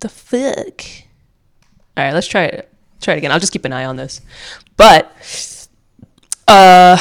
The 0.00 0.08
fuck? 0.08 0.82
All 1.96 2.04
right, 2.04 2.12
let's 2.14 2.26
try 2.28 2.44
it. 2.44 2.68
Try 3.00 3.14
it 3.14 3.18
again. 3.18 3.32
I'll 3.32 3.40
just 3.40 3.52
keep 3.52 3.64
an 3.64 3.72
eye 3.72 3.84
on 3.84 3.96
this. 3.96 4.20
But, 4.76 5.12
uh, 6.46 6.96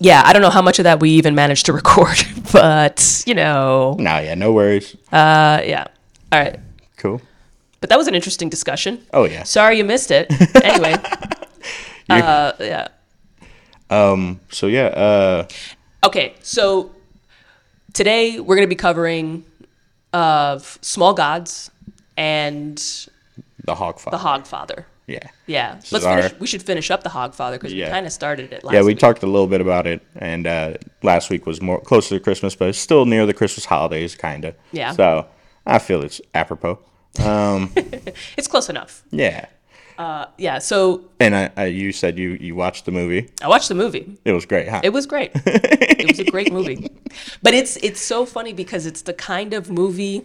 yeah, 0.00 0.22
I 0.24 0.32
don't 0.32 0.42
know 0.42 0.50
how 0.50 0.62
much 0.62 0.78
of 0.78 0.84
that 0.84 1.00
we 1.00 1.10
even 1.10 1.34
managed 1.34 1.66
to 1.66 1.72
record, 1.72 2.16
but 2.52 3.22
you 3.26 3.34
know, 3.34 3.96
No, 3.98 4.18
yeah, 4.18 4.34
no 4.34 4.52
worries. 4.52 4.94
uh, 5.12 5.62
yeah. 5.64 5.86
All 6.30 6.38
right, 6.40 6.58
Cool. 6.96 7.22
but 7.80 7.88
that 7.90 7.96
was 7.96 8.06
an 8.06 8.14
interesting 8.14 8.48
discussion. 8.48 9.04
Oh 9.12 9.24
yeah. 9.24 9.44
Sorry 9.44 9.78
you 9.78 9.84
missed 9.84 10.10
it. 10.10 10.30
Anyway, 10.62 10.94
uh, 12.10 12.52
yeah. 12.60 12.88
Um. 13.88 14.40
So 14.50 14.66
yeah. 14.66 14.86
Uh. 14.88 15.48
Okay, 16.04 16.34
so 16.42 16.90
today 17.94 18.38
we're 18.40 18.56
going 18.56 18.66
to 18.68 18.74
be 18.74 18.74
covering 18.76 19.44
of 20.12 20.78
small 20.82 21.14
gods 21.14 21.70
and 22.16 22.76
The 23.64 23.74
Hogfather. 23.74 24.10
the 24.10 24.18
Hogfather. 24.18 24.84
Yeah. 25.06 25.20
Yeah, 25.46 25.78
is 25.78 25.90
let's 25.92 26.04
our- 26.04 26.22
finish. 26.22 26.38
We 26.40 26.46
should 26.46 26.62
finish 26.62 26.90
up 26.90 27.02
the 27.02 27.08
Hogfather 27.08 27.52
because 27.52 27.72
we 27.72 27.82
kind 27.82 28.04
of 28.04 28.12
started 28.12 28.52
it 28.52 28.62
last. 28.62 28.74
Yeah, 28.74 28.80
we 28.80 28.88
week. 28.88 28.98
talked 28.98 29.22
a 29.22 29.26
little 29.26 29.46
bit 29.46 29.60
about 29.62 29.86
it, 29.86 30.02
and 30.16 30.46
uh, 30.46 30.74
last 31.02 31.30
week 31.30 31.46
was 31.46 31.62
more 31.62 31.80
closer 31.80 32.18
to 32.18 32.20
Christmas, 32.22 32.54
but 32.54 32.68
it's 32.68 32.78
still 32.78 33.06
near 33.06 33.24
the 33.24 33.32
Christmas 33.32 33.64
holidays, 33.64 34.14
kind 34.14 34.44
of. 34.44 34.54
Yeah. 34.72 34.92
So 34.92 35.26
I 35.64 35.78
feel 35.78 36.02
it's 36.04 36.20
apropos. 36.34 36.78
Um, 37.24 37.72
It's 38.36 38.46
close 38.48 38.68
enough. 38.68 39.02
yeah. 39.10 39.46
Uh, 39.98 40.26
yeah. 40.38 40.58
So 40.60 41.04
And 41.18 41.34
I, 41.34 41.50
I, 41.56 41.64
you 41.66 41.90
said 41.90 42.18
you 42.18 42.38
you 42.40 42.54
watched 42.54 42.84
the 42.84 42.92
movie. 42.92 43.28
I 43.42 43.48
watched 43.48 43.68
the 43.68 43.74
movie. 43.74 44.16
It 44.24 44.32
was 44.32 44.46
great, 44.46 44.68
huh? 44.68 44.80
It 44.84 44.90
was 44.90 45.06
great. 45.06 45.32
it 45.46 46.08
was 46.08 46.20
a 46.20 46.24
great 46.24 46.52
movie. 46.52 46.88
But 47.42 47.52
it's 47.54 47.76
it's 47.78 48.00
so 48.00 48.24
funny 48.24 48.52
because 48.52 48.86
it's 48.86 49.02
the 49.02 49.12
kind 49.12 49.52
of 49.52 49.70
movie. 49.70 50.22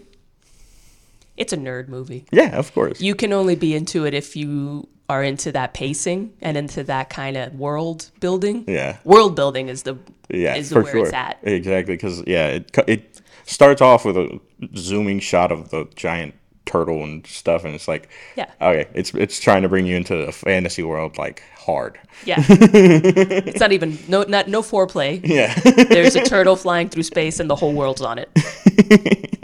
It's 1.35 1.51
a 1.51 1.57
nerd 1.57 1.87
movie. 1.87 2.25
yeah, 2.31 2.55
of 2.55 2.71
course. 2.75 3.01
You 3.01 3.15
can 3.15 3.33
only 3.33 3.55
be 3.55 3.73
into 3.73 4.05
it 4.05 4.13
if 4.13 4.35
you 4.35 4.88
are 5.09 5.23
into 5.23 5.52
that 5.52 5.73
pacing 5.73 6.33
and 6.41 6.55
into 6.55 6.83
that 6.83 7.09
kind 7.09 7.35
of 7.35 7.55
world 7.55 8.11
building. 8.19 8.65
Yeah. 8.67 8.97
World 9.03 9.35
building 9.35 9.67
is 9.69 9.83
the 9.83 9.97
yeah, 10.30 10.55
is 10.55 10.71
for 10.71 10.83
where 10.83 10.91
sure. 10.91 11.05
it's 11.05 11.13
at. 11.13 11.39
Exactly, 11.41 11.95
because 11.95 12.23
yeah, 12.27 12.47
it 12.47 12.77
it 12.87 13.21
starts 13.45 13.81
off 13.81 14.05
with 14.05 14.17
a 14.17 14.39
zooming 14.75 15.19
shot 15.19 15.52
of 15.52 15.69
the 15.69 15.85
giant 15.95 16.35
turtle 16.66 17.03
and 17.03 17.25
stuff, 17.28 17.66
and 17.66 17.75
it's 17.75 17.88
like, 17.88 18.09
Yeah. 18.36 18.50
okay, 18.61 18.88
it's 18.94 19.14
it's 19.14 19.39
trying 19.39 19.64
to 19.64 19.69
bring 19.69 19.86
you 19.86 19.95
into 19.95 20.16
a 20.16 20.31
fantasy 20.31 20.83
world 20.83 21.17
like 21.17 21.44
hard. 21.58 22.00
Yeah. 22.25 22.38
it's 22.47 23.59
not 23.59 23.72
even 23.72 23.97
no 24.08 24.23
not 24.23 24.47
no 24.47 24.61
foreplay. 24.61 25.20
Yeah. 25.23 25.53
There's 25.86 26.16
a 26.16 26.23
turtle 26.23 26.55
flying 26.55 26.89
through 26.89 27.03
space 27.03 27.39
and 27.39 27.50
the 27.50 27.55
whole 27.55 27.73
world's 27.73 28.02
on 28.02 28.17
it. 28.20 28.30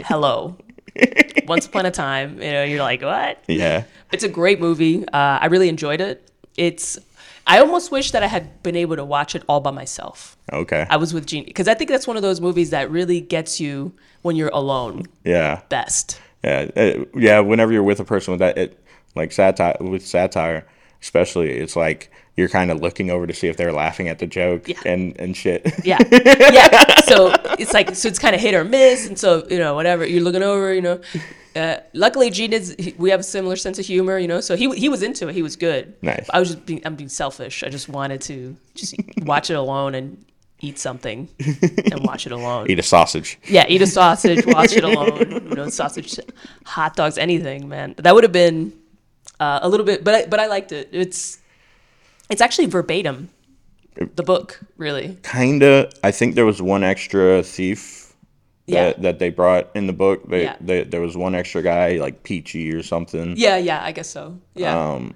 Hello. 0.04 0.56
Once 1.46 1.66
upon 1.66 1.86
a 1.86 1.90
time, 1.90 2.40
you 2.42 2.50
know, 2.52 2.64
you're 2.64 2.82
like, 2.82 3.02
what? 3.02 3.42
yeah. 3.48 3.84
It's 4.12 4.24
a 4.24 4.28
great 4.28 4.60
movie. 4.60 5.06
Uh, 5.08 5.38
I 5.40 5.46
really 5.46 5.68
enjoyed 5.68 6.00
it. 6.00 6.30
It's. 6.56 6.98
I 7.46 7.58
almost 7.58 7.90
wish 7.90 8.10
that 8.12 8.22
I 8.22 8.26
had 8.26 8.62
been 8.62 8.76
able 8.76 8.96
to 8.96 9.04
watch 9.04 9.34
it 9.34 9.42
all 9.48 9.60
by 9.60 9.70
myself. 9.70 10.36
Okay. 10.52 10.86
I 10.90 10.96
was 10.96 11.14
with 11.14 11.26
Gene 11.26 11.44
because 11.44 11.68
I 11.68 11.74
think 11.74 11.90
that's 11.90 12.06
one 12.06 12.16
of 12.16 12.22
those 12.22 12.40
movies 12.40 12.70
that 12.70 12.90
really 12.90 13.20
gets 13.20 13.60
you 13.60 13.92
when 14.22 14.36
you're 14.36 14.50
alone. 14.52 15.06
yeah. 15.24 15.62
Best. 15.68 16.20
Yeah, 16.42 16.96
yeah. 17.14 17.40
Whenever 17.40 17.72
you're 17.72 17.82
with 17.82 18.00
a 18.00 18.04
person 18.04 18.32
with 18.32 18.38
that, 18.40 18.56
it 18.58 18.78
like 19.14 19.32
satire 19.32 19.76
with 19.80 20.06
satire, 20.06 20.66
especially, 21.02 21.50
it's 21.52 21.76
like 21.76 22.10
you're 22.36 22.48
kind 22.48 22.70
of 22.70 22.80
looking 22.80 23.10
over 23.10 23.26
to 23.26 23.34
see 23.34 23.48
if 23.48 23.56
they're 23.56 23.72
laughing 23.72 24.08
at 24.08 24.18
the 24.20 24.26
joke 24.26 24.68
Yeah. 24.68 24.80
and 24.86 25.14
and 25.20 25.36
shit. 25.36 25.66
Yeah, 25.84 25.98
yeah. 26.10 27.00
So 27.02 27.34
it's 27.58 27.74
like 27.74 27.94
so 27.94 28.08
it's 28.08 28.18
kind 28.18 28.34
of 28.34 28.40
hit 28.40 28.54
or 28.54 28.64
miss, 28.64 29.06
and 29.06 29.18
so 29.18 29.46
you 29.50 29.58
know 29.58 29.74
whatever 29.74 30.06
you're 30.06 30.22
looking 30.22 30.42
over, 30.42 30.72
you 30.72 30.80
know. 30.80 31.00
Uh, 31.56 31.78
luckily, 31.94 32.30
Gene 32.30 32.52
is. 32.52 32.76
We 32.96 33.10
have 33.10 33.20
a 33.20 33.24
similar 33.24 33.56
sense 33.56 33.78
of 33.80 33.84
humor, 33.84 34.16
you 34.18 34.28
know. 34.28 34.40
So 34.40 34.56
he 34.56 34.70
he 34.76 34.88
was 34.88 35.02
into 35.02 35.28
it. 35.28 35.34
He 35.34 35.42
was 35.42 35.56
good. 35.56 35.94
Nice. 36.00 36.30
I 36.32 36.38
was 36.38 36.50
just 36.52 36.64
being 36.64 36.80
I'm 36.86 36.94
being 36.94 37.08
selfish. 37.08 37.64
I 37.64 37.68
just 37.68 37.88
wanted 37.88 38.20
to 38.22 38.56
just 38.76 38.94
watch 39.18 39.50
it 39.50 39.54
alone 39.54 39.94
and 39.96 40.24
eat 40.60 40.78
something 40.78 41.28
and 41.92 42.04
watch 42.04 42.26
it 42.26 42.32
alone. 42.32 42.70
Eat 42.70 42.78
a 42.78 42.82
sausage. 42.82 43.38
Yeah, 43.48 43.66
eat 43.68 43.82
a 43.82 43.86
sausage, 43.86 44.44
watch 44.46 44.72
it 44.72 44.84
alone. 44.90 45.30
You 45.48 45.54
know, 45.54 45.68
sausage, 45.68 46.18
hot 46.64 46.96
dogs, 46.96 47.18
anything, 47.18 47.68
man. 47.68 47.94
That 47.98 48.14
would 48.14 48.24
have 48.24 48.32
been 48.32 48.72
uh, 49.38 49.60
a 49.62 49.68
little 49.68 49.86
bit, 49.86 50.04
but 50.04 50.14
I, 50.14 50.26
but 50.26 50.40
I 50.40 50.46
liked 50.46 50.72
it. 50.72 50.88
It's 50.92 51.38
it's 52.28 52.40
actually 52.40 52.66
verbatim, 52.66 53.28
the 54.16 54.22
book, 54.22 54.60
really. 54.76 55.18
Kinda. 55.22 55.90
I 56.04 56.10
think 56.10 56.34
there 56.34 56.46
was 56.46 56.62
one 56.62 56.84
extra 56.84 57.42
thief. 57.42 58.06
Yeah. 58.66 58.84
That, 58.92 59.02
that 59.02 59.18
they 59.18 59.30
brought 59.30 59.68
in 59.74 59.88
the 59.88 59.92
book. 59.92 60.28
They, 60.28 60.44
Yeah. 60.44 60.54
they, 60.60 60.84
there 60.84 61.00
was 61.00 61.16
one 61.16 61.34
extra 61.34 61.60
guy, 61.60 61.96
like 61.96 62.22
Peachy 62.22 62.70
or 62.72 62.84
something. 62.84 63.34
Yeah, 63.36 63.56
yeah, 63.56 63.82
I 63.82 63.90
guess 63.90 64.08
so. 64.08 64.38
Yeah, 64.54 64.78
Um, 64.78 65.14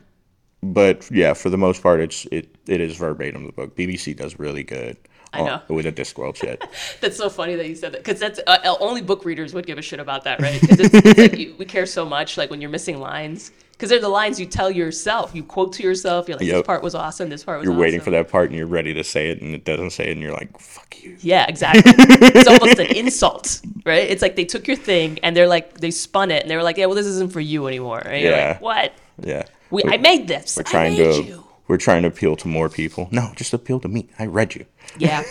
But 0.61 1.09
yeah, 1.13 1.35
for 1.35 1.51
the 1.51 1.57
most 1.59 1.81
part, 1.81 2.01
it's 2.01 2.27
it, 2.33 2.49
it 2.67 2.81
is 2.81 2.97
verbatim 2.97 3.47
the 3.47 3.53
book. 3.53 3.77
BBC 3.77 4.17
does 4.17 4.41
really 4.41 4.65
good. 4.65 4.97
I 5.35 5.43
know. 5.43 5.61
on- 5.69 5.75
with 5.77 5.85
the 5.85 5.93
Discworld 5.93 6.37
shit. 6.37 6.63
that's 7.01 7.17
so 7.17 7.29
funny 7.29 7.55
that 7.57 7.69
you 7.69 7.75
said 7.75 7.93
that 7.93 8.05
because 8.05 8.21
that's 8.21 8.41
uh, 8.47 8.77
only 8.81 9.03
book 9.03 9.25
readers 9.25 9.55
would 9.55 9.67
give 9.67 9.79
a 9.79 9.83
shit 9.83 10.01
about 10.01 10.25
that, 10.25 10.41
right? 10.41 10.61
'Cause 10.61 10.79
it's, 10.81 10.95
it's 10.95 11.19
like 11.19 11.39
you, 11.39 11.55
we 11.59 11.65
care 11.65 11.87
so 11.87 12.05
much, 12.05 12.37
like 12.37 12.51
when 12.51 12.61
you're 12.61 12.71
missing 12.71 12.99
lines, 13.01 13.51
because 13.73 13.91
they're 13.91 14.01
the 14.01 14.09
lines 14.09 14.39
you 14.39 14.47
tell 14.47 14.71
yourself, 14.71 15.35
you 15.35 15.43
quote 15.43 15.73
to 15.75 15.83
yourself. 15.83 16.29
You're 16.29 16.37
like, 16.39 16.47
Yep. 16.47 16.57
this 16.59 16.67
part 16.67 16.83
was 16.83 16.95
awesome. 16.95 17.29
This 17.29 17.43
part 17.45 17.59
was. 17.59 17.65
You're 17.67 17.77
waiting 17.77 18.01
for 18.01 18.11
that 18.11 18.29
part 18.29 18.51
and 18.51 18.57
you're 18.59 18.69
ready 18.69 18.95
to 18.95 19.03
say 19.03 19.31
it 19.31 19.41
and 19.43 19.55
it 19.55 19.65
doesn't 19.65 19.91
say 19.91 20.09
it 20.09 20.13
and 20.13 20.23
you're 20.23 20.33
like, 20.33 20.59
fuck 20.61 21.03
you. 21.03 21.17
Yeah, 21.21 21.45
exactly. 21.49 21.93
it's 21.97 22.49
almost 22.49 22.79
an 22.79 22.87
insult, 22.97 23.61
right? 23.85 24.09
It's 24.09 24.23
like 24.23 24.37
they 24.37 24.45
took 24.45 24.69
your 24.69 24.77
thing 24.77 25.19
and 25.25 25.37
they're 25.37 25.49
like 25.49 25.81
they 25.81 25.91
spun 25.91 26.31
it 26.31 26.43
and 26.43 26.51
they 26.51 26.57
were 26.57 26.63
like, 26.63 26.77
yeah, 26.77 26.87
well, 26.87 26.95
this 26.95 27.07
isn't 27.07 27.33
for 27.33 27.41
you 27.41 27.67
anymore. 27.67 28.03
You're 28.07 28.15
Yeah. 28.17 28.49
like, 28.53 28.61
what? 28.61 28.93
Yeah. 29.21 29.43
We, 29.71 29.83
I 29.85 29.97
made 29.97 30.29
this. 30.29 30.57
We're 30.57 30.63
I 30.67 30.71
trying 30.71 30.97
made 30.97 31.15
to 31.15 31.23
you. 31.25 31.44
We're 31.69 31.79
trying 31.79 32.03
to 32.03 32.09
appeal 32.09 32.37
to 32.37 32.49
more 32.49 32.69
people. 32.69 33.09
No, 33.11 33.33
just 33.37 33.53
appeal 33.55 33.81
to 33.81 33.89
me. 33.89 34.09
I 34.19 34.27
read 34.27 34.55
you. 34.55 34.67
Yeah. 34.99 35.23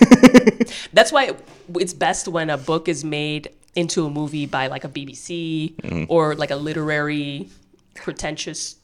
That's 0.94 1.12
why 1.12 1.32
it's 1.76 1.94
best 1.94 2.28
when 2.28 2.50
a 2.50 2.58
book 2.58 2.88
is 2.88 3.04
made 3.04 3.50
into 3.76 4.06
a 4.06 4.10
movie 4.10 4.46
by 4.46 4.68
like 4.68 4.84
a 4.84 4.90
BBC 4.90 5.76
Mm-hmm. 5.76 6.06
or 6.10 6.36
like 6.36 6.52
a 6.52 6.56
literary 6.56 7.50
pretentious 7.96 8.76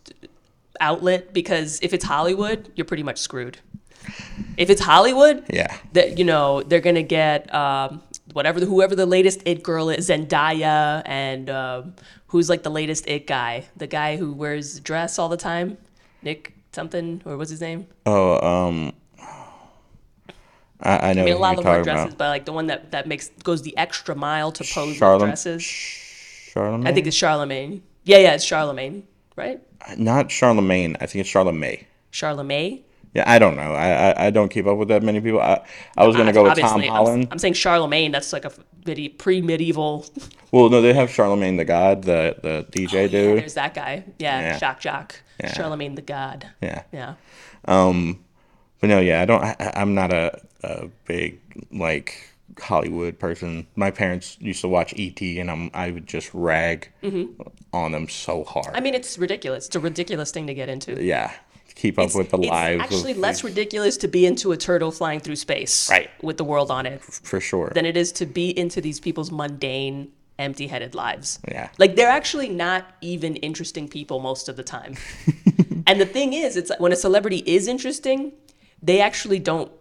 outlet 0.79 1.33
because 1.33 1.79
if 1.81 1.93
it's 1.93 2.05
Hollywood, 2.05 2.71
you're 2.75 2.85
pretty 2.85 3.03
much 3.03 3.17
screwed. 3.19 3.57
If 4.57 4.69
it's 4.69 4.81
Hollywood, 4.81 5.43
Yeah. 5.49 5.75
that 5.93 6.17
you 6.17 6.25
know 6.25 6.63
they're 6.63 6.79
gonna 6.79 7.03
get 7.03 7.53
um, 7.53 8.01
whatever 8.33 8.59
the, 8.59 8.65
whoever 8.65 8.95
the 8.95 9.05
latest 9.05 9.41
it 9.45 9.61
girl 9.63 9.89
is 9.89 10.09
Zendaya 10.09 11.01
and 11.05 11.49
um, 11.49 11.93
who's 12.27 12.49
like 12.49 12.63
the 12.63 12.69
latest 12.71 13.07
it 13.07 13.27
guy 13.27 13.65
the 13.77 13.87
guy 13.87 14.15
who 14.17 14.33
wears 14.33 14.79
dress 14.79 15.19
all 15.19 15.29
the 15.29 15.37
time 15.37 15.77
Nick 16.21 16.53
something 16.79 17.21
or 17.25 17.37
what's 17.37 17.51
his 17.55 17.61
name 17.69 17.79
Oh, 18.05 18.39
um 18.53 18.75
I, 20.81 21.09
I 21.09 21.13
know 21.13 21.23
I 21.23 21.25
mean 21.25 21.33
a 21.35 21.37
lot 21.37 21.57
of 21.59 21.65
wear 21.65 21.73
talking 21.79 21.83
dresses 21.83 22.05
about. 22.13 22.17
but 22.17 22.29
like 22.35 22.45
the 22.45 22.53
one 22.53 22.67
that 22.67 22.91
that 22.91 23.05
makes 23.11 23.29
goes 23.43 23.61
the 23.63 23.75
extra 23.85 24.15
mile 24.15 24.51
to 24.59 24.63
pose 24.75 24.97
Charlem- 24.99 25.27
dresses 25.27 25.61
Charlemagne? 25.63 26.87
I 26.87 26.91
think 26.93 27.05
it's 27.07 27.17
Charlemagne 27.17 27.83
yeah 28.05 28.17
yeah 28.25 28.33
it's 28.37 28.45
Charlemagne 28.45 29.03
right 29.35 29.59
not 29.97 30.29
Charlemagne. 30.31 30.95
I 31.01 31.05
think 31.07 31.21
it's 31.21 31.29
Charlemagne. 31.29 31.85
Charlemagne 32.11 32.83
Yeah, 33.15 33.23
I 33.25 33.39
don't 33.39 33.55
know. 33.55 33.73
I, 33.73 33.89
I 34.11 34.25
I 34.27 34.29
don't 34.29 34.49
keep 34.49 34.67
up 34.67 34.77
with 34.77 34.87
that 34.89 35.01
many 35.03 35.19
people. 35.19 35.41
I 35.41 35.61
I 35.97 36.05
was 36.05 36.15
gonna 36.15 36.31
go 36.33 36.43
with 36.43 36.57
Tom 36.57 36.65
Obviously, 36.69 36.89
I'm- 36.89 36.95
Holland. 37.05 37.27
I'm, 37.31 37.39
saying 37.39 37.53
Charlemagne 37.55 38.11
that's 38.11 38.31
like 38.33 38.45
a 38.45 38.51
medi- 38.85 39.09
pre-medieval 39.09 40.05
Well, 40.51 40.69
no, 40.69 40.81
they 40.81 40.93
have 40.93 41.09
Charlemagne 41.11 41.57
the 41.57 41.65
God, 41.65 42.03
the 42.03 42.35
the 42.41 42.65
DJ 42.71 42.93
Oh, 42.93 43.01
yeah, 43.01 43.07
dude. 43.07 43.39
there's 43.39 43.53
that 43.55 43.73
guy 43.73 44.03
yeah, 44.19 44.39
Yeah. 44.41 44.59
Jock 44.59 44.79
Jock 44.79 45.15
Yeah. 45.39 45.53
Charlemagne 45.53 45.95
the 45.95 46.01
God 46.03 46.47
Yeah. 46.61 46.83
yeah 46.91 47.13
Um, 47.65 48.23
But 48.79 48.87
no, 48.89 48.99
yeah, 48.99 49.21
I 49.21 49.25
don't. 49.25 49.43
I, 49.43 49.73
I'm 49.75 49.93
not 49.95 50.13
a, 50.13 50.39
a 50.63 50.87
big 51.05 51.39
like 51.71 52.29
Hollywood 52.59 53.17
person. 53.19 53.65
My 53.75 53.91
parents 53.91 54.37
used 54.39 54.61
to 54.61 54.67
watch 54.67 54.93
ET, 54.97 55.19
and 55.21 55.49
I'm 55.51 55.69
I 55.73 55.91
would 55.91 56.07
just 56.07 56.29
rag 56.33 56.89
on 57.73 57.91
them 57.91 58.07
so 58.07 58.43
hard. 58.43 58.67
Mm-hmm. 58.67 58.75
I 58.75 58.79
mean, 58.81 58.93
it's 58.95 59.17
ridiculous. 59.17 59.67
It's 59.67 59.75
a 59.75 59.79
ridiculous 59.79 60.31
thing 60.31 60.47
to 60.47 60.53
get 60.53 60.69
into. 60.69 61.03
yeah, 61.03 61.31
keep 61.79 61.97
up 61.97 62.07
It's, 62.07 62.15
with 62.15 62.29
the 62.29 62.37
lives. 62.37 62.83
it's 62.83 62.93
actually 62.93 63.13
less 63.13 63.43
ridiculous 63.43 63.95
to 63.97 64.07
be 64.07 64.25
into 64.25 64.51
a 64.51 64.57
turtle 64.57 64.91
flying 64.91 65.19
through 65.21 65.37
space, 65.37 65.89
Right. 65.89 66.09
with 66.21 66.37
the 66.37 66.43
world 66.43 66.69
on 66.71 66.85
it, 66.85 67.01
for 67.01 67.39
sure. 67.39 67.71
than 67.73 67.85
it 67.85 67.95
is 67.95 68.11
to 68.13 68.25
be 68.25 68.57
into 68.57 68.81
these 68.81 68.99
people's 68.99 69.31
mundane, 69.31 70.11
empty-headed 70.37 70.93
lives. 70.95 71.39
Yeah. 71.47 71.69
like 71.77 71.95
they're 71.95 72.09
actually 72.09 72.49
not 72.49 72.85
even 73.01 73.35
interesting 73.37 73.87
people 73.87 74.19
most 74.19 74.49
of 74.49 74.55
the 74.57 74.63
time. 74.63 74.95
and 75.87 75.99
the 76.01 76.05
thing 76.05 76.33
is, 76.33 76.57
it's 76.57 76.71
when 76.79 76.91
a 76.91 76.95
celebrity 76.97 77.43
is 77.45 77.67
interesting, 77.67 78.33
they 78.83 78.99
actually 79.01 79.39
don't 79.39 79.71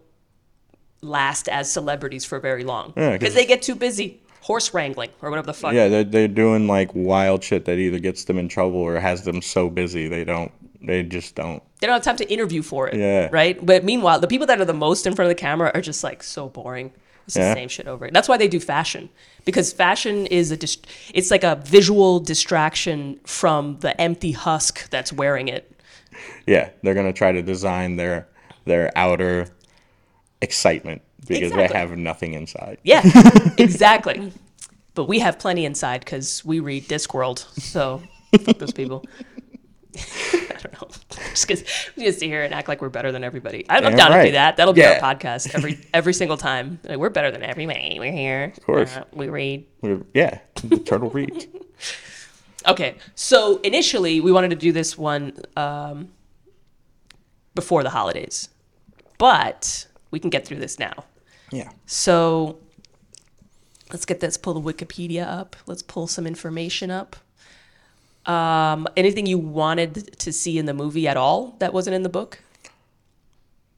last 1.01 1.47
as 1.47 1.71
celebrities 1.71 2.25
for 2.25 2.39
very 2.39 2.63
long 2.63 2.93
Yeah, 2.95 3.11
'cause- 3.11 3.19
because 3.19 3.33
they 3.35 3.45
get 3.45 3.61
too 3.61 3.75
busy 3.75 4.19
horse 4.41 4.73
wrangling 4.73 5.09
or 5.21 5.29
whatever 5.29 5.47
the 5.47 5.53
fuck. 5.53 5.73
yeah, 5.73 5.87
they're 5.87 6.03
they're 6.03 6.27
doing 6.27 6.67
like 6.67 6.89
wild 6.93 7.43
shit 7.43 7.65
that 7.65 7.77
either 7.77 7.99
gets 7.99 8.23
them 8.25 8.37
in 8.37 8.47
trouble 8.47 8.79
or 8.79 8.99
has 8.99 9.23
them 9.23 9.41
so 9.41 9.69
busy 9.69 10.07
they 10.07 10.23
don't. 10.23 10.51
They 10.81 11.03
just 11.03 11.35
don't. 11.35 11.61
They 11.81 11.87
don't 11.87 11.95
have 11.95 12.03
time 12.03 12.15
to 12.17 12.31
interview 12.31 12.61
for 12.61 12.87
it. 12.87 12.95
Yeah. 12.95 13.27
Right? 13.31 13.63
But 13.65 13.83
meanwhile, 13.83 14.19
the 14.19 14.27
people 14.27 14.47
that 14.47 14.59
are 14.61 14.65
the 14.65 14.73
most 14.73 15.05
in 15.05 15.13
front 15.13 15.29
of 15.29 15.35
the 15.37 15.41
camera 15.41 15.71
are 15.73 15.81
just 15.81 16.03
like 16.03 16.23
so 16.23 16.47
boring. 16.49 16.91
It's 17.27 17.35
Yeah. 17.35 17.49
the 17.53 17.59
same 17.59 17.69
shit 17.69 17.85
over. 17.87 18.09
That's 18.11 18.27
why 18.29 18.37
they 18.37 18.47
do 18.47 18.59
fashion 18.59 19.09
because 19.45 19.71
fashion 19.73 20.25
is 20.27 20.51
a 20.51 20.57
dist- 20.57 20.87
it's 21.13 21.29
like 21.31 21.43
a 21.43 21.61
visual 21.65 22.19
distraction 22.19 23.19
from 23.25 23.77
the 23.81 23.99
empty 24.01 24.31
husk 24.31 24.89
that's 24.89 25.11
wearing 25.13 25.47
it. 25.49 25.69
Yeah, 26.47 26.69
they're 26.81 26.95
gonna 26.95 27.13
try 27.13 27.31
to 27.33 27.41
design 27.41 27.97
their 27.97 28.27
their 28.65 28.91
outer 28.95 29.47
excitement 30.41 31.01
because 31.27 31.51
Exactly. 31.51 31.67
they 31.67 31.79
have 31.79 31.97
nothing 31.97 32.33
inside. 32.33 32.77
Yeah, 32.83 33.01
exactly. 33.57 34.31
But 34.95 35.05
we 35.05 35.19
have 35.19 35.39
plenty 35.39 35.65
inside 35.65 35.99
because 36.01 36.43
we 36.43 36.59
read 36.59 36.87
Discworld. 36.87 37.39
So 37.61 38.01
fuck 38.43 38.57
those 38.57 38.73
people. 38.73 39.05
I 39.95 40.55
don't 40.61 40.81
know. 40.81 40.87
Just 41.31 41.47
because 41.47 41.63
we 41.95 42.03
just 42.05 42.19
sit 42.19 42.27
here 42.27 42.43
and 42.43 42.53
act 42.53 42.67
like 42.67 42.81
we're 42.81 42.89
better 42.89 43.11
than 43.11 43.23
everybody. 43.23 43.65
I'm, 43.69 43.85
I'm 43.85 43.95
down 43.95 44.11
to 44.11 44.23
do 44.25 44.31
that. 44.33 44.57
That'll 44.57 44.73
be 44.73 44.81
Yeah. 44.81 44.99
our 45.01 45.15
podcast 45.15 45.53
every 45.55 45.79
every 45.93 46.13
single 46.13 46.37
time. 46.37 46.79
Like, 46.83 46.97
we're 46.97 47.09
better 47.09 47.31
than 47.31 47.43
everybody. 47.43 47.97
We're 47.99 48.11
here. 48.11 48.53
Of 48.57 48.63
course. 48.65 48.97
we 49.13 49.29
read. 49.29 49.65
We're- 49.81 50.03
Yeah, 50.13 50.39
the 50.63 50.77
turtle 50.79 51.09
reads. 51.09 51.47
Okay, 52.67 52.95
so 53.15 53.57
initially 53.61 54.19
we 54.21 54.31
wanted 54.31 54.49
to 54.49 54.55
do 54.55 54.71
this 54.71 54.97
one 54.97 55.33
um, 55.55 56.09
before 57.55 57.83
the 57.83 57.89
holidays, 57.89 58.49
but 59.17 59.87
we 60.11 60.19
can 60.19 60.29
get 60.29 60.45
through 60.45 60.59
this 60.59 60.79
now. 60.79 61.05
Yeah. 61.51 61.69
So 61.85 62.59
let's 63.91 64.05
get 64.05 64.19
this. 64.19 64.37
Pull 64.37 64.59
the 64.59 64.73
Wikipedia 64.73 65.25
up. 65.25 65.55
Let's 65.65 65.81
pull 65.81 66.07
some 66.07 66.27
information 66.27 66.91
up. 66.91 67.15
Um, 68.25 68.87
anything 68.95 69.25
you 69.25 69.37
wanted 69.37 70.19
to 70.19 70.31
see 70.31 70.57
in 70.57 70.65
the 70.65 70.73
movie 70.73 71.07
at 71.07 71.17
all 71.17 71.55
that 71.59 71.73
wasn't 71.73 71.95
in 71.95 72.03
the 72.03 72.09
book? 72.09 72.39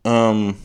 Um, 0.04 0.58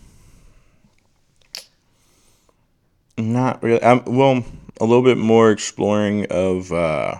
not 3.16 3.62
really. 3.62 3.82
Um, 3.82 4.02
well, 4.06 4.44
a 4.80 4.84
little 4.84 5.02
bit 5.02 5.18
more 5.18 5.50
exploring 5.50 6.26
of 6.30 6.72
uh, 6.72 7.18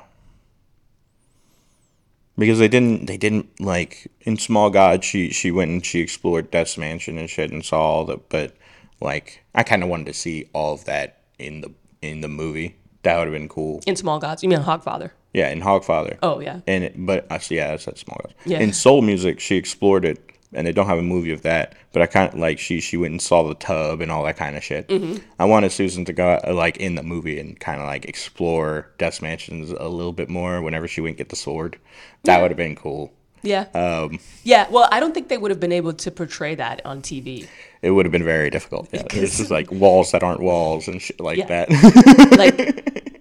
because 2.39 2.59
they 2.59 2.69
didn't 2.69 3.07
they 3.07 3.17
didn't 3.17 3.61
like 3.61 4.11
in 4.23 4.37
Small 4.39 4.71
God. 4.71 5.05
She 5.05 5.31
she 5.31 5.51
went 5.51 5.71
and 5.71 5.85
she 5.85 6.01
explored 6.01 6.51
Death's 6.51 6.79
Mansion 6.79 7.19
and 7.19 7.29
shit 7.29 7.51
and 7.51 7.65
saw 7.65 7.81
all 7.81 8.05
the. 8.05 8.19
But 8.29 8.55
like, 9.01 9.43
I 9.55 9.63
kind 9.63 9.83
of 9.83 9.89
wanted 9.89 10.07
to 10.07 10.15
see 10.15 10.49
all 10.53 10.75
of 10.75 10.85
that 10.85 11.21
in 11.39 11.61
the 11.61 11.73
in 12.03 12.21
the 12.21 12.29
movie. 12.29 12.77
That 13.03 13.19
would 13.19 13.29
have 13.29 13.35
been 13.35 13.49
cool. 13.49 13.81
In 13.87 13.95
Small 13.95 14.19
Gods, 14.19 14.43
you 14.43 14.49
mean 14.49 14.59
Hogfather? 14.61 15.11
Yeah, 15.33 15.51
in 15.51 15.61
Hogfather. 15.61 16.19
Oh 16.23 16.41
yeah, 16.41 16.61
And 16.67 16.83
it, 16.85 16.95
but 16.97 17.27
I 17.31 17.39
see, 17.39 17.57
yeah, 17.57 17.69
that's 17.69 17.85
that 17.85 17.99
small. 17.99 18.19
Gods. 18.23 18.35
Yeah. 18.45 18.59
In 18.59 18.73
Soul 18.73 19.03
Music, 19.03 19.39
she 19.39 19.57
explored 19.57 20.05
it, 20.05 20.19
and 20.53 20.67
they 20.67 20.73
don't 20.73 20.87
have 20.87 20.99
a 20.99 21.03
movie 21.03 21.33
of 21.33 21.43
that. 21.43 21.75
But 21.93 22.03
I 22.03 22.07
kind 22.07 22.33
of 22.33 22.39
like 22.39 22.59
she 22.59 22.81
she 22.81 22.97
went 22.97 23.13
and 23.13 23.23
saw 23.23 23.43
the 23.43 23.55
tub 23.55 24.01
and 24.01 24.11
all 24.11 24.25
that 24.25 24.37
kind 24.37 24.57
of 24.57 24.63
shit. 24.65 24.89
Mm-hmm. 24.89 25.17
I 25.39 25.45
wanted 25.45 25.73
Susan 25.73 26.05
to 26.07 26.13
go 26.13 26.41
like 26.53 26.77
in 26.79 26.95
the 26.95 27.03
movie 27.03 27.39
and 27.39 27.59
kind 27.59 27.81
of 27.81 27.87
like 27.87 28.05
explore 28.05 28.89
Death's 28.99 29.23
Mansions 29.23 29.71
a 29.71 29.89
little 29.89 30.13
bit 30.13 30.29
more. 30.29 30.63
Whenever 30.63 30.87
she 30.89 31.01
went 31.01 31.17
get 31.19 31.29
the 31.31 31.37
sword, 31.37 31.79
that 32.25 32.37
Yeah. 32.37 32.43
would 32.43 32.51
have 32.51 32.57
been 32.59 32.77
cool. 32.77 33.13
yeah, 33.43 33.67
Um, 33.75 34.19
yeah. 34.43 34.67
Well, 34.71 34.89
I 34.91 34.99
don't 34.99 35.15
think 35.15 35.29
they 35.29 35.39
would 35.39 35.51
have 35.53 35.61
been 35.61 35.71
able 35.73 35.93
to 35.93 36.11
portray 36.11 36.55
that 36.57 36.85
on 36.85 37.01
TV. 37.01 37.47
it 37.83 37.91
would 37.91 38.05
have 38.05 38.11
been 38.13 38.25
very 38.25 38.51
difficult. 38.51 38.89
Yeah, 38.93 39.03
this 39.11 39.39
is 39.39 39.51
like 39.51 39.71
walls 39.71 40.11
that 40.13 40.23
aren't 40.25 40.41
walls 40.41 40.89
and 40.89 41.01
shit 41.01 41.21
like 41.21 41.39
Yeah. 41.39 41.47
that. 41.67 41.69
like 42.37 43.16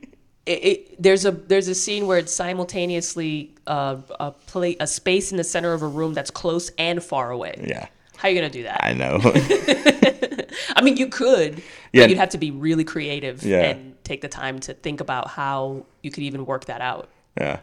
it, 0.45 0.51
it, 0.63 1.01
there's 1.01 1.25
a 1.25 1.31
there's 1.31 1.67
a 1.67 1.75
scene 1.75 2.05
where 2.07 2.17
it's 2.19 2.31
simultaneously 2.33 3.53
uh, 3.67 3.97
a 4.19 4.31
play 4.31 4.75
a 4.79 4.87
space 4.87 5.31
in 5.31 5.37
the 5.37 5.43
center 5.43 5.73
of 5.73 5.81
a 5.81 5.87
room 5.87 6.13
that's 6.13 6.31
close 6.31 6.69
and 6.77 7.03
far 7.03 7.31
away. 7.31 7.63
yeah, 7.67 7.87
How 8.17 8.27
are 8.27 8.31
you 8.31 8.37
gonna 8.39 8.49
do 8.51 8.63
that? 8.63 8.83
I 8.83 8.93
know. 8.93 9.19
I 10.75 10.81
mean, 10.81 10.97
you 10.97 11.07
could, 11.07 11.61
Yeah. 11.91 12.03
but 12.03 12.09
you'd 12.09 12.17
have 12.19 12.29
to 12.29 12.37
be 12.37 12.51
really 12.51 12.83
creative 12.83 13.43
Yeah. 13.43 13.61
and 13.63 13.95
take 14.03 14.21
the 14.21 14.27
time 14.27 14.59
to 14.61 14.73
think 14.73 15.01
about 15.01 15.29
how 15.29 15.85
you 16.03 16.11
could 16.11 16.23
even 16.23 16.45
work 16.45 16.65
that 16.65 16.81
out. 16.81 17.09
yeah, 17.39 17.59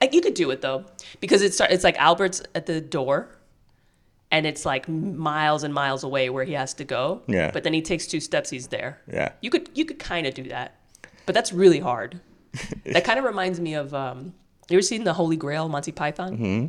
Like 0.00 0.12
you 0.14 0.20
could 0.20 0.34
do 0.34 0.50
it 0.50 0.60
though, 0.60 0.84
because 1.20 1.42
it's 1.42 1.60
it's 1.60 1.84
like 1.84 1.96
Albert's 1.98 2.42
at 2.54 2.66
the 2.66 2.80
door, 2.80 3.28
and 4.30 4.46
it's 4.46 4.64
like 4.66 4.88
miles 4.88 5.62
and 5.64 5.72
miles 5.72 6.04
away 6.04 6.28
where 6.30 6.44
he 6.44 6.52
has 6.52 6.74
to 6.74 6.84
go. 6.84 7.22
Yeah. 7.26 7.50
But 7.50 7.64
then 7.64 7.72
he 7.72 7.80
takes 7.82 8.06
two 8.06 8.20
steps, 8.20 8.50
he's 8.50 8.68
there. 8.68 9.00
yeah. 9.10 9.32
You 9.40 9.50
could 9.50 9.70
you 9.74 9.84
could 9.86 9.98
kind 9.98 10.26
of 10.26 10.34
do 10.34 10.44
that, 10.44 10.74
but 11.28 11.34
that's 11.34 11.52
really 11.52 11.78
hard. 11.78 12.20
that 12.86 13.04
kind 13.04 13.18
of 13.18 13.26
reminds 13.26 13.60
me 13.60 13.74
of 13.74 13.92
um, 13.92 14.32
you 14.70 14.78
ever 14.78 14.82
seen 14.82 15.04
the 15.04 15.12
Holy 15.12 15.36
Grail 15.36 15.68
Monty 15.68 15.92
Python? 15.92 16.38
Mm-hmm. 16.38 16.66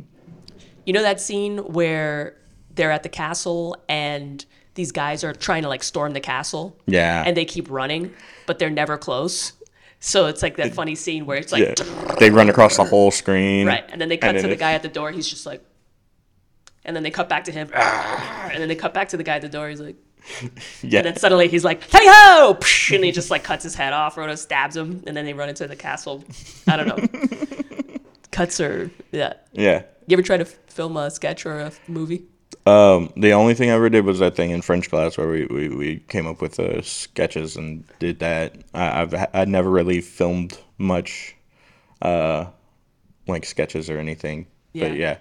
You 0.84 0.92
know 0.92 1.00
that 1.00 1.18
scene 1.18 1.56
where 1.60 2.36
they're 2.74 2.90
at 2.90 3.02
the 3.02 3.08
castle 3.08 3.82
and 3.88 4.44
these 4.74 4.92
guys 4.92 5.24
are 5.24 5.32
trying 5.32 5.62
to 5.62 5.68
like 5.70 5.82
storm 5.82 6.12
the 6.12 6.20
castle. 6.20 6.78
Yeah. 6.84 7.24
And 7.26 7.34
they 7.34 7.46
keep 7.46 7.70
running, 7.70 8.12
but 8.46 8.58
they're 8.58 8.68
never 8.68 8.98
close. 8.98 9.54
So 9.98 10.26
it's 10.26 10.42
like 10.42 10.58
that 10.58 10.74
funny 10.74 10.94
scene 10.94 11.24
where 11.24 11.38
it's 11.38 11.52
like 11.52 11.78
Yeah, 11.78 12.14
they 12.18 12.28
run 12.28 12.50
across 12.50 12.76
the 12.76 12.84
whole 12.84 13.10
screen. 13.10 13.66
right, 13.66 13.84
and 13.90 13.98
then 13.98 14.10
they 14.10 14.18
cut 14.18 14.32
to 14.32 14.46
the 14.46 14.56
guy 14.56 14.72
at 14.72 14.82
the 14.82 14.88
door. 14.88 15.10
He's 15.10 15.28
just 15.28 15.46
like, 15.46 15.64
and 16.84 16.94
then 16.94 17.02
they 17.02 17.10
cut 17.10 17.30
back 17.30 17.44
to 17.44 17.52
him, 17.52 17.70
and 17.72 18.60
then 18.60 18.68
they 18.68 18.76
cut 18.76 18.92
back 18.92 19.08
to 19.10 19.16
the 19.16 19.22
guy 19.22 19.36
at 19.36 19.42
the 19.42 19.48
door. 19.48 19.70
He's 19.70 19.80
like. 19.80 19.96
Yeah, 20.82 21.00
And 21.00 21.06
then 21.06 21.16
suddenly 21.16 21.48
he's 21.48 21.64
like, 21.64 21.82
"Hey 21.90 22.06
ho!" 22.06 22.58
and 22.92 23.04
he 23.04 23.12
just 23.12 23.30
like 23.30 23.44
cuts 23.44 23.64
his 23.64 23.74
head 23.74 23.92
off. 23.92 24.16
Rhoda 24.16 24.36
stabs 24.36 24.76
him, 24.76 25.02
and 25.06 25.16
then 25.16 25.24
they 25.24 25.32
run 25.32 25.48
into 25.48 25.66
the 25.66 25.76
castle. 25.76 26.24
I 26.66 26.76
don't 26.76 26.88
know. 26.88 26.98
Cuts 28.30 28.60
or 28.60 28.90
yeah. 29.10 29.34
yeah. 29.52 29.82
You 30.06 30.14
ever 30.14 30.22
try 30.22 30.36
to 30.36 30.44
film 30.44 30.96
a 30.96 31.10
sketch 31.10 31.44
or 31.44 31.58
a 31.58 31.72
movie? 31.88 32.22
Um, 32.66 33.12
the 33.16 33.32
only 33.32 33.54
thing 33.54 33.70
I 33.70 33.74
ever 33.74 33.88
did 33.88 34.04
was 34.04 34.18
that 34.20 34.36
thing 34.36 34.50
in 34.50 34.62
French 34.62 34.90
class 34.90 35.16
where 35.18 35.28
we, 35.28 35.46
we, 35.46 35.68
we 35.68 35.96
came 36.08 36.26
up 36.26 36.40
with 36.40 36.60
uh, 36.60 36.82
sketches 36.82 37.56
and 37.56 37.84
did 37.98 38.20
that. 38.20 38.54
I, 38.74 39.02
I've 39.02 39.14
I 39.34 39.44
never 39.46 39.70
really 39.70 40.00
filmed 40.00 40.58
much, 40.78 41.34
uh, 42.02 42.46
like 43.26 43.44
sketches 43.44 43.90
or 43.90 43.98
anything. 43.98 44.46
Yeah. 44.72 44.88
But 44.88 44.96
yeah, 44.96 45.18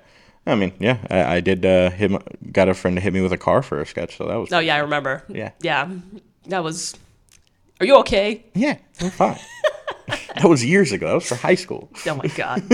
I 0.51 0.55
mean, 0.55 0.73
yeah, 0.79 0.97
I, 1.09 1.35
I 1.35 1.39
did. 1.41 1.65
Uh, 1.65 1.89
hit 1.91 2.11
my, 2.11 2.19
got 2.51 2.69
a 2.69 2.73
friend 2.73 2.97
to 2.97 3.01
hit 3.01 3.13
me 3.13 3.21
with 3.21 3.31
a 3.33 3.37
car 3.37 3.61
for 3.61 3.79
a 3.79 3.85
sketch, 3.85 4.17
so 4.17 4.27
that 4.27 4.35
was. 4.35 4.51
Oh 4.51 4.59
yeah, 4.59 4.75
I 4.75 4.79
remember. 4.79 5.23
Yeah. 5.29 5.51
Yeah, 5.61 5.89
that 6.47 6.63
was. 6.63 6.95
Are 7.79 7.85
you 7.85 7.97
okay? 7.99 8.45
Yeah, 8.55 8.77
I'm 9.01 9.09
fine. 9.11 9.39
that 10.35 10.45
was 10.45 10.63
years 10.65 10.91
ago. 10.91 11.07
That 11.07 11.13
was 11.15 11.27
for 11.27 11.35
high 11.35 11.55
school. 11.55 11.89
Oh 12.05 12.15
my 12.15 12.27
god. 12.27 12.63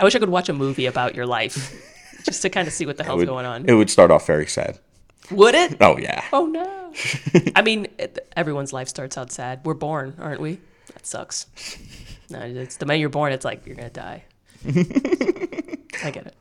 I 0.00 0.04
wish 0.04 0.14
I 0.14 0.18
could 0.18 0.28
watch 0.28 0.48
a 0.48 0.52
movie 0.52 0.86
about 0.86 1.14
your 1.14 1.26
life, 1.26 1.72
just 2.24 2.42
to 2.42 2.50
kind 2.50 2.66
of 2.68 2.74
see 2.74 2.86
what 2.86 2.96
the 2.96 3.04
hell's 3.04 3.18
Would- 3.18 3.28
going 3.28 3.46
on. 3.46 3.68
It 3.68 3.74
would 3.74 3.90
start 3.90 4.10
off 4.10 4.26
very 4.26 4.46
sad. 4.46 4.78
Would 5.30 5.54
it? 5.54 5.76
Oh 5.80 5.98
yeah. 5.98 6.24
Oh 6.32 6.46
no. 6.46 6.92
I 7.56 7.62
mean, 7.62 7.86
everyone's 8.36 8.72
life 8.72 8.88
starts 8.88 9.18
out 9.18 9.30
sad. 9.30 9.60
We're 9.64 9.74
born, 9.74 10.14
aren't 10.18 10.40
we? 10.40 10.58
That 10.94 11.06
sucks. 11.06 11.46
No, 12.30 12.40
it's 12.40 12.76
the 12.76 12.86
minute 12.86 13.00
you're 13.00 13.08
born, 13.10 13.32
it's 13.32 13.44
like 13.44 13.66
you're 13.66 13.76
gonna 13.76 13.90
die. 13.90 14.24
I 16.04 16.10
get 16.10 16.26
it. 16.26 16.34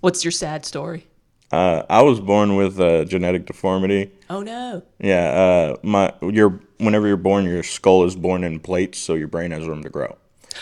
What's 0.00 0.24
your 0.24 0.32
sad 0.32 0.64
story? 0.64 1.06
Uh, 1.52 1.82
I 1.90 2.02
was 2.02 2.20
born 2.20 2.54
with 2.56 2.78
a 2.80 3.04
genetic 3.04 3.46
deformity. 3.46 4.12
Oh 4.28 4.40
no. 4.42 4.82
Yeah, 5.00 5.30
uh, 5.30 5.76
my 5.82 6.12
your 6.22 6.60
whenever 6.78 7.06
you're 7.08 7.16
born, 7.16 7.44
your 7.44 7.62
skull 7.64 8.04
is 8.04 8.14
born 8.14 8.44
in 8.44 8.60
plates, 8.60 8.98
so 8.98 9.14
your 9.14 9.28
brain 9.28 9.50
has 9.50 9.66
room 9.66 9.82
to 9.82 9.90
grow. 9.90 10.16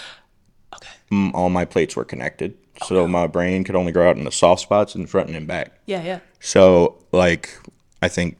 Okay. 0.74 0.88
Mm, 1.12 1.34
All 1.34 1.48
my 1.48 1.64
plates 1.64 1.96
were 1.96 2.04
connected, 2.04 2.56
so 2.86 3.06
my 3.08 3.26
brain 3.26 3.64
could 3.64 3.74
only 3.76 3.92
grow 3.92 4.08
out 4.10 4.16
in 4.16 4.24
the 4.24 4.30
soft 4.32 4.62
spots 4.62 4.94
in 4.94 5.06
front 5.06 5.28
and 5.28 5.36
in 5.36 5.46
back. 5.46 5.72
Yeah, 5.86 6.02
yeah. 6.04 6.20
So, 6.40 7.02
like, 7.12 7.58
I 8.02 8.08
think 8.08 8.36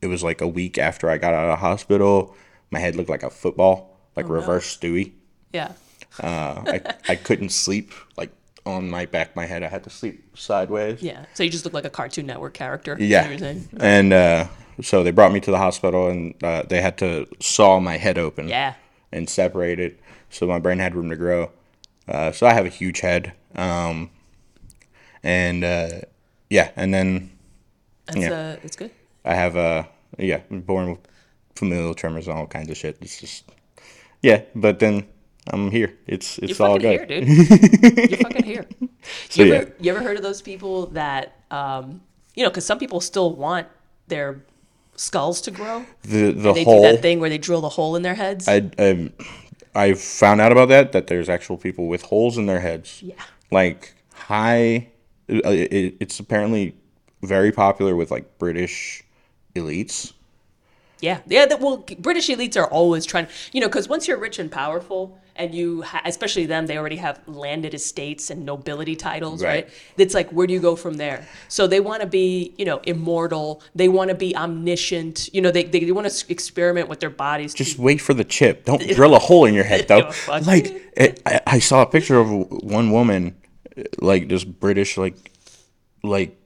it 0.00 0.06
was 0.06 0.22
like 0.22 0.40
a 0.40 0.46
week 0.48 0.78
after 0.78 1.10
I 1.10 1.18
got 1.18 1.34
out 1.34 1.50
of 1.50 1.58
hospital, 1.58 2.36
my 2.70 2.78
head 2.78 2.94
looked 2.96 3.10
like 3.10 3.24
a 3.24 3.30
football, 3.30 3.96
like 4.16 4.28
reverse 4.28 4.76
Stewie. 4.76 5.12
Yeah. 5.52 5.72
Uh, 6.22 6.62
I 6.66 6.80
I 7.08 7.16
couldn't 7.16 7.50
sleep 7.50 7.92
like 8.16 8.30
on 8.68 8.90
my 8.90 9.06
back, 9.06 9.34
my 9.34 9.46
head. 9.46 9.62
I 9.62 9.68
had 9.68 9.84
to 9.84 9.90
sleep 9.90 10.36
sideways. 10.36 11.02
Yeah. 11.02 11.24
So 11.34 11.42
you 11.42 11.50
just 11.50 11.64
look 11.64 11.74
like 11.74 11.84
a 11.84 11.90
Cartoon 11.90 12.26
Network 12.26 12.54
character. 12.54 12.96
Yeah. 13.00 13.28
what 13.30 13.40
you're? 13.40 13.54
And 13.80 14.12
uh, 14.12 14.46
so 14.82 15.02
they 15.02 15.10
brought 15.10 15.32
me 15.32 15.40
to 15.40 15.50
the 15.50 15.58
hospital, 15.58 16.08
and 16.08 16.34
uh, 16.44 16.62
they 16.68 16.80
had 16.80 16.98
to 16.98 17.26
saw 17.40 17.80
my 17.80 17.96
head 17.96 18.18
open. 18.18 18.48
Yeah. 18.48 18.74
and 19.10 19.28
separate 19.28 19.80
it 19.80 19.98
so 20.30 20.46
my 20.46 20.58
brain 20.58 20.78
had 20.78 20.94
room 20.94 21.08
to 21.10 21.16
grow. 21.16 21.50
Uh, 22.06 22.30
so 22.32 22.46
I 22.46 22.52
have 22.52 22.66
a 22.66 22.70
huge 22.70 23.00
head. 23.00 23.32
Um, 23.56 24.10
and 25.22 25.64
uh, 25.64 25.88
yeah, 26.50 26.70
and 26.76 26.92
then 26.92 27.30
That's 28.06 28.18
Yeah. 28.18 28.32
uh 28.32 28.56
it's 28.62 28.76
good. 28.76 28.90
I 29.24 29.34
have 29.34 29.56
uh, 29.56 29.84
yeah, 30.18 30.40
born 30.50 30.90
with 30.92 31.00
familial 31.56 31.94
tremors 31.94 32.28
and 32.28 32.38
all 32.38 32.46
kinds 32.46 32.70
of 32.70 32.76
shit. 32.76 32.98
It's 33.00 33.20
just 33.20 33.44
yeah, 34.22 34.42
but 34.54 34.78
then 34.78 35.06
I'm 35.50 35.70
here. 35.70 35.96
It's 36.06 36.38
it's 36.38 36.58
You're 36.58 36.68
all 36.68 36.78
fucking 36.78 36.96
good. 36.96 37.10
here, 37.10 37.20
dude. 37.22 38.10
You're 38.10 38.18
fucking 38.18 38.44
here. 38.44 38.66
So, 39.28 39.42
you, 39.42 39.52
yeah. 39.52 39.54
ever, 39.56 39.72
you 39.80 39.90
ever 39.90 40.02
heard 40.02 40.16
of 40.16 40.22
those 40.22 40.42
people 40.42 40.86
that, 40.88 41.34
um, 41.50 42.00
you 42.34 42.42
know, 42.42 42.50
because 42.50 42.66
some 42.66 42.78
people 42.78 43.00
still 43.00 43.34
want 43.34 43.66
their 44.08 44.42
skulls 44.96 45.40
to 45.42 45.50
grow. 45.50 45.86
The 46.02 46.32
the 46.32 46.52
They 46.52 46.64
whole 46.64 46.82
do 46.82 46.92
that 46.92 47.02
thing 47.02 47.20
where 47.20 47.30
they 47.30 47.38
drill 47.38 47.60
the 47.60 47.68
hole 47.70 47.96
in 47.96 48.02
their 48.02 48.14
heads. 48.14 48.46
I 48.48 48.70
I 48.78 49.10
I 49.74 49.94
found 49.94 50.40
out 50.40 50.52
about 50.52 50.68
that 50.68 50.92
that 50.92 51.06
there's 51.06 51.28
actual 51.28 51.56
people 51.56 51.86
with 51.86 52.02
holes 52.02 52.36
in 52.38 52.46
their 52.46 52.60
heads. 52.60 53.02
yeah. 53.02 53.14
Like 53.50 53.94
high, 54.12 54.88
uh, 55.30 55.40
it, 55.48 55.96
it's 56.00 56.20
apparently 56.20 56.74
very 57.22 57.52
popular 57.52 57.96
with 57.96 58.10
like 58.10 58.38
British 58.38 59.02
elites. 59.54 60.12
Yeah, 61.00 61.20
yeah. 61.28 61.46
That, 61.46 61.60
well, 61.60 61.84
British 61.98 62.28
elites 62.28 62.56
are 62.56 62.66
always 62.66 63.06
trying, 63.06 63.28
you 63.52 63.60
know, 63.60 63.68
because 63.68 63.88
once 63.88 64.08
you're 64.08 64.18
rich 64.18 64.38
and 64.38 64.50
powerful, 64.50 65.18
and 65.38 65.54
you, 65.54 65.82
ha- 65.82 66.02
especially 66.04 66.46
them, 66.46 66.66
they 66.66 66.76
already 66.76 66.96
have 66.96 67.20
landed 67.26 67.72
estates 67.72 68.28
and 68.28 68.44
nobility 68.44 68.96
titles, 68.96 69.42
right? 69.42 69.64
Right. 69.64 69.72
It's 69.96 70.12
like, 70.12 70.28
where 70.30 70.46
do 70.46 70.52
you 70.52 70.60
go 70.60 70.74
from 70.74 70.94
there? 70.94 71.26
So 71.46 71.66
they 71.68 71.78
want 71.80 72.02
to 72.02 72.08
be, 72.08 72.54
you 72.58 72.64
know, 72.64 72.78
immortal. 72.82 73.62
They 73.74 73.88
want 73.88 74.10
to 74.10 74.16
be 74.16 74.36
omniscient. 74.36 75.32
You 75.32 75.40
know, 75.40 75.52
they 75.52 75.62
they, 75.62 75.90
want 75.92 76.10
to 76.10 76.30
experiment 76.30 76.88
with 76.88 77.00
their 77.00 77.10
bodies. 77.10 77.54
to- 77.54 77.64
Just 77.64 77.78
wait 77.78 77.98
for 77.98 78.14
the 78.14 78.24
chip. 78.24 78.64
Don't 78.64 78.82
drill 78.82 79.14
a 79.14 79.20
hole 79.20 79.44
in 79.44 79.54
your 79.54 79.64
head, 79.64 79.86
though. 79.88 80.10
Fuck. 80.10 80.44
like, 80.46 80.66
it, 80.96 81.22
I, 81.24 81.40
I 81.46 81.58
saw 81.60 81.82
a 81.82 81.86
picture 81.86 82.18
of 82.18 82.28
one 82.30 82.90
woman, 82.90 83.36
like 84.00 84.28
this 84.28 84.42
British, 84.42 84.98
like, 84.98 85.16
like, 86.02 86.36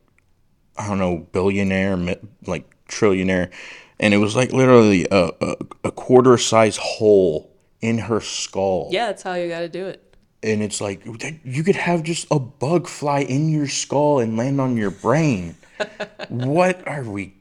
I 0.77 0.87
don't 0.89 0.99
know, 0.99 1.27
billionaire, 1.33 1.97
like 2.47 2.69
trillionaire, 2.89 3.51
and 3.99 4.13
it 4.13 4.19
was 4.19 4.37
like 4.37 4.53
literally 4.53 5.07
a, 5.11 5.31
a, 5.41 5.57
a 5.85 5.91
quarter 5.91 6.37
size 6.37 6.77
hole 6.77 7.52
in 7.83 7.99
her 7.99 8.21
skull. 8.21 8.89
yeah, 8.91 9.07
that's 9.07 9.23
how 9.23 9.35
you 9.35 9.49
got 9.49 9.61
to 9.61 9.69
do 9.69 9.87
it. 9.87 10.17
And 10.45 10.63
it's 10.63 10.81
like 10.81 11.05
you 11.45 11.63
could 11.63 11.77
have 11.77 12.03
just 12.03 12.27
a 12.31 12.39
bug 12.39 12.89
fly 12.89 13.21
in 13.21 13.49
your 13.49 13.69
skull 13.69 14.19
and 14.19 14.37
land 14.37 14.61
on 14.61 14.77
your 14.77 14.91
brain. 14.91 15.55
what 16.29 16.87
are 16.89 17.05
we 17.05 17.35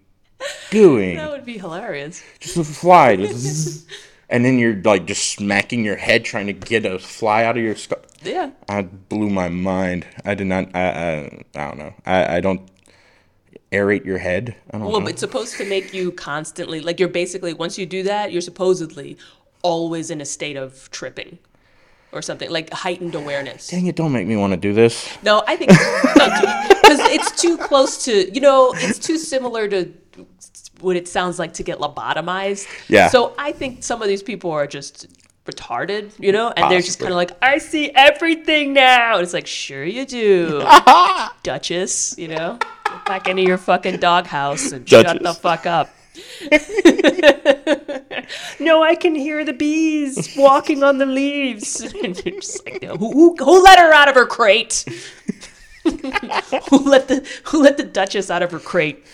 doing? 0.70 1.16
That 1.18 1.32
would 1.32 1.46
be 1.46 1.58
hilarious. 1.58 2.22
Just 2.40 2.58
a 2.58 2.64
fly. 2.64 3.16
just- 3.16 3.88
and 4.30 4.46
then 4.46 4.60
you're 4.60 4.76
like 4.84 5.06
just 5.08 5.32
smacking 5.34 5.84
your 5.84 5.96
head 5.96 6.24
trying 6.26 6.48
to 6.48 6.54
get 6.54 6.86
a 6.86 7.00
fly 7.00 7.44
out 7.44 7.58
of 7.58 7.64
your 7.64 7.76
skull. 7.76 8.00
Yeah. 8.24 8.52
I 8.70 8.84
blew 8.84 9.30
my 9.32 9.50
mind. 9.50 10.06
I 10.24 10.36
did 10.36 10.46
not. 10.48 10.70
I 10.76 10.82
I, 10.82 11.44
I 11.56 11.68
don't 11.68 11.78
know. 11.80 11.94
I, 12.06 12.38
I 12.38 12.40
don't 12.40 12.70
aerate 13.72 14.06
your 14.06 14.18
head. 14.20 14.56
I 14.72 14.78
don't 14.78 14.88
Well, 14.88 15.02
know. 15.02 15.08
it's 15.08 15.22
supposed 15.22 15.56
to 15.58 15.66
make 15.66 15.92
you 15.94 16.12
constantly 16.12 16.82
like 16.82 17.00
you're 17.00 17.10
basically 17.10 17.54
once 17.54 17.78
you 17.80 17.86
do 17.88 18.04
that, 18.04 18.32
you're 18.32 18.42
supposedly 18.42 19.18
always 19.62 20.12
in 20.12 20.22
a 20.22 20.26
state 20.26 20.58
of 20.58 20.90
tripping 20.92 21.40
or 22.12 22.22
something 22.22 22.50
like 22.50 22.72
heightened 22.72 23.16
awareness. 23.16 23.68
Dang 23.68 23.88
it! 23.88 23.96
Don't 23.96 24.12
make 24.12 24.28
me 24.28 24.36
want 24.36 24.52
to 24.52 24.58
do 24.58 24.74
this. 24.74 25.10
No, 25.24 25.44
I 25.48 25.56
think 25.56 25.72
because 25.72 27.00
it's 27.10 27.42
too 27.42 27.58
close 27.58 28.06
to 28.06 28.34
you 28.34 28.42
know 28.42 28.74
it's 28.76 29.00
too 29.00 29.18
similar 29.18 29.68
to 29.68 29.94
what 30.82 30.96
it 30.96 31.08
sounds 31.08 31.40
like 31.40 31.54
to 31.54 31.64
get 31.64 31.80
lobotomized. 31.80 32.68
Yeah. 32.90 33.08
So 33.08 33.34
I 33.38 33.52
think 33.52 33.84
some 33.84 34.02
of 34.02 34.08
these 34.08 34.24
people 34.24 34.52
are 34.52 34.68
just 34.68 35.08
retarded, 35.46 36.12
you 36.20 36.32
know, 36.32 36.52
and 36.56 36.72
they're 36.72 36.82
just 36.82 37.00
kind 37.00 37.12
of 37.12 37.16
like, 37.16 37.32
I 37.42 37.58
see 37.58 37.92
everything 37.92 38.74
now. 38.74 39.16
And 39.16 39.24
it's 39.24 39.34
like, 39.34 39.48
sure 39.48 39.84
you 39.84 40.06
do, 40.06 40.64
Duchess. 41.44 42.18
You 42.18 42.30
know, 42.30 42.60
back 43.06 43.28
into 43.28 43.44
your 43.44 43.58
fucking 43.58 43.98
doghouse 43.98 44.72
and 44.72 44.88
shut 44.88 45.22
the 45.22 45.34
fuck 45.34 45.66
up. 45.66 45.90
no, 48.60 48.84
I 48.84 48.96
can 48.96 49.16
hear 49.16 49.46
the 49.46 49.54
bees 49.54 50.36
walking 50.38 50.84
on 50.84 50.98
the 50.98 51.06
leaves. 51.06 51.82
And 52.04 52.26
you're 52.26 52.40
just 52.40 52.66
like, 52.66 52.84
who, 52.84 52.98
who, 52.98 53.36
who 53.38 53.64
let 53.64 53.80
her 53.80 53.94
out 53.94 54.10
of 54.10 54.16
her 54.16 54.26
crate? 54.26 54.86
who 55.84 56.90
let 56.90 57.08
the 57.08 57.28
who 57.46 57.64
let 57.64 57.78
the 57.78 57.84
Duchess 57.84 58.32
out 58.32 58.44
of 58.44 58.52
her 58.52 58.60
crate? 58.60 59.06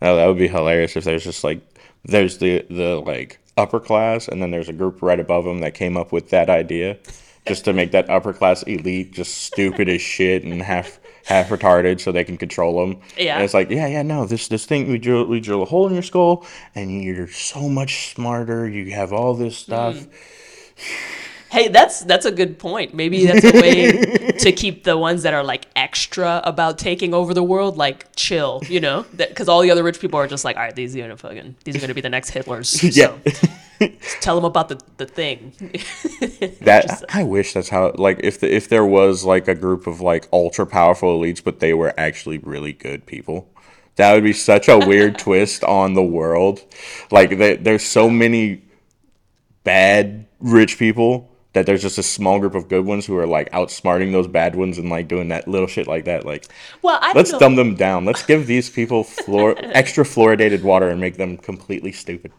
Oh, 0.00 0.16
that 0.16 0.26
would 0.26 0.38
be 0.38 0.48
hilarious 0.48 0.96
if 0.96 1.04
there's 1.04 1.24
just 1.24 1.44
like 1.44 1.60
there's 2.04 2.38
the 2.38 2.64
the 2.70 3.00
like 3.00 3.38
upper 3.56 3.80
class, 3.80 4.28
and 4.28 4.42
then 4.42 4.50
there's 4.50 4.68
a 4.68 4.72
group 4.72 5.02
right 5.02 5.20
above 5.20 5.44
them 5.44 5.60
that 5.60 5.74
came 5.74 5.96
up 5.96 6.12
with 6.12 6.30
that 6.30 6.48
idea, 6.48 6.98
just 7.46 7.64
to 7.64 7.72
make 7.72 7.90
that 7.92 8.08
upper 8.08 8.32
class 8.32 8.62
elite 8.64 9.12
just 9.12 9.34
stupid 9.34 9.88
as 9.88 10.00
shit 10.00 10.44
and 10.44 10.62
half 10.62 10.98
half 11.24 11.48
retarded, 11.48 12.00
so 12.00 12.12
they 12.12 12.24
can 12.24 12.36
control 12.36 12.80
them. 12.80 13.00
Yeah. 13.16 13.36
And 13.36 13.44
it's 13.44 13.54
like, 13.54 13.70
yeah, 13.70 13.86
yeah, 13.86 14.02
no, 14.02 14.26
this 14.26 14.48
this 14.48 14.66
thing 14.66 14.90
we 14.90 14.98
drill 14.98 15.26
we 15.26 15.40
drill 15.40 15.62
a 15.62 15.66
hole 15.66 15.86
in 15.86 15.94
your 15.94 16.02
skull, 16.02 16.46
and 16.74 17.02
you're 17.02 17.28
so 17.28 17.68
much 17.68 18.12
smarter. 18.14 18.68
You 18.68 18.90
have 18.92 19.12
all 19.12 19.34
this 19.34 19.56
stuff. 19.56 19.96
Mm. 19.96 21.24
Hey, 21.50 21.68
that's 21.68 22.00
that's 22.00 22.26
a 22.26 22.32
good 22.32 22.58
point. 22.58 22.92
Maybe 22.92 23.24
that's 23.26 23.44
a 23.44 23.52
way 23.52 24.32
to 24.38 24.52
keep 24.52 24.84
the 24.84 24.98
ones 24.98 25.22
that 25.22 25.32
are 25.32 25.42
like 25.42 25.66
extra 25.74 26.42
about 26.44 26.78
taking 26.78 27.14
over 27.14 27.32
the 27.32 27.42
world 27.42 27.76
like 27.76 28.14
chill, 28.16 28.60
you 28.68 28.80
know? 28.80 29.06
Because 29.16 29.48
all 29.48 29.62
the 29.62 29.70
other 29.70 29.82
rich 29.82 29.98
people 29.98 30.20
are 30.20 30.26
just 30.26 30.44
like, 30.44 30.56
all 30.56 30.62
right, 30.62 30.74
these 30.74 30.94
are 30.94 31.00
gonna 31.00 31.16
fucking 31.16 31.56
these 31.64 31.76
are 31.76 31.80
gonna 31.80 31.94
be 31.94 32.00
the 32.02 32.10
next 32.10 32.30
Hitlers. 32.30 32.78
Yeah. 32.98 33.16
So 33.78 33.88
tell 34.20 34.34
them 34.34 34.44
about 34.44 34.68
the 34.68 34.80
the 34.96 35.06
thing. 35.06 35.52
That 36.60 37.04
I 37.08 37.22
wish 37.22 37.54
that's 37.54 37.68
how 37.68 37.92
like 37.94 38.20
if 38.22 38.40
the, 38.40 38.52
if 38.52 38.68
there 38.68 38.84
was 38.84 39.24
like 39.24 39.48
a 39.48 39.54
group 39.54 39.86
of 39.86 40.00
like 40.00 40.28
ultra 40.32 40.66
powerful 40.66 41.18
elites, 41.18 41.42
but 41.42 41.60
they 41.60 41.72
were 41.72 41.94
actually 41.96 42.38
really 42.38 42.72
good 42.72 43.06
people. 43.06 43.48
That 43.96 44.14
would 44.14 44.24
be 44.24 44.32
such 44.32 44.68
a 44.68 44.78
weird 44.78 45.18
twist 45.18 45.64
on 45.64 45.94
the 45.94 46.02
world. 46.02 46.62
Like 47.10 47.38
they, 47.38 47.56
there's 47.56 47.84
so 47.84 48.10
many 48.10 48.62
bad 49.64 50.26
rich 50.40 50.78
people 50.78 51.27
that 51.54 51.66
there's 51.66 51.82
just 51.82 51.98
a 51.98 52.02
small 52.02 52.38
group 52.38 52.54
of 52.54 52.68
good 52.68 52.84
ones 52.84 53.06
who 53.06 53.16
are 53.16 53.26
like 53.26 53.50
outsmarting 53.52 54.12
those 54.12 54.26
bad 54.26 54.54
ones 54.54 54.78
and 54.78 54.90
like 54.90 55.08
doing 55.08 55.28
that 55.28 55.48
little 55.48 55.66
shit 55.66 55.86
like 55.86 56.04
that. 56.04 56.24
Like 56.24 56.46
well, 56.82 56.98
I 57.00 57.12
let's 57.14 57.32
know. 57.32 57.38
dumb 57.38 57.56
them 57.56 57.74
down. 57.74 58.04
Let's 58.04 58.24
give 58.24 58.46
these 58.46 58.68
people 58.68 59.04
fluor- 59.04 59.58
extra 59.74 60.04
fluoridated 60.04 60.62
water 60.62 60.88
and 60.88 61.00
make 61.00 61.16
them 61.16 61.38
completely 61.38 61.92
stupid. 61.92 62.32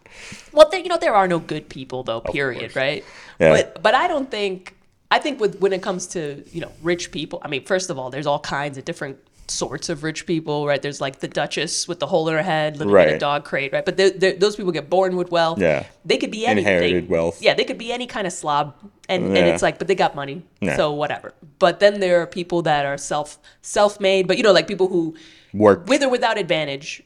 Well, 0.54 0.70
there, 0.70 0.80
you 0.80 0.90
know, 0.90 0.98
there 0.98 1.16
are 1.16 1.28
no 1.28 1.40
good 1.40 1.70
people 1.70 2.04
though. 2.04 2.22
Period. 2.22 2.76
Right. 2.76 3.04
Yeah. 3.40 3.52
But 3.52 3.82
but 3.82 3.96
I 3.96 4.08
don't 4.08 4.30
think 4.30 4.76
I 5.12 5.20
think 5.20 5.40
with 5.40 5.60
when 5.60 5.74
it 5.74 5.82
comes 5.82 6.08
to 6.08 6.44
you 6.52 6.62
know 6.62 6.72
rich 6.84 7.12
people. 7.12 7.42
I 7.44 7.48
mean, 7.48 7.66
first 7.66 7.90
of 7.90 7.98
all, 7.98 8.10
there's 8.10 8.28
all 8.28 8.40
kinds 8.40 8.78
of 8.78 8.86
different 8.86 9.18
sorts 9.50 9.90
of 9.90 10.04
rich 10.04 10.26
people, 10.26 10.66
right? 10.68 10.82
There's 10.82 11.02
like 11.02 11.20
the 11.20 11.28
Duchess 11.28 11.88
with 11.88 12.00
the 12.00 12.08
hole 12.08 12.28
in 12.30 12.36
her 12.36 12.42
head 12.44 12.78
living 12.78 12.94
in 12.96 13.16
a 13.16 13.20
dog 13.20 13.46
crate, 13.46 13.72
right? 13.74 13.84
But 13.86 13.98
they're, 13.98 14.10
they're- 14.12 14.36
those 14.36 14.56
people 14.56 14.72
get 14.72 14.90
born 14.90 15.16
with 15.16 15.32
wealth. 15.32 15.60
Yeah. 15.60 15.86
They 16.06 16.18
could 16.18 16.32
be 16.32 16.46
anything. 16.46 16.68
Inherited 16.74 17.10
wealth. 17.10 17.42
Yeah, 17.42 17.54
they 17.54 17.64
could 17.64 17.78
be 17.78 17.92
any 17.92 18.08
kind 18.08 18.26
of 18.28 18.34
slob, 18.34 18.76
and, 19.08 19.26
and 19.26 19.48
it's 19.48 19.62
like, 19.62 19.78
but 19.80 19.88
they 19.88 19.96
got 19.96 20.16
money, 20.16 20.44
Yeah. 20.62 20.76
so 20.76 20.92
whatever. 20.94 21.34
But 21.60 21.80
then 21.80 22.00
there 22.00 22.22
are 22.22 22.28
people 22.28 22.62
that 22.64 22.86
are 22.86 22.98
self 22.98 23.38
self 23.62 24.00
made, 24.00 24.28
but 24.28 24.38
you 24.38 24.44
know, 24.44 24.52
like 24.54 24.68
people 24.68 24.88
who 24.88 25.16
Work 25.54 25.88
with 25.88 26.04
or 26.04 26.10
without 26.10 26.38
advantage, 26.38 27.02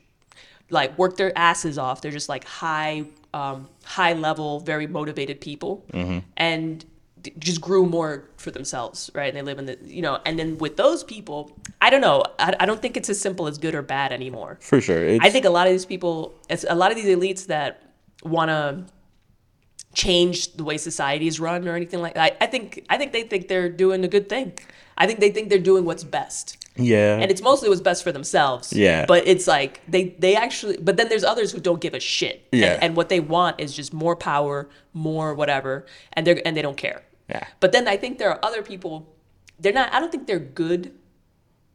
like 0.70 0.98
work 0.98 1.16
their 1.18 1.32
asses 1.38 1.78
off. 1.78 2.02
They're 2.02 2.12
just 2.12 2.28
like 2.30 2.44
high, 2.46 3.06
um, 3.34 3.70
high 3.86 4.14
level, 4.14 4.60
very 4.60 4.86
motivated 4.88 5.40
people, 5.40 5.86
Mm-hmm. 5.94 6.20
and 6.38 6.84
d- 7.24 7.34
just 7.40 7.60
grew 7.62 7.86
more 7.86 8.30
for 8.38 8.52
themselves, 8.52 9.10
right? 9.16 9.28
And 9.28 9.36
they 9.38 9.42
live 9.42 9.58
in 9.60 9.66
the, 9.66 9.78
you 9.84 10.02
know, 10.02 10.20
and 10.26 10.38
then 10.38 10.58
with 10.60 10.78
those 10.78 11.04
people, 11.04 11.58
I 11.82 11.90
don't 11.90 12.02
know. 12.02 12.24
I, 12.38 12.56
I 12.60 12.66
don't 12.66 12.82
think 12.82 12.96
it's 12.96 13.10
as 13.10 13.20
simple 13.20 13.48
as 13.48 13.58
good 13.58 13.74
or 13.74 13.82
bad 13.82 14.12
anymore. 14.12 14.58
for 14.62 14.80
sure. 14.80 15.04
It's, 15.04 15.26
I 15.26 15.30
think 15.30 15.46
a 15.46 15.50
lot 15.50 15.66
of 15.68 15.74
these 15.74 15.86
people, 15.86 16.36
it's 16.50 16.66
a 16.70 16.76
lot 16.76 16.92
of 16.92 16.98
these 16.98 17.16
elites 17.16 17.48
that 17.48 17.82
want 18.24 18.50
to 18.50 18.86
change 19.94 20.54
the 20.54 20.64
way 20.64 20.78
society 20.78 21.28
is 21.28 21.40
run 21.40 21.68
or 21.68 21.76
anything 21.76 22.02
like 22.02 22.14
that. 22.16 22.38
I, 22.40 22.46
I 22.46 22.48
think 22.48 22.86
I 22.90 22.98
think 22.98 23.12
they 23.14 23.24
think 23.24 23.48
they're 23.48 23.70
doing 23.70 24.04
a 24.04 24.08
good 24.08 24.28
thing. 24.28 24.58
I 24.98 25.08
think 25.08 25.20
they 25.20 25.32
think 25.32 25.50
they're 25.50 25.60
doing 25.60 25.86
what's 25.86 26.04
best 26.04 26.64
yeah. 26.76 27.18
and 27.20 27.30
it's 27.30 27.42
mostly 27.42 27.70
what's 27.70 27.82
best 27.82 28.04
for 28.04 28.12
themselves. 28.12 28.74
Yeah. 28.74 29.06
But 29.06 29.28
it's 29.28 29.48
like 29.48 29.82
they 29.88 30.16
they 30.20 30.36
actually. 30.36 30.78
But 30.78 30.98
then 30.98 31.10
there's 31.10 31.24
others 31.24 31.52
who 31.52 31.60
don't 31.60 31.82
give 31.82 31.94
a 31.94 32.00
shit. 32.00 32.48
And- 32.52 32.62
Yeah. 32.62 32.80
And, 32.82 32.96
what 32.96 33.10
they 33.10 33.20
want 33.20 33.60
is 33.60 33.76
just 33.76 33.94
more 33.94 34.16
power, 34.16 34.70
more 34.94 35.34
whatever, 35.34 35.86
and 36.14 36.26
they're 36.26 36.42
and 36.46 36.56
they 36.56 36.62
don't 36.62 36.78
care. 36.78 37.04
Yeah. 37.30 37.46
But 37.60 37.72
then 37.72 37.88
I 37.88 37.98
think 37.98 38.18
there 38.18 38.30
are 38.30 38.40
other 38.44 38.62
people. 38.62 39.08
They're 39.60 39.74
not. 39.74 39.94
I 39.94 40.00
don't 40.00 40.12
think 40.12 40.28
they're 40.28 40.40
good. 40.40 40.94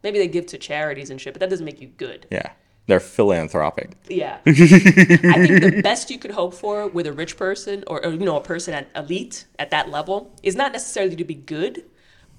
Maybe 0.03 0.19
they 0.19 0.29
give 0.29 0.47
to 0.47 0.59
charities 0.59 1.11
and 1.11 1.21
shit, 1.21 1.35
but 1.35 1.41
that 1.41 1.51
doesn't 1.51 1.65
make 1.65 1.81
you 1.81 1.89
good. 1.89 2.27
Yeah. 2.31 2.51
They're 2.87 3.01
philanthropic. 3.01 3.97
Yeah. 4.09 4.39
I 4.47 4.53
think 4.53 5.61
the 5.63 5.81
best 5.83 6.11
you 6.11 6.19
could 6.19 6.31
hope 6.31 6.55
for 6.55 6.89
with 6.89 7.07
a 7.07 7.13
rich 7.13 7.37
person 7.37 7.85
or, 7.87 8.05
or 8.05 8.13
you 8.13 8.25
know 8.25 8.37
a 8.37 8.41
person 8.41 8.73
at 8.75 8.89
elite 8.97 9.45
at 9.59 9.71
that 9.71 9.91
level 9.91 10.33
is 10.43 10.57
not 10.57 10.73
necessarily 10.73 11.15
to 11.17 11.25
be 11.25 11.35
good, 11.35 11.85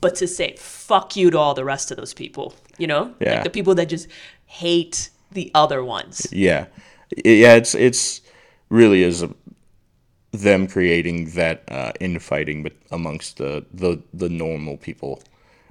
but 0.01 0.15
to 0.15 0.27
say 0.27 0.55
fuck 0.57 1.15
you 1.15 1.29
to 1.29 1.37
all 1.37 1.53
the 1.53 1.65
rest 1.65 1.91
of 1.91 1.97
those 1.97 2.13
people. 2.15 2.55
You 2.79 2.87
know, 2.87 3.13
Yeah. 3.19 3.33
like 3.35 3.43
the 3.43 3.49
people 3.51 3.75
that 3.75 3.89
just 3.89 4.07
hate 4.45 5.09
the 5.31 5.51
other 5.53 5.83
ones. 5.83 6.27
Yeah. 6.31 6.65
Yeah, 7.25 7.55
it's 7.55 7.75
it's 7.75 8.21
really 8.69 9.03
is 9.03 9.21
a, 9.23 9.29
them 10.31 10.67
creating 10.67 11.31
that 11.31 11.63
uh, 11.69 11.91
infighting 11.99 12.63
but 12.63 12.73
amongst 12.91 13.37
the, 13.37 13.65
the 13.73 13.99
the 14.13 14.29
normal 14.29 14.77
people 14.77 15.21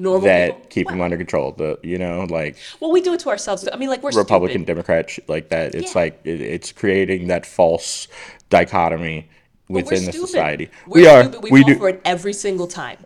Normal 0.01 0.23
that 0.29 0.51
people. 0.55 0.67
keep 0.71 0.89
them 0.89 1.01
under 1.01 1.17
control. 1.17 1.53
The 1.53 1.79
you 1.83 1.99
know 1.99 2.25
like 2.25 2.57
Well, 2.81 2.93
we 2.93 3.01
do 3.01 3.13
it 3.15 3.21
to 3.21 3.31
ourselves. 3.31 3.69
I 3.73 3.77
mean, 3.77 3.89
like 3.89 4.03
we're 4.03 4.13
Republican, 4.13 4.59
Stupid. 4.63 4.67
Democrat, 4.67 5.19
like 5.29 5.49
that. 5.51 5.75
It's 5.75 5.95
Yeah. 5.95 6.01
like 6.03 6.21
it, 6.25 6.41
it's 6.41 6.71
creating 6.73 7.27
that 7.29 7.45
false 7.47 8.07
dichotomy 8.49 9.29
within 9.69 10.05
the 10.07 10.13
society. 10.13 10.71
We're 10.87 11.01
we 11.03 11.07
are. 11.09 11.23
Stupid. 11.25 11.43
We, 11.43 11.51
we 11.51 11.61
fall 11.63 11.73
do. 11.73 11.79
for 11.79 11.89
it 11.89 12.01
every 12.05 12.33
single 12.33 12.67
time. 12.69 12.99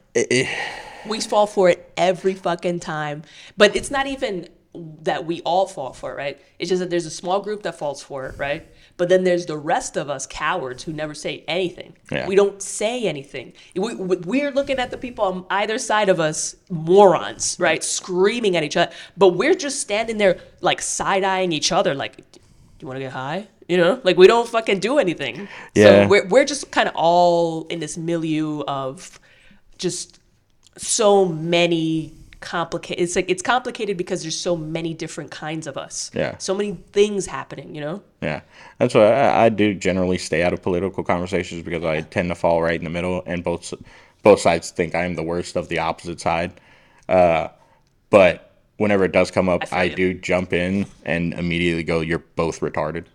we 1.06 1.20
fall 1.20 1.46
for 1.46 1.68
it 1.70 1.90
every 1.96 2.34
fucking 2.34 2.80
time. 2.80 3.22
But 3.56 3.74
it's 3.74 3.90
not 3.90 4.06
even 4.06 4.48
that 4.74 5.26
we 5.26 5.42
all 5.42 5.66
fall 5.66 5.92
for 5.92 6.14
right? 6.14 6.40
It's 6.58 6.70
just 6.70 6.80
that 6.80 6.88
there's 6.88 7.04
a 7.04 7.10
small 7.10 7.40
group 7.40 7.62
that 7.64 7.78
falls 7.78 8.02
for 8.02 8.26
it, 8.26 8.38
right? 8.38 8.66
But 8.96 9.08
then 9.08 9.24
there's 9.24 9.46
the 9.46 9.56
rest 9.56 9.96
of 9.96 10.08
us 10.08 10.26
cowards 10.26 10.82
who 10.82 10.92
never 10.92 11.14
say 11.14 11.44
anything. 11.46 11.94
Yeah. 12.10 12.26
We 12.26 12.36
don't 12.36 12.62
say 12.62 13.04
anything. 13.04 13.52
We, 13.74 13.94
we're 13.94 14.50
looking 14.50 14.78
at 14.78 14.90
the 14.90 14.96
people 14.96 15.24
on 15.24 15.46
either 15.50 15.78
side 15.78 16.08
of 16.08 16.20
us, 16.20 16.56
morons, 16.70 17.56
right? 17.58 17.82
Screaming 17.82 18.56
at 18.56 18.62
each 18.62 18.76
other. 18.76 18.92
But 19.16 19.30
we're 19.30 19.54
just 19.54 19.80
standing 19.80 20.18
there, 20.18 20.38
like 20.60 20.80
side 20.80 21.24
eyeing 21.24 21.52
each 21.52 21.72
other, 21.72 21.94
like, 21.94 22.16
do 22.16 22.40
you 22.80 22.86
want 22.86 22.96
to 22.96 23.02
get 23.02 23.12
high? 23.12 23.48
You 23.68 23.76
know, 23.76 24.00
like 24.04 24.16
we 24.16 24.26
don't 24.26 24.48
fucking 24.48 24.80
do 24.80 24.98
anything. 24.98 25.48
Yeah. 25.74 26.04
So 26.04 26.08
we're 26.08 26.26
we're 26.26 26.44
just 26.44 26.70
kind 26.70 26.88
of 26.88 26.94
all 26.96 27.66
in 27.68 27.80
this 27.80 27.96
milieu 27.96 28.62
of 28.66 29.18
just 29.78 30.20
so 30.76 31.24
many 31.24 32.12
complicated. 32.42 33.02
It's 33.02 33.16
like 33.16 33.30
it's 33.30 33.42
complicated 33.42 33.96
because 33.96 34.22
there's 34.22 34.36
so 34.36 34.56
many 34.56 34.92
different 34.92 35.30
kinds 35.30 35.66
of 35.66 35.78
us. 35.78 36.10
Yeah. 36.12 36.36
So 36.38 36.54
many 36.54 36.78
things 36.92 37.26
happening. 37.26 37.74
You 37.74 37.80
know. 37.80 38.02
Yeah, 38.20 38.42
that's 38.78 38.94
why 38.94 39.12
I, 39.12 39.46
I 39.46 39.48
do 39.48 39.74
generally 39.74 40.18
stay 40.18 40.42
out 40.42 40.52
of 40.52 40.62
political 40.62 41.02
conversations 41.02 41.62
because 41.62 41.84
I 41.84 42.02
tend 42.02 42.28
to 42.28 42.34
fall 42.34 42.62
right 42.62 42.78
in 42.78 42.84
the 42.84 42.90
middle, 42.90 43.22
and 43.26 43.42
both 43.42 43.72
both 44.22 44.40
sides 44.40 44.70
think 44.70 44.94
I'm 44.94 45.14
the 45.14 45.22
worst 45.22 45.56
of 45.56 45.68
the 45.68 45.78
opposite 45.78 46.20
side. 46.20 46.52
Uh, 47.08 47.48
but 48.10 48.52
whenever 48.76 49.04
it 49.04 49.12
does 49.12 49.30
come 49.30 49.48
up, 49.48 49.68
feel 49.68 49.78
I, 49.78 49.88
do 49.88 50.14
jump 50.14 50.52
in 50.52 50.86
and 51.04 51.34
immediately 51.34 51.82
go, 51.82 52.00
"You're 52.00 52.24
both 52.36 52.60
retarded." 52.60 53.06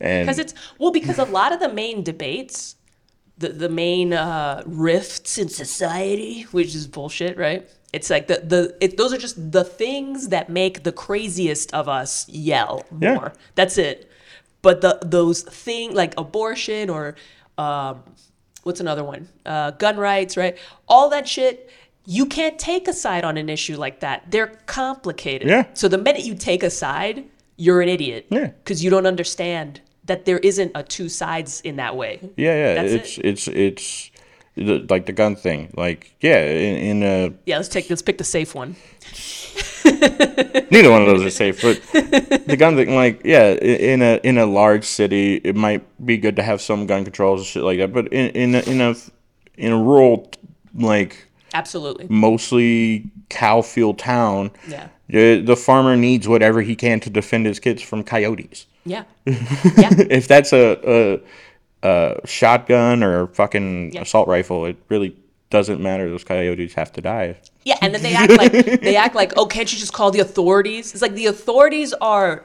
And 0.00 0.26
Because 0.26 0.38
it's 0.38 0.54
well, 0.78 0.90
because 0.90 1.18
a 1.18 1.24
lot 1.24 1.52
of 1.52 1.60
the 1.60 1.68
main 1.68 2.02
debates, 2.02 2.76
the 3.38 3.50
the 3.50 3.68
main 3.68 4.12
uh, 4.12 4.62
rifts 4.66 5.38
in 5.38 5.48
society, 5.48 6.42
which 6.52 6.74
is 6.74 6.86
bullshit, 6.86 7.36
right? 7.36 7.68
It's 7.92 8.08
like 8.10 8.28
the 8.28 8.38
the 8.44 8.76
it, 8.80 8.96
those 8.96 9.12
are 9.12 9.18
just 9.18 9.52
the 9.52 9.64
things 9.64 10.28
that 10.28 10.48
make 10.48 10.82
the 10.84 10.92
craziest 10.92 11.74
of 11.74 11.88
us 11.88 12.28
yell 12.28 12.84
Yeah. 13.00 13.14
more. 13.14 13.32
That's 13.54 13.78
it. 13.78 14.10
But 14.62 14.80
the 14.80 14.98
those 15.02 15.42
thing 15.42 15.94
like 15.94 16.14
abortion 16.18 16.88
or 16.90 17.16
um, 17.58 18.02
what's 18.62 18.80
another 18.80 19.02
one? 19.04 19.28
Uh, 19.44 19.72
gun 19.72 19.96
rights, 19.96 20.36
right? 20.36 20.56
All 20.88 21.08
that 21.10 21.26
shit. 21.28 21.70
You 22.06 22.26
can't 22.26 22.58
take 22.58 22.88
a 22.88 22.92
side 22.92 23.24
on 23.24 23.36
an 23.36 23.48
issue 23.48 23.76
like 23.76 24.00
that. 24.00 24.30
They're 24.30 24.52
complicated. 24.66 25.48
Yeah. 25.48 25.66
So 25.74 25.86
the 25.86 25.98
minute 25.98 26.24
you 26.24 26.34
take 26.34 26.62
a 26.62 26.70
side, 26.70 27.24
you're 27.56 27.82
an 27.82 27.88
idiot. 27.88 28.26
Yeah. 28.30 28.48
Because 28.48 28.82
you 28.82 28.90
don't 28.90 29.06
understand 29.06 29.80
that 30.06 30.24
there 30.24 30.38
isn't 30.38 30.72
a 30.74 30.82
two 30.82 31.08
sides 31.08 31.60
in 31.60 31.76
that 31.76 31.96
way. 31.96 32.18
yeah, 32.36 32.54
yeah, 32.54 32.74
That's 32.82 32.92
it's 32.94 33.18
it's 33.18 33.48
it's 33.48 34.09
the- 34.60 34.86
like 34.88 35.06
the 35.06 35.12
gun 35.12 35.36
thing. 35.36 35.72
Like, 35.76 36.14
yeah, 36.20 36.38
in, 36.44 36.76
in 36.76 37.02
a 37.02 37.32
Yeah, 37.46 37.56
let's 37.56 37.68
take 37.68 37.88
let's 37.90 38.02
pick 38.02 38.18
the 38.18 38.24
safe 38.24 38.54
one. 38.54 38.76
neither 40.70 40.90
one 40.90 41.02
of 41.02 41.08
those 41.08 41.24
are 41.24 41.30
safe. 41.30 41.60
But 41.62 41.80
the 42.46 42.56
gun 42.58 42.76
thing, 42.76 42.94
like, 42.94 43.22
yeah, 43.24 43.50
in 43.52 44.02
a 44.02 44.20
in 44.22 44.38
a 44.38 44.46
large 44.46 44.84
city, 44.84 45.36
it 45.36 45.56
might 45.56 45.82
be 46.04 46.16
good 46.18 46.36
to 46.36 46.42
have 46.42 46.60
some 46.60 46.86
gun 46.86 47.04
controls 47.04 47.40
and 47.40 47.46
shit 47.46 47.62
like 47.62 47.78
that. 47.78 47.92
But 47.92 48.08
in 48.12 48.30
in 48.30 48.54
a, 48.54 48.60
in 48.70 48.80
a 48.80 48.94
in 49.56 49.72
a 49.72 49.78
rural, 49.78 50.30
like 50.74 51.26
Absolutely. 51.54 52.06
mostly 52.08 53.10
cow 53.28 53.62
field 53.62 53.98
town, 53.98 54.50
Yeah. 54.68 54.88
the, 55.08 55.40
the 55.40 55.56
farmer 55.56 55.96
needs 55.96 56.26
whatever 56.28 56.62
he 56.62 56.74
can 56.76 57.00
to 57.00 57.10
defend 57.10 57.46
his 57.46 57.58
kids 57.60 57.82
from 57.82 58.02
coyotes. 58.02 58.66
Yeah. 58.84 59.04
Yeah. 59.26 59.90
If 60.10 60.26
that's 60.28 60.52
a, 60.52 60.78
a, 60.86 61.20
a 61.82 62.20
shotgun 62.24 63.02
or 63.02 63.26
fucking 63.28 63.92
Yeah. 63.94 64.02
assault 64.02 64.28
rifle, 64.28 64.66
it 64.66 64.76
really 64.88 65.16
doesn't 65.50 65.80
matter. 65.80 66.08
Those 66.10 66.24
coyotes 66.24 66.74
have 66.74 66.92
to 66.92 67.00
die. 67.00 67.36
Yeah, 67.64 67.76
and 67.82 67.94
then 67.94 68.02
they 68.02 68.14
act 68.14 68.32
like 68.32 68.52
they 68.80 68.96
act 68.96 69.14
like, 69.14 69.32
oh, 69.36 69.46
can't 69.46 69.70
you 69.72 69.78
just 69.78 69.92
call 69.92 70.10
the 70.10 70.20
authorities? 70.20 70.92
It's 70.92 71.02
like 71.02 71.14
the 71.14 71.26
authorities 71.26 71.92
are 72.00 72.44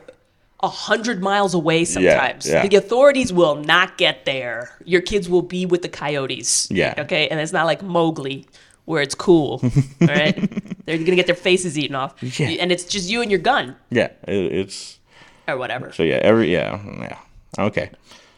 a 0.63 0.67
hundred 0.67 1.21
miles 1.21 1.53
away 1.53 1.85
sometimes. 1.85 2.47
yeah. 2.47 2.65
The 2.67 2.75
authorities 2.77 3.31
will 3.31 3.55
not 3.55 3.97
get 3.97 4.25
there. 4.25 4.71
Your 4.85 5.01
kids 5.01 5.29
will 5.29 5.41
be 5.41 5.65
with 5.65 5.81
the 5.83 5.89
coyotes. 5.89 6.69
Yeah. 6.71 6.95
Okay, 6.97 7.27
and 7.29 7.39
it's 7.39 7.51
not 7.53 7.65
like 7.65 7.81
Mowgli 7.83 8.45
where 8.85 9.01
it's 9.01 9.15
cool. 9.15 9.59
all 9.63 10.07
right, 10.07 10.35
they're 10.85 10.97
gonna 10.97 11.15
get 11.15 11.25
their 11.27 11.35
faces 11.35 11.77
eaten 11.77 11.95
off. 11.95 12.13
Yeah. 12.39 12.49
and 12.61 12.71
it's 12.71 12.83
just 12.85 13.09
you 13.09 13.21
and 13.21 13.31
your 13.31 13.39
gun 13.39 13.75
Yeah, 13.89 14.09
it, 14.27 14.33
it's 14.53 14.99
or 15.47 15.57
whatever. 15.57 15.91
so 15.93 16.03
yeah, 16.03 16.15
every 16.21 16.51
yeah, 16.51 16.79
yeah. 16.99 17.17
Okay. 17.57 17.89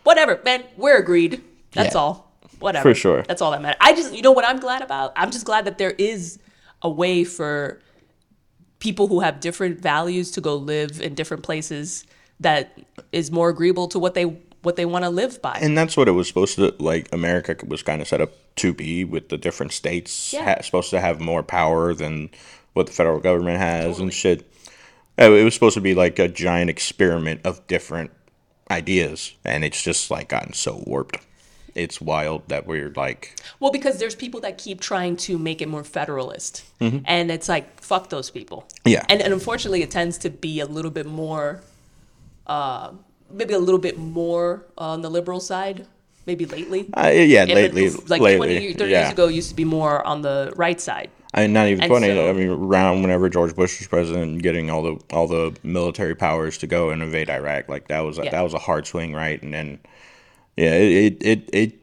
Whatever, 0.07 0.39
man. 0.43 0.63
We're 0.77 0.97
agreed. 0.97 1.43
That's 1.73 1.93
Yeah. 1.93 2.01
all. 2.01 2.31
Whatever. 2.59 2.89
For 2.89 2.95
sure. 2.95 3.21
That's 3.23 3.41
all 3.41 3.51
that 3.51 3.61
matters. 3.61 3.77
I 3.81 3.93
just, 3.93 4.13
you 4.15 4.21
know 4.23 4.31
what 4.31 4.45
I'm 4.45 4.59
glad 4.59 4.81
about? 4.81 5.13
I'm 5.15 5.29
just 5.31 5.45
glad 5.45 5.65
that 5.65 5.77
there 5.77 5.91
is 5.91 6.39
a 6.81 6.89
way 6.89 7.23
for 7.23 7.79
people 8.79 9.07
who 9.07 9.19
have 9.19 9.39
different 9.39 9.79
values 9.81 10.31
to 10.31 10.41
go 10.41 10.55
live 10.55 11.01
in 11.01 11.13
different 11.13 11.43
places 11.43 12.05
that 12.39 12.77
is 13.11 13.31
more 13.31 13.49
agreeable 13.49 13.87
to 13.89 13.99
what 13.99 14.13
they 14.13 14.25
what 14.63 14.75
they 14.75 14.85
want 14.85 15.03
to 15.05 15.09
live 15.09 15.39
by. 15.41 15.57
And 15.61 15.77
that's 15.77 15.95
what 15.95 16.07
it 16.07 16.11
was 16.11 16.27
supposed 16.27 16.55
to 16.55 16.73
like. 16.79 17.07
America 17.13 17.55
was 17.65 17.83
kind 17.83 18.01
of 18.01 18.07
set 18.07 18.21
up 18.21 18.31
to 18.57 18.73
be 18.73 19.05
with 19.05 19.29
the 19.29 19.37
different 19.37 19.71
states 19.71 20.33
Yeah. 20.33 20.43
ha- 20.55 20.61
supposed 20.61 20.89
to 20.89 20.99
have 20.99 21.21
more 21.21 21.41
power 21.43 21.93
than 21.93 22.29
what 22.73 22.87
the 22.87 22.91
federal 22.91 23.19
government 23.19 23.59
has 23.59 23.99
and 23.99 24.11
shit. 24.13 24.51
It 25.17 25.29
was 25.29 25.53
supposed 25.53 25.75
to 25.75 25.81
be 25.81 25.93
like 25.93 26.19
a 26.19 26.27
giant 26.27 26.69
experiment 26.69 27.41
of 27.45 27.65
different 27.67 28.11
ideas, 28.71 29.33
and 29.43 29.63
it's 29.63 29.81
just 29.81 30.11
like 30.11 30.29
gotten 30.29 30.53
so 30.53 30.83
warped. 30.85 31.17
It's 31.75 32.01
wild 32.01 32.47
that 32.49 32.65
we're 32.65 32.91
like, 32.95 33.35
Well, 33.59 33.71
because 33.71 33.99
there's 33.99 34.15
people 34.15 34.39
that 34.41 34.57
keep 34.57 34.81
trying 34.81 35.15
to 35.17 35.37
make 35.37 35.61
it 35.61 35.67
more 35.69 35.83
federalist, 35.83 36.63
and 36.81 37.29
it's 37.31 37.47
like 37.47 37.79
fuck 37.81 38.09
those 38.09 38.29
people. 38.31 38.65
Mm-hmm. 38.67 38.89
Yeah. 38.89 39.05
and, 39.09 39.21
and 39.21 39.31
unfortunately, 39.33 39.83
it 39.83 39.91
tends 39.91 40.17
to 40.19 40.29
be 40.31 40.59
a 40.59 40.65
little 40.65 40.89
bit 40.91 41.05
more, 41.05 41.61
uh, 42.47 42.91
maybe 43.31 43.53
a 43.53 43.59
little 43.59 43.79
bit 43.79 43.97
more 43.99 44.65
on 44.77 45.01
the 45.01 45.09
liberal 45.09 45.39
side, 45.39 45.85
maybe 46.25 46.45
lately. 46.45 46.89
uh, 46.97 47.09
yeah, 47.09 47.43
If 47.43 47.49
it- 47.49 47.55
lately, 47.75 47.89
like 48.07 48.21
lately, 48.21 48.47
20 48.47 48.61
years, 48.61 48.75
30 48.75 48.91
yeah. 48.91 48.99
years 49.01 49.11
ago, 49.13 49.27
used 49.27 49.49
to 49.49 49.55
be 49.55 49.65
more 49.65 50.05
on 50.05 50.21
the 50.23 50.51
right 50.55 50.81
side. 50.81 51.11
I 51.33 51.41
mean, 51.41 51.53
not 51.53 51.67
even 51.67 51.83
And 51.83 51.89
twenty. 51.89 52.07
so- 52.07 52.29
I 52.29 52.33
mean, 52.33 52.49
around 52.49 53.01
whenever 53.01 53.29
George 53.29 53.55
Bush 53.55 53.79
was 53.79 53.87
president, 53.87 54.23
and 54.23 54.43
getting 54.43 54.69
all 54.69 54.81
the 54.81 54.97
all 55.11 55.27
the 55.27 55.55
military 55.63 56.15
powers 56.15 56.57
to 56.59 56.67
go 56.67 56.89
and 56.89 57.01
invade 57.03 57.29
Iraq, 57.29 57.67
like 57.69 57.87
that 57.89 57.99
was 58.01 58.17
a, 58.17 58.23
Yeah. 58.25 58.31
that 58.31 58.41
was 58.41 58.53
a 58.53 58.59
hard 58.59 58.87
swing, 58.87 59.13
right? 59.13 59.41
And 59.41 59.53
then, 59.53 59.79
yeah, 60.55 60.73
it, 60.73 61.17
it 61.21 61.23
it 61.23 61.49
it 61.53 61.73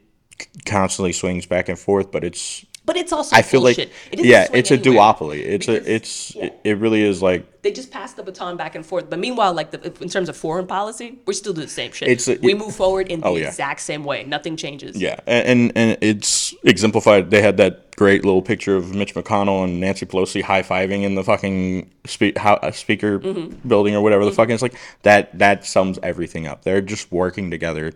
constantly 0.65 1.13
swings 1.13 1.45
back 1.45 1.69
and 1.69 1.77
forth, 1.77 2.11
but 2.11 2.23
it's 2.23 2.65
But 2.85 2.97
it's 2.97 3.11
also 3.11 3.35
I 3.35 3.41
feel 3.41 3.61
bullshit. 3.61 3.89
like 4.11 4.19
It 4.19 4.25
yeah, 4.25 4.47
it's 4.53 4.69
a 4.69 4.77
duopoly. 4.77 5.39
It's 5.39 5.65
Because- 5.65 5.87
a 5.87 5.93
it's 5.95 6.35
yeah. 6.35 6.45
it, 6.45 6.59
it 6.63 6.77
really 6.77 7.01
is 7.01 7.21
like 7.21 7.61
They 7.63 7.71
just 7.71 7.89
pass 7.89 8.13
the 8.13 8.21
baton 8.21 8.57
back 8.57 8.75
and 8.75 8.85
forth. 8.85 9.09
But 9.09 9.17
meanwhile, 9.17 9.53
like 9.53 9.71
the, 9.71 9.79
in 10.03 10.07
terms 10.09 10.29
of 10.29 10.37
foreign 10.37 10.67
policy, 10.67 11.17
we're 11.25 11.33
still 11.33 11.53
doing 11.53 11.65
the 11.65 11.71
same 11.73 11.91
shit. 11.91 12.09
It's 12.09 12.27
a- 12.27 12.37
we 12.43 12.53
move 12.53 12.75
forward 12.75 13.07
in 13.09 13.21
the 13.21 13.27
Oh, 13.27 13.35
yeah. 13.37 13.47
exact 13.47 13.81
same 13.81 14.03
way. 14.03 14.23
Nothing 14.23 14.55
changes. 14.55 14.97
yeah, 15.01 15.15
and, 15.25 15.47
and 15.47 15.71
and 15.75 15.97
it's 16.01 16.53
exemplified. 16.63 17.31
They 17.31 17.41
had 17.41 17.57
that 17.57 17.95
great 17.95 18.23
little 18.23 18.41
picture 18.43 18.75
of 18.75 18.93
Mitch 18.93 19.15
McConnell 19.15 19.63
and 19.63 19.79
Nancy 19.79 20.05
Pelosi 20.05 20.43
high 20.43 20.61
fiving 20.61 21.01
in 21.03 21.15
the 21.15 21.23
fucking 21.23 21.89
spe- 22.05 22.37
how, 22.37 22.55
uh, 22.55 22.69
speaker 22.71 23.19
Mm-hmm. 23.19 23.67
building 23.67 23.95
or 23.95 24.01
whatever 24.01 24.25
the 24.25 24.31
fuck. 24.31 24.49
It's 24.49 24.61
like 24.61 24.75
that. 25.01 25.35
That 25.39 25.65
sums 25.65 25.97
everything 26.03 26.45
up. 26.45 26.63
They're 26.63 26.81
just 26.81 27.11
working 27.11 27.49
together, 27.49 27.93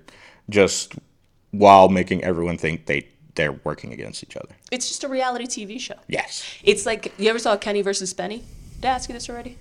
just 0.49 0.95
while 1.51 1.89
making 1.89 2.23
everyone 2.23 2.57
think 2.57 2.85
they 2.87 3.07
they're 3.39 3.53
working 3.63 3.93
against 3.93 4.21
each 4.21 4.35
other. 4.35 4.53
It's 4.69 4.89
just 4.89 5.05
a 5.05 5.07
reality 5.07 5.45
TV 5.45 5.79
show. 5.79 5.95
Yes. 6.09 6.43
It's 6.61 6.85
like 6.85 7.13
you 7.17 7.29
ever 7.29 7.39
saw 7.39 7.55
Kenny 7.55 7.81
versus 7.81 8.13
Spenny? 8.13 8.43
Did 8.75 8.85
I 8.85 8.89
ask 8.89 9.07
you 9.07 9.13
this 9.13 9.29
already? 9.29 9.57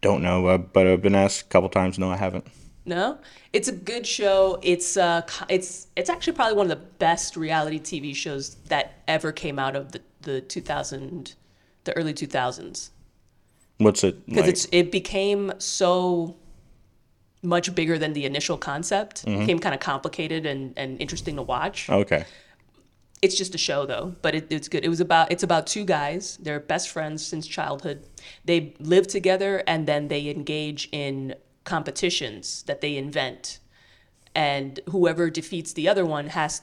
Don't 0.00 0.22
know, 0.22 0.46
uh, 0.46 0.56
but 0.56 0.86
I've 0.86 1.02
been 1.02 1.14
asked 1.14 1.42
a 1.42 1.44
couple 1.48 1.68
times. 1.68 1.98
No, 1.98 2.10
I 2.10 2.16
haven't. 2.16 2.46
No, 2.86 3.18
it's 3.52 3.68
a 3.68 3.72
good 3.72 4.06
show. 4.06 4.58
It's 4.62 4.96
uh, 4.96 5.22
it's 5.50 5.88
it's 5.94 6.08
actually 6.08 6.32
probably 6.32 6.56
one 6.56 6.70
of 6.70 6.78
the 6.78 6.86
best 6.98 7.36
reality 7.36 7.78
TV 7.78 8.14
shows 8.14 8.54
that 8.68 8.94
ever 9.06 9.30
came 9.30 9.58
out 9.58 9.76
of 9.76 9.92
the 9.92 10.00
the 10.22 10.40
2000, 10.40 11.34
the 11.84 11.94
early 11.98 12.14
2000s. 12.14 12.90
What's 13.76 14.04
it 14.04 14.24
because 14.24 14.42
like? 14.42 14.50
it's 14.50 14.68
it 14.72 14.90
became 14.90 15.52
so 15.58 16.36
much 17.42 17.74
bigger 17.74 17.98
than 17.98 18.12
the 18.12 18.24
initial 18.24 18.58
concept. 18.58 19.24
Mm-hmm. 19.24 19.40
Became 19.40 19.58
kind 19.58 19.74
of 19.74 19.80
complicated 19.80 20.46
and, 20.46 20.74
and 20.76 21.00
interesting 21.00 21.36
to 21.36 21.42
watch. 21.42 21.88
okay. 21.88 22.24
It's 23.20 23.36
just 23.36 23.52
a 23.52 23.58
show 23.58 23.84
though, 23.84 24.14
but 24.22 24.36
it, 24.36 24.46
it's 24.48 24.68
good. 24.68 24.84
It 24.84 24.88
was 24.88 25.00
about 25.00 25.32
it's 25.32 25.42
about 25.42 25.66
two 25.66 25.84
guys. 25.84 26.36
They're 26.40 26.60
best 26.60 26.88
friends 26.88 27.26
since 27.26 27.48
childhood. 27.48 28.06
They 28.44 28.76
live 28.78 29.08
together 29.08 29.64
and 29.66 29.88
then 29.88 30.06
they 30.06 30.28
engage 30.28 30.88
in 30.92 31.34
competitions 31.64 32.62
that 32.62 32.80
they 32.80 32.96
invent, 32.96 33.58
and 34.36 34.78
whoever 34.88 35.30
defeats 35.30 35.72
the 35.72 35.88
other 35.88 36.06
one 36.06 36.28
has 36.28 36.62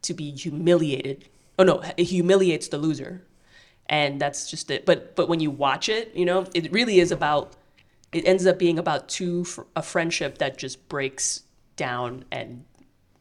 to 0.00 0.14
be 0.14 0.30
humiliated. 0.30 1.28
Oh 1.58 1.64
no, 1.64 1.82
it 1.98 2.04
humiliates 2.04 2.68
the 2.68 2.78
loser, 2.78 3.22
and 3.86 4.18
that's 4.18 4.50
just 4.50 4.70
it. 4.70 4.86
But 4.86 5.14
but 5.16 5.28
when 5.28 5.40
you 5.40 5.50
watch 5.50 5.90
it, 5.90 6.14
you 6.14 6.24
know, 6.24 6.46
it 6.54 6.72
really 6.72 6.98
is 6.98 7.12
about. 7.12 7.56
It 8.12 8.26
ends 8.26 8.46
up 8.46 8.58
being 8.58 8.78
about 8.78 9.08
two 9.08 9.44
fr- 9.44 9.62
a 9.76 9.82
friendship 9.82 10.38
that 10.38 10.58
just 10.58 10.88
breaks 10.88 11.42
down 11.76 12.24
and 12.32 12.64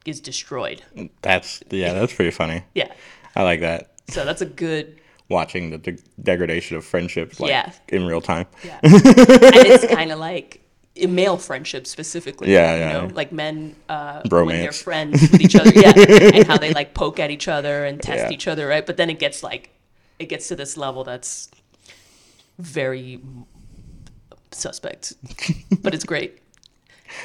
is 0.05 0.19
destroyed. 0.19 0.81
That's 1.21 1.61
yeah, 1.69 1.93
that's 1.93 2.13
pretty 2.13 2.31
funny. 2.31 2.63
Yeah. 2.73 2.91
I 3.35 3.43
like 3.43 3.59
that. 3.61 3.91
So 4.09 4.25
that's 4.25 4.41
a 4.41 4.45
good 4.47 4.99
Watching 5.29 5.69
the 5.69 5.77
de- 5.77 5.99
degradation 6.23 6.75
of 6.75 6.83
friendships, 6.83 7.39
like 7.39 7.49
Yeah. 7.51 7.71
in 7.89 8.07
real 8.07 8.19
time. 8.21 8.47
Yeah. 8.65 8.79
and 8.81 8.91
it's 8.95 9.85
kind 9.93 10.11
of 10.11 10.17
like 10.17 10.61
male 11.07 11.37
friendships 11.37 11.91
specifically. 11.91 12.51
Yeah, 12.51 12.73
you 13.01 13.07
yeah. 13.07 13.13
like 13.13 13.31
men 13.31 13.75
uh, 13.87 14.21
when 14.27 14.47
they're 14.47 14.69
Bromance. 14.71 14.81
friends 14.83 15.21
with 15.21 15.39
each 15.39 15.55
other, 15.55 15.69
yeah, 15.75 15.93
and 16.33 16.47
how 16.47 16.57
they 16.57 16.73
like 16.73 16.95
poke 16.95 17.19
at 17.19 17.29
each 17.29 17.47
other 17.47 17.85
and 17.85 18.01
test 18.01 18.23
Yeah. 18.25 18.31
each 18.31 18.47
other, 18.47 18.65
right? 18.67 18.83
But 18.83 18.97
then 18.97 19.11
it 19.11 19.19
gets 19.19 19.43
like, 19.43 19.69
it 20.17 20.29
gets 20.29 20.47
to 20.47 20.55
this 20.55 20.75
level 20.77 21.03
that's 21.03 21.51
very 22.57 23.21
suspect, 24.51 25.13
but 25.81 25.93
it's 25.93 26.05
great. 26.05 26.41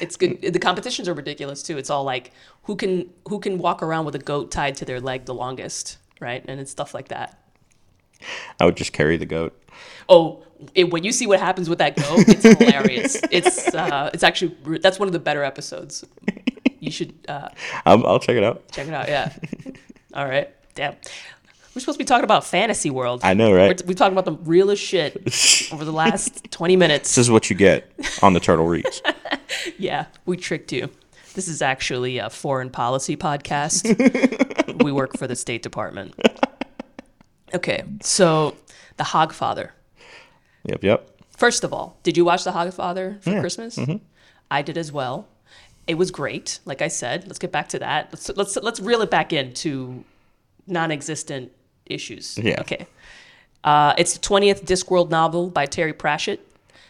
It's 0.01 0.15
good. 0.15 0.41
The 0.41 0.59
competitions 0.59 1.07
are 1.07 1.13
ridiculous 1.13 1.61
too. 1.61 1.77
It's 1.77 1.89
all 1.89 2.03
like 2.03 2.31
who 2.63 2.75
can 2.75 3.09
who 3.27 3.39
can 3.39 3.57
walk 3.57 3.83
around 3.83 4.05
with 4.05 4.15
a 4.15 4.19
goat 4.19 4.51
tied 4.51 4.75
to 4.77 4.85
their 4.85 4.99
leg 4.99 5.25
the 5.25 5.33
longest, 5.33 5.97
right? 6.19 6.43
And 6.47 6.59
it's 6.59 6.71
stuff 6.71 6.93
like 6.93 7.09
that. 7.09 7.39
I 8.59 8.65
would 8.65 8.77
just 8.77 8.93
carry 8.93 9.17
the 9.17 9.25
goat. 9.25 9.61
Oh, 10.09 10.43
it, 10.73 10.91
when 10.91 11.03
you 11.03 11.11
see 11.11 11.27
what 11.27 11.39
happens 11.39 11.69
with 11.69 11.79
that 11.79 11.95
goat, 11.95 12.25
it's 12.27 12.43
hilarious. 12.43 13.21
It's 13.31 13.73
uh, 13.75 14.09
it's 14.13 14.23
actually 14.23 14.55
that's 14.79 14.97
one 14.97 15.07
of 15.07 15.13
the 15.13 15.19
better 15.19 15.43
episodes. 15.43 16.03
You 16.79 16.91
should 16.91 17.13
uh, 17.27 17.49
I'll, 17.85 18.05
I'll 18.07 18.19
check 18.19 18.37
it 18.37 18.43
out. 18.43 18.71
check 18.71 18.87
it 18.87 18.93
out. 18.93 19.07
Yeah. 19.07 19.33
All 20.13 20.25
right. 20.25 20.49
Damn. 20.75 20.95
We're 21.75 21.81
supposed 21.81 21.97
to 21.97 22.05
be 22.05 22.07
talking 22.07 22.23
about 22.23 22.45
fantasy 22.45 22.89
world. 22.89 23.19
I 23.21 23.33
know, 23.33 23.53
right? 23.53 23.81
We're, 23.81 23.89
we're 23.89 23.95
talking 23.95 24.17
about 24.17 24.23
the 24.23 24.49
realest 24.49 24.81
shit 24.81 25.17
over 25.73 25.83
the 25.83 25.91
last 25.91 26.49
20 26.51 26.77
minutes. 26.77 27.13
This 27.15 27.25
is 27.25 27.29
what 27.29 27.49
you 27.49 27.55
get 27.57 27.91
on 28.21 28.31
the 28.33 28.39
Turtle 28.39 28.65
Reads. 28.65 29.01
Yeah, 29.77 30.05
we 30.25 30.37
tricked 30.37 30.71
you. 30.71 30.89
This 31.33 31.47
is 31.47 31.61
actually 31.61 32.17
a 32.17 32.29
foreign 32.29 32.69
policy 32.69 33.17
podcast. 33.17 33.83
we 34.83 34.91
work 34.91 35.17
for 35.17 35.27
the 35.27 35.35
State 35.35 35.63
Department. 35.63 36.13
Okay, 37.53 37.83
so 38.01 38.55
The 38.97 39.05
Hogfather. 39.05 39.69
Yep, 40.65 40.83
yep. 40.83 41.09
First 41.35 41.63
of 41.63 41.73
all, 41.73 41.97
did 42.03 42.15
you 42.15 42.25
watch 42.25 42.43
The 42.43 42.51
Hogfather 42.51 43.21
for 43.23 43.39
Christmas? 43.39 43.77
Mm-hmm. 43.77 43.97
I 44.51 44.61
did 44.61 44.77
as 44.77 44.91
well. 44.91 45.27
It 45.87 45.95
was 45.95 46.11
great. 46.11 46.59
Like 46.65 46.81
I 46.81 46.87
said, 46.89 47.25
let's 47.27 47.39
get 47.39 47.51
back 47.51 47.69
to 47.69 47.79
that. 47.79 48.09
Let's 48.11 48.29
let's 48.29 48.55
let's 48.57 48.79
reel 48.79 49.01
it 49.01 49.09
back 49.09 49.33
into 49.33 50.03
non-existent 50.67 51.51
issues. 51.85 52.37
Yeah. 52.37 52.61
Okay. 52.61 52.87
Uh, 53.63 53.93
it's 53.97 54.13
the 54.13 54.19
20th 54.19 54.63
Discworld 54.65 55.09
novel 55.09 55.49
by 55.49 55.65
Terry 55.65 55.93
Pratchett, 55.93 56.39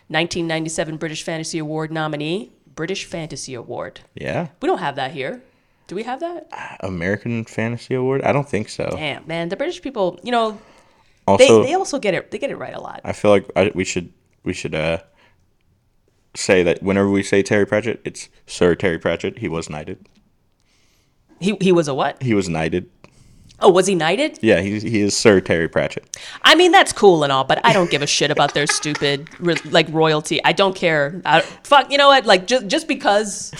1997 0.10 0.97
British 0.97 1.23
Fantasy 1.23 1.58
Award 1.58 1.91
nominee, 1.91 2.51
British 2.75 3.05
Fantasy 3.05 3.53
Award. 3.53 4.01
Yeah. 4.13 4.49
We 4.62 4.67
don't 4.67 4.79
have 4.79 4.95
that 4.97 5.12
here. 5.12 5.41
Do 5.88 5.95
we 5.95 6.03
have 6.03 6.19
that? 6.19 6.47
American 6.81 7.45
Fantasy 7.45 7.93
Award? 7.93 8.23
I 8.23 8.31
don't 8.34 8.47
think 8.49 8.69
so. 8.69 8.89
Damn, 8.91 9.25
man, 9.27 9.49
the 9.49 9.55
British 9.55 9.81
people, 9.81 10.19
you 10.23 10.31
know, 10.31 10.60
they, 11.27 11.34
Also, 11.47 11.63
they 11.63 11.73
also 11.73 11.99
get 11.99 12.13
it. 12.13 12.31
They 12.31 12.38
get 12.38 12.49
it 12.51 12.58
right 12.58 12.73
a 12.73 12.79
lot. 12.81 13.01
I 13.03 13.13
feel 13.13 13.31
like 13.31 13.49
I, 13.55 13.71
we 13.73 13.84
should 13.84 14.12
we 14.43 14.53
should 14.53 14.75
uh 14.75 14.99
say 16.36 16.62
that 16.63 16.84
whenever 16.84 17.10
we 17.10 17.23
say 17.23 17.41
Terry 17.41 17.65
Pratchett, 17.65 18.01
it's 18.03 18.29
Sir 18.45 18.75
Terry 18.75 18.99
Pratchett. 18.99 19.39
He 19.39 19.47
was 19.47 19.69
knighted. 19.69 20.08
He 21.39 21.58
he 21.62 21.71
was 21.71 21.88
a 21.88 21.93
what? 21.95 22.21
He 22.21 22.34
was 22.34 22.47
knighted. 22.47 22.89
Oh, 23.59 23.69
was 23.69 23.87
he 23.87 23.95
knighted? 23.95 24.39
Yeah, 24.41 24.61
he 24.61 24.79
he 24.79 25.01
is 25.01 25.15
Sir 25.15 25.39
Terry 25.39 25.67
Pratchett. 25.67 26.17
I 26.43 26.55
mean, 26.55 26.71
that's 26.71 26.91
cool 26.91 27.23
and 27.23 27.31
all, 27.31 27.43
but 27.43 27.65
I 27.65 27.73
don't 27.73 27.89
give 27.89 28.01
a 28.01 28.07
shit 28.07 28.29
about 28.29 28.53
their 28.53 28.67
stupid 28.67 29.29
like 29.71 29.87
royalty. 29.89 30.43
I 30.43 30.51
don't 30.51 30.75
care. 30.75 31.21
I, 31.25 31.41
fuck, 31.41 31.91
you 31.91 31.97
know 31.97 32.07
what? 32.07 32.25
Like 32.25 32.47
just 32.47 32.67
just 32.67 32.87
because 32.87 33.53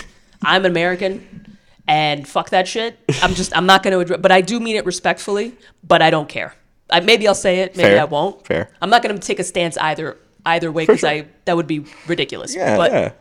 I'm 0.44 0.66
an 0.66 0.72
American 0.72 1.58
and 1.88 2.28
fuck 2.28 2.50
that 2.50 2.68
shit, 2.68 3.00
I'm 3.22 3.34
just 3.34 3.56
I'm 3.56 3.66
not 3.66 3.84
going 3.84 3.94
to 3.94 4.00
address. 4.00 4.20
But 4.22 4.32
I 4.32 4.42
do 4.42 4.60
mean 4.60 4.76
it 4.76 4.86
respectfully. 4.86 5.56
But 5.84 6.02
I 6.02 6.10
don't 6.10 6.28
care. 6.28 6.54
I, 6.90 7.00
maybe 7.00 7.28
I'll 7.28 7.34
say 7.34 7.60
it. 7.62 7.76
Maybe 7.76 7.90
Fair. 7.90 8.02
I 8.02 8.06
won't. 8.06 8.46
Fair. 8.46 8.70
I'm 8.82 8.90
not 8.90 9.02
going 9.02 9.16
to 9.18 9.26
take 9.26 9.40
a 9.40 9.44
stance 9.44 9.78
either 9.78 10.18
either 10.46 10.72
way 10.72 10.84
because 10.84 11.00
sure. 11.00 11.10
I 11.10 11.28
that 11.46 11.56
would 11.56 11.68
be 11.68 11.86
ridiculous. 12.06 12.56
Yeah, 12.56 12.78
but 12.78 12.92
yeah. 12.92 13.12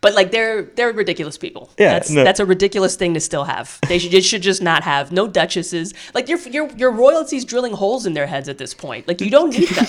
But 0.00 0.14
like 0.14 0.30
they're 0.30 0.62
they're 0.62 0.92
ridiculous 0.92 1.38
people. 1.38 1.70
Yeah, 1.78 1.94
that's 1.94 2.10
no. 2.10 2.24
that's 2.24 2.40
a 2.40 2.46
ridiculous 2.46 2.96
thing 2.96 3.14
to 3.14 3.20
still 3.20 3.44
have. 3.44 3.78
They 3.88 3.98
should, 3.98 4.24
should 4.24 4.42
just 4.42 4.62
not 4.62 4.82
have 4.82 5.12
no 5.12 5.26
duchesses. 5.26 5.94
Like 6.14 6.28
your 6.28 6.38
your 6.40 6.70
your 6.76 6.90
royalties 6.90 7.44
drilling 7.44 7.72
holes 7.72 8.06
in 8.06 8.14
their 8.14 8.26
heads 8.26 8.48
at 8.48 8.58
this 8.58 8.74
point. 8.74 9.08
Like 9.08 9.20
you 9.20 9.30
don't 9.30 9.50
need 9.50 9.68
them. 9.68 9.86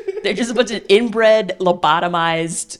they're 0.22 0.34
just 0.34 0.50
a 0.50 0.54
bunch 0.54 0.70
of 0.70 0.84
inbred, 0.88 1.56
lobotomized 1.58 2.78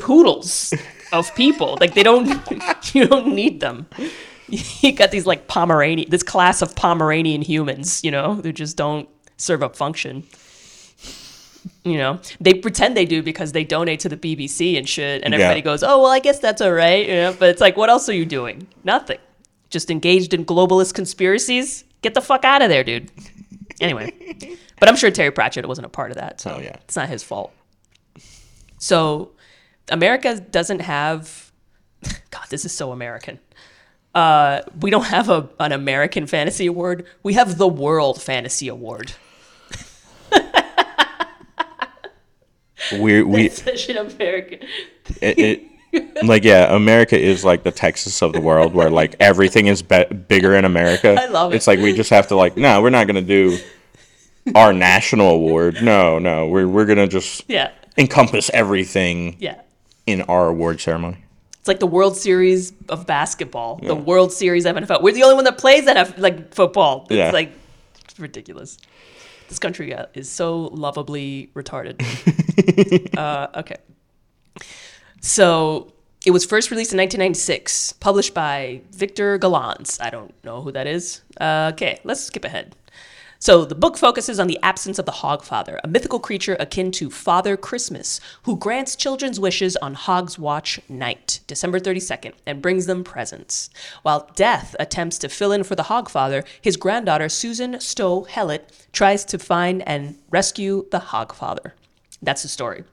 poodles 0.00 0.74
of 1.12 1.34
people. 1.34 1.78
Like 1.80 1.94
they 1.94 2.02
don't 2.02 2.28
you 2.94 3.06
don't 3.06 3.34
need 3.34 3.60
them. 3.60 3.86
You 4.48 4.92
got 4.92 5.10
these 5.10 5.26
like 5.26 5.48
Pomeranian 5.48 6.10
this 6.10 6.22
class 6.22 6.60
of 6.60 6.76
Pomeranian 6.76 7.42
humans, 7.42 8.04
you 8.04 8.10
know, 8.10 8.34
who 8.34 8.52
just 8.52 8.76
don't 8.76 9.08
serve 9.36 9.62
a 9.62 9.70
function. 9.70 10.24
You 11.84 11.98
know, 11.98 12.18
they 12.40 12.54
pretend 12.54 12.96
they 12.96 13.04
do 13.04 13.22
because 13.22 13.52
they 13.52 13.62
donate 13.62 14.00
to 14.00 14.08
the 14.08 14.16
BBC 14.16 14.78
and 14.78 14.88
shit, 14.88 15.22
and 15.22 15.34
everybody 15.34 15.60
Yeah. 15.60 15.64
goes, 15.64 15.82
"Oh, 15.82 16.00
well, 16.02 16.10
I 16.10 16.18
guess 16.18 16.38
that's 16.38 16.62
all 16.62 16.72
right." 16.72 17.06
You 17.06 17.14
know, 17.14 17.36
but 17.38 17.50
it's 17.50 17.60
like, 17.60 17.76
what 17.76 17.90
else 17.90 18.08
are 18.08 18.14
you 18.14 18.24
doing? 18.24 18.66
Nothing. 18.84 19.18
Just 19.68 19.90
engaged 19.90 20.32
in 20.32 20.46
globalist 20.46 20.94
conspiracies. 20.94 21.84
Get 22.00 22.14
the 22.14 22.22
fuck 22.22 22.44
out 22.44 22.62
of 22.62 22.70
there, 22.70 22.84
dude. 22.84 23.10
Anyway, 23.82 24.12
but 24.80 24.88
I'm 24.88 24.96
sure 24.96 25.10
Terry 25.10 25.30
Pratchett 25.30 25.66
wasn't 25.66 25.84
a 25.86 25.90
part 25.90 26.10
of 26.10 26.16
that, 26.16 26.40
so 26.40 26.54
Oh, 26.56 26.58
yeah. 26.60 26.76
it's 26.84 26.96
not 26.96 27.08
his 27.10 27.22
fault. 27.22 27.52
So, 28.78 29.32
America 29.90 30.40
doesn't 30.40 30.80
have. 30.80 31.52
God, 32.30 32.44
this 32.50 32.64
is 32.64 32.72
so 32.72 32.92
American. 32.92 33.38
Uh, 34.14 34.62
we 34.80 34.90
don't 34.90 35.04
have 35.06 35.28
a, 35.28 35.48
an 35.58 35.72
American 35.72 36.26
Fantasy 36.26 36.66
Award. 36.66 37.04
We 37.22 37.34
have 37.34 37.58
the 37.58 37.66
World 37.68 38.22
Fantasy 38.22 38.68
Award. 38.68 39.12
We 42.92 43.22
we 43.34 43.48
Such 43.48 43.88
an 43.88 43.98
American. 43.98 44.60
it, 45.20 45.38
it 45.38 46.24
like 46.24 46.44
yeah, 46.44 46.74
America 46.74 47.18
is 47.32 47.44
like 47.44 47.62
the 47.62 47.70
Texas 47.70 48.22
of 48.22 48.32
the 48.32 48.40
world, 48.40 48.74
where 48.74 48.90
like 48.90 49.14
everything 49.20 49.66
is 49.66 49.82
be- 49.82 50.04
bigger 50.28 50.54
in 50.54 50.64
America. 50.64 51.16
I 51.18 51.26
love 51.26 51.52
it. 51.52 51.56
It's 51.56 51.66
like 51.66 51.78
we 51.78 51.92
just 51.92 52.10
have 52.10 52.28
to 52.28 52.36
like, 52.36 52.56
no, 52.56 52.82
we're 52.82 52.90
not 52.90 53.06
gonna 53.06 53.22
do 53.22 53.58
our 54.54 54.72
national 54.72 55.28
award. 55.30 55.82
No, 55.82 56.18
no, 56.18 56.48
we're 56.48 56.66
we're 56.68 56.84
gonna 56.84 57.06
just 57.08 57.44
Yeah, 57.48 57.70
encompass 57.96 58.50
everything 58.52 59.36
yeah. 59.38 59.60
in 60.06 60.22
our 60.22 60.48
award 60.48 60.80
ceremony. 60.80 61.18
It's 61.60 61.68
like 61.68 61.80
the 61.80 61.86
World 61.86 62.14
Series 62.16 62.72
of 62.90 63.06
basketball, 63.06 63.76
the 63.82 63.94
World 63.94 64.32
Series 64.32 64.66
of 64.66 64.76
NFL. 64.76 65.00
We're 65.02 65.14
the 65.14 65.22
only 65.22 65.36
one 65.36 65.44
that 65.44 65.56
plays 65.56 65.86
that 65.86 66.18
like 66.18 66.52
football. 66.54 67.06
It's 67.08 67.16
Yeah. 67.16 67.30
like 67.30 67.52
ridiculous. 68.18 68.76
This 69.48 69.58
country 69.58 69.94
uh, 69.94 70.06
is 70.14 70.30
so 70.30 70.68
lovably 70.72 71.50
retarded. 71.54 72.00
uh, 73.16 73.48
okay. 73.56 73.76
So 75.20 75.92
it 76.24 76.30
was 76.30 76.44
first 76.44 76.70
released 76.70 76.92
in 76.92 76.98
1996, 76.98 77.94
published 77.94 78.34
by 78.34 78.80
Victor 78.92 79.38
Gollancz. 79.38 80.00
I 80.00 80.10
don't 80.10 80.34
know 80.44 80.62
who 80.62 80.72
that 80.72 80.86
is. 80.86 81.22
Uh, 81.40 81.70
okay, 81.74 81.98
let's 82.04 82.22
skip 82.22 82.44
ahead. 82.44 82.74
So 83.44 83.66
the 83.66 83.74
book 83.74 83.98
focuses 83.98 84.40
on 84.40 84.46
the 84.46 84.58
absence 84.62 84.98
of 84.98 85.04
the 85.04 85.12
Hogfather, 85.12 85.78
a 85.84 85.86
mythical 85.86 86.18
creature 86.18 86.56
akin 86.58 86.90
to 86.92 87.10
Father 87.10 87.58
Christmas, 87.58 88.18
who 88.44 88.56
grants 88.56 88.96
children's 88.96 89.38
wishes 89.38 89.76
on 89.76 89.96
Hogswatchnight, 89.96 91.40
December 91.46 91.78
32nd, 91.78 92.32
and 92.46 92.62
brings 92.62 92.86
them 92.86 93.04
presents. 93.04 93.68
While 94.00 94.30
Death 94.34 94.74
attempts 94.80 95.18
to 95.18 95.28
fill 95.28 95.52
in 95.52 95.62
for 95.62 95.74
the 95.74 95.82
Hogfather, 95.82 96.46
his 96.58 96.78
granddaughter 96.78 97.28
Susan 97.28 97.78
Sto 97.80 98.24
Helit 98.24 98.62
tries 98.92 99.26
to 99.26 99.38
find 99.38 99.86
and 99.86 100.16
rescue 100.30 100.86
the 100.90 101.00
Hogfather. 101.00 101.72
That's 102.22 102.44
the 102.44 102.48
story. 102.48 102.84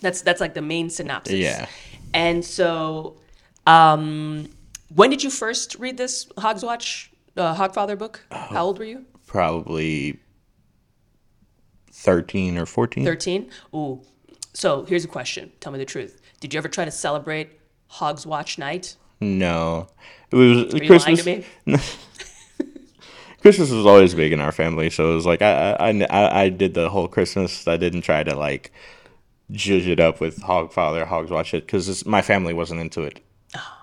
That's 0.00 0.22
that's 0.22 0.40
like 0.40 0.54
the 0.54 0.62
main 0.62 0.88
synopsis. 0.88 1.34
Yeah. 1.34 1.66
And 2.14 2.42
so, 2.42 3.18
um, 3.66 4.48
when 4.94 5.10
did 5.10 5.22
you 5.22 5.28
first 5.28 5.74
read 5.74 5.98
this 5.98 6.24
Hogswatch, 6.38 7.08
uh, 7.36 7.54
Hogfather 7.54 7.98
book? 7.98 8.24
How 8.30 8.64
old 8.64 8.78
were 8.78 8.86
you? 8.86 9.04
Probably 9.32 10.20
thirteen 11.90 12.58
or 12.58 12.66
fourteen. 12.66 13.02
13? 13.02 13.50
Ooh. 13.74 14.02
So 14.52 14.84
here's 14.84 15.06
a 15.06 15.08
question. 15.08 15.50
Tell 15.58 15.72
me 15.72 15.78
the 15.78 15.86
truth. 15.86 16.20
Did 16.40 16.52
you 16.52 16.58
ever 16.58 16.68
try 16.68 16.84
to 16.84 16.90
celebrate 16.90 17.48
Hogswatchnight? 17.92 18.96
No, 19.22 19.86
it 20.30 20.36
was 20.36 20.74
Are 20.74 20.78
Christmas. 20.80 21.24
lying 21.26 21.44
to 21.44 21.44
me? 21.66 21.78
Christmas 23.40 23.70
was 23.70 23.86
always 23.86 24.14
big 24.14 24.32
in 24.34 24.40
our 24.40 24.52
family, 24.52 24.90
so 24.90 25.12
it 25.12 25.14
was 25.14 25.24
like 25.24 25.40
I 25.40 25.72
I, 25.80 25.88
I, 26.10 26.40
I 26.42 26.48
did 26.50 26.74
the 26.74 26.90
whole 26.90 27.08
Christmas. 27.08 27.66
I 27.66 27.78
didn't 27.78 28.02
try 28.02 28.22
to 28.22 28.36
like 28.36 28.70
judge 29.50 29.86
it 29.88 29.98
up 29.98 30.20
with 30.20 30.40
Hogfather, 30.40 31.06
Hogswatch 31.08 31.54
it, 31.54 31.64
because 31.64 32.04
my 32.04 32.20
family 32.20 32.52
wasn't 32.52 32.80
into 32.82 33.00
it. 33.04 33.20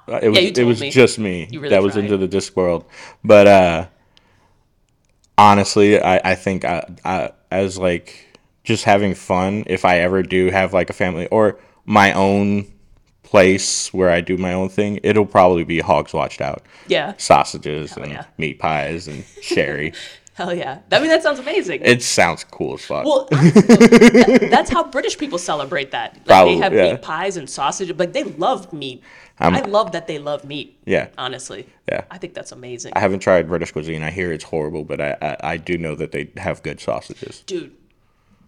Uh, 0.08 0.20
It 0.22 0.30
was 0.30 0.40
you 0.40 0.52
it 0.56 0.64
was 0.66 0.80
me. 0.82 0.92
just 0.92 1.18
me 1.18 1.48
You 1.50 1.60
really 1.60 1.72
that 1.72 1.82
was 1.82 1.98
into 1.98 2.18
the 2.18 2.28
disc 2.28 2.56
world. 2.56 2.86
But 3.24 3.48
uh 3.48 3.88
honestly, 5.40 6.00
I 6.02 6.32
I 6.32 6.36
think 6.36 6.66
I, 6.66 6.86
I 7.06 7.32
as 7.52 7.78
like 7.78 8.26
just 8.64 8.84
having 8.84 9.16
fun. 9.16 9.64
If 9.68 9.86
I 9.86 10.00
ever 10.00 10.22
do 10.24 10.50
have 10.52 10.74
like 10.74 10.90
a 10.90 10.94
family 10.94 11.28
or 11.28 11.60
my 11.86 12.14
own 12.14 12.72
place 13.24 13.94
where 13.94 14.10
I 14.10 14.22
do 14.22 14.38
my 14.38 14.54
own 14.54 14.70
thing, 14.70 15.00
it'll 15.04 15.26
probably 15.26 15.64
be 15.64 15.80
Hogs 15.80 16.14
Watched 16.14 16.42
Out 16.42 16.64
Yeah. 16.88 17.14
sausages 17.18 17.96
and 17.98 18.12
yeah. 18.12 18.26
meat 18.38 18.60
pies 18.60 19.08
and 19.08 19.24
sherry. 19.42 19.94
Hell 20.34 20.54
yeah. 20.54 20.80
I 20.92 21.00
mean, 21.00 21.10
that 21.10 21.22
sounds 21.22 21.38
amazing. 21.40 21.82
it 21.84 22.02
sounds 22.02 22.46
cool 22.46 22.76
as 22.76 22.86
fuck. 22.86 23.04
well, 23.06 23.28
honestly, 23.34 23.62
that- 23.62 24.48
that's 24.50 24.70
how 24.70 24.84
British 24.86 25.18
people 25.18 25.38
celebrate 25.38 25.92
that. 25.92 26.14
Like 26.14 26.26
Probably, 26.26 26.56
they 26.56 26.62
have 26.62 26.74
yeah. 26.74 26.92
meat 26.94 27.02
pies 27.02 27.36
and 27.38 27.50
sausage. 27.50 27.96
Like 27.98 28.14
they 28.14 28.24
love 28.24 28.72
meat. 28.72 29.04
I'm- 29.40 29.56
I 29.56 29.62
love 29.62 29.92
that 29.94 30.08
they 30.08 30.20
love 30.20 30.44
meat. 30.46 30.80
Yeah. 30.86 31.08
Honestly. 31.18 31.68
Yeah. 31.90 32.04
I 32.12 32.18
think 32.18 32.34
that's 32.34 32.52
amazing. 32.52 32.94
I 32.96 33.00
haven't 33.00 33.20
tried 33.20 33.48
British 33.48 33.72
cuisine. 33.72 34.04
I 34.04 34.10
hear 34.12 34.32
it's 34.32 34.44
horrible, 34.44 34.84
but 34.84 35.00
I, 35.02 35.18
I, 35.22 35.38
I 35.54 35.58
do 35.58 35.78
know 35.78 35.96
that 35.96 36.12
they 36.12 36.32
have 36.38 36.62
good 36.64 36.80
sausages. 36.80 37.42
dude, 37.46 37.76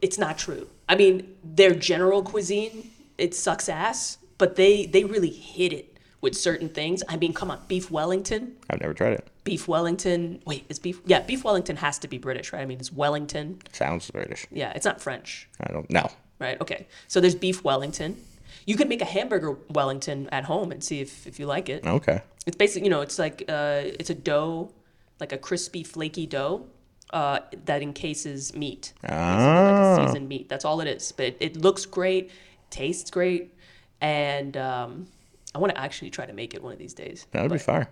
it's 0.01 0.17
not 0.17 0.37
true. 0.37 0.67
I 0.89 0.95
mean, 0.95 1.35
their 1.43 1.73
general 1.73 2.23
cuisine, 2.23 2.91
it 3.17 3.33
sucks 3.35 3.69
ass, 3.69 4.17
but 4.37 4.55
they 4.55 4.85
they 4.87 5.03
really 5.03 5.29
hit 5.29 5.71
it 5.73 5.97
with 6.19 6.35
certain 6.35 6.69
things. 6.69 7.03
I 7.07 7.15
mean, 7.17 7.33
come 7.33 7.49
on, 7.51 7.59
beef 7.67 7.89
Wellington, 7.91 8.57
I've 8.69 8.81
never 8.81 8.93
tried 8.93 9.13
it. 9.13 9.27
beef 9.43 9.67
Wellington. 9.67 10.41
Wait, 10.45 10.65
is 10.69 10.79
beef? 10.79 10.99
Yeah, 11.05 11.21
beef 11.21 11.43
Wellington 11.43 11.77
has 11.77 11.99
to 11.99 12.07
be 12.07 12.17
British, 12.17 12.51
right? 12.51 12.61
I 12.61 12.65
mean, 12.65 12.79
it's 12.79 12.91
Wellington. 12.91 13.61
Sounds 13.71 14.09
British. 14.11 14.45
Yeah, 14.51 14.71
it's 14.75 14.85
not 14.85 14.99
French, 15.01 15.47
I 15.61 15.71
don't 15.71 15.89
know. 15.89 16.09
right? 16.39 16.59
Okay, 16.59 16.87
so 17.07 17.21
there's 17.21 17.35
beef 17.35 17.63
Wellington. 17.63 18.17
You 18.65 18.75
could 18.77 18.89
make 18.89 19.01
a 19.01 19.05
hamburger 19.05 19.57
Wellington 19.69 20.29
at 20.31 20.43
home 20.45 20.71
and 20.71 20.83
see 20.83 21.01
if, 21.01 21.25
if 21.27 21.39
you 21.39 21.45
like 21.45 21.67
it. 21.69 21.85
Okay. 21.85 22.21
It's 22.45 22.55
basically, 22.57 22.85
you 22.87 22.89
know, 22.91 23.01
it's 23.01 23.17
like 23.19 23.43
uh, 23.49 23.81
it's 23.99 24.09
a 24.09 24.15
dough, 24.15 24.71
like 25.19 25.31
a 25.31 25.37
crispy, 25.37 25.83
flaky 25.83 26.25
dough 26.25 26.65
uh, 27.11 27.39
that 27.65 27.81
encases 27.81 28.53
meat, 28.55 28.93
like 29.03 29.11
Ah. 29.11 29.97
a 30.01 30.07
seasoned 30.07 30.27
meat. 30.29 30.49
That's 30.49 30.65
all 30.65 30.81
it 30.81 30.87
is. 30.87 31.11
But 31.11 31.25
it, 31.27 31.37
it 31.39 31.57
looks 31.57 31.85
great, 31.85 32.31
tastes 32.69 33.09
great, 33.11 33.53
and 33.99 34.55
um, 34.57 35.07
I 35.53 35.59
want 35.59 35.73
to 35.75 35.79
actually 35.81 36.09
try 36.09 36.25
to 36.25 36.33
make 36.33 36.53
it 36.53 36.63
one 36.63 36.73
of 36.73 36.79
these 36.79 36.93
days. 36.93 37.27
That 37.31 37.41
would 37.43 37.51
be 37.51 37.57
fire. 37.59 37.89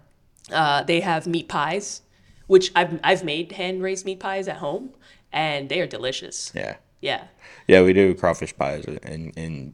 Uh, 0.51 0.84
they 0.84 0.99
have 1.01 1.27
meat 1.27 1.47
pies, 1.47 2.01
which 2.47 2.71
I've 2.75 2.99
I've 3.03 3.23
made 3.23 3.51
hand 3.51 3.84
raised 3.84 4.05
meat 4.05 4.19
pies 4.19 4.47
at 4.47 4.58
home, 4.58 4.91
and 5.32 5.69
they 5.69 5.79
are 5.82 5.88
delicious. 5.88 6.51
Yeah. 6.55 6.77
Yeah. 7.01 7.25
Yeah, 7.67 7.82
we 7.84 7.93
do 7.93 8.13
crawfish 8.15 8.55
pies 8.58 8.86
in 8.86 9.32
in 9.36 9.73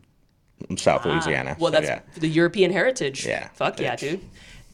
South 0.77 1.05
Louisiana. 1.05 1.51
Ah, 1.51 1.57
Well, 1.59 1.71
so 1.71 1.79
that's 1.81 1.87
yeah. 1.87 2.19
the 2.19 2.27
European 2.29 2.71
heritage. 2.71 3.25
Yeah, 3.25 3.49
Fuck 3.53 3.79
yeah, 3.79 3.95
dude. 3.95 4.21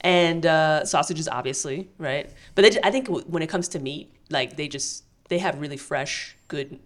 And 0.02 0.46
uh, 0.46 0.84
sausages, 0.86 1.28
obviously, 1.28 1.90
right? 1.98 2.30
But 2.56 2.64
they, 2.64 2.70
ju- 2.72 2.80
I 2.84 2.90
think 2.92 3.06
w- 3.06 3.26
when 3.28 3.44
it 3.44 3.48
comes 3.50 3.68
to 3.70 3.80
meat, 3.80 4.12
like 4.30 4.58
they 4.58 4.68
just 4.68 5.04
they 5.30 5.38
have 5.38 5.60
really 5.62 5.78
fresh, 5.78 6.36
good 6.48 6.80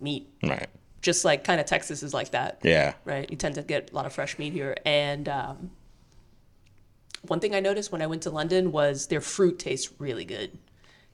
meat. 0.00 0.28
Right. 0.42 0.68
Just 1.02 1.24
like 1.24 1.42
kind 1.44 1.60
of 1.60 1.66
Texas 1.66 2.02
is 2.02 2.12
like 2.14 2.30
that, 2.30 2.60
Yeah. 2.62 2.94
right? 3.04 3.28
You 3.30 3.36
tend 3.36 3.54
to 3.56 3.62
get 3.62 3.90
a 3.90 3.94
lot 3.94 4.06
of 4.06 4.12
fresh 4.12 4.38
meat 4.38 4.52
here. 4.52 4.76
And 4.84 5.28
um, 5.28 5.70
one 7.22 7.40
thing 7.40 7.54
I 7.54 7.60
noticed 7.60 7.90
when 7.92 8.02
I 8.02 8.06
went 8.06 8.22
to 8.22 8.30
London 8.30 8.72
was 8.72 9.06
their 9.08 9.20
fruit 9.20 9.58
tastes 9.58 9.90
really 9.98 10.24
good 10.24 10.56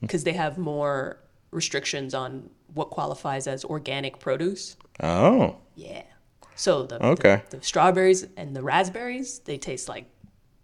because 0.01 0.23
they 0.23 0.33
have 0.33 0.57
more 0.57 1.17
restrictions 1.51 2.13
on 2.13 2.49
what 2.73 2.89
qualifies 2.89 3.47
as 3.47 3.65
organic 3.65 4.19
produce. 4.19 4.75
Oh. 5.01 5.57
Yeah. 5.75 6.03
So 6.57 6.83
the, 6.85 7.03
Okay. 7.05 7.41
the, 7.49 7.57
the 7.57 7.63
strawberries 7.63 8.27
and 8.35 8.55
the 8.55 8.61
raspberries, 8.63 9.39
they 9.39 9.57
taste 9.57 9.87
like 9.87 10.05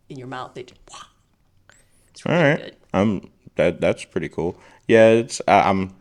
in 0.09 0.17
your 0.17 0.27
mouth. 0.27 0.53
They 0.55 0.63
just, 0.63 0.81
wow. 0.91 0.97
It's 2.11 2.25
All 2.25 2.33
really 2.33 2.43
right. 2.43 2.57
good. 2.57 2.75
Um 2.93 3.29
that 3.55 3.79
that's 3.81 4.05
pretty 4.05 4.29
cool. 4.29 4.57
Yeah, 4.87 5.09
it's 5.09 5.41
I, 5.47 5.69
I'm 5.69 5.93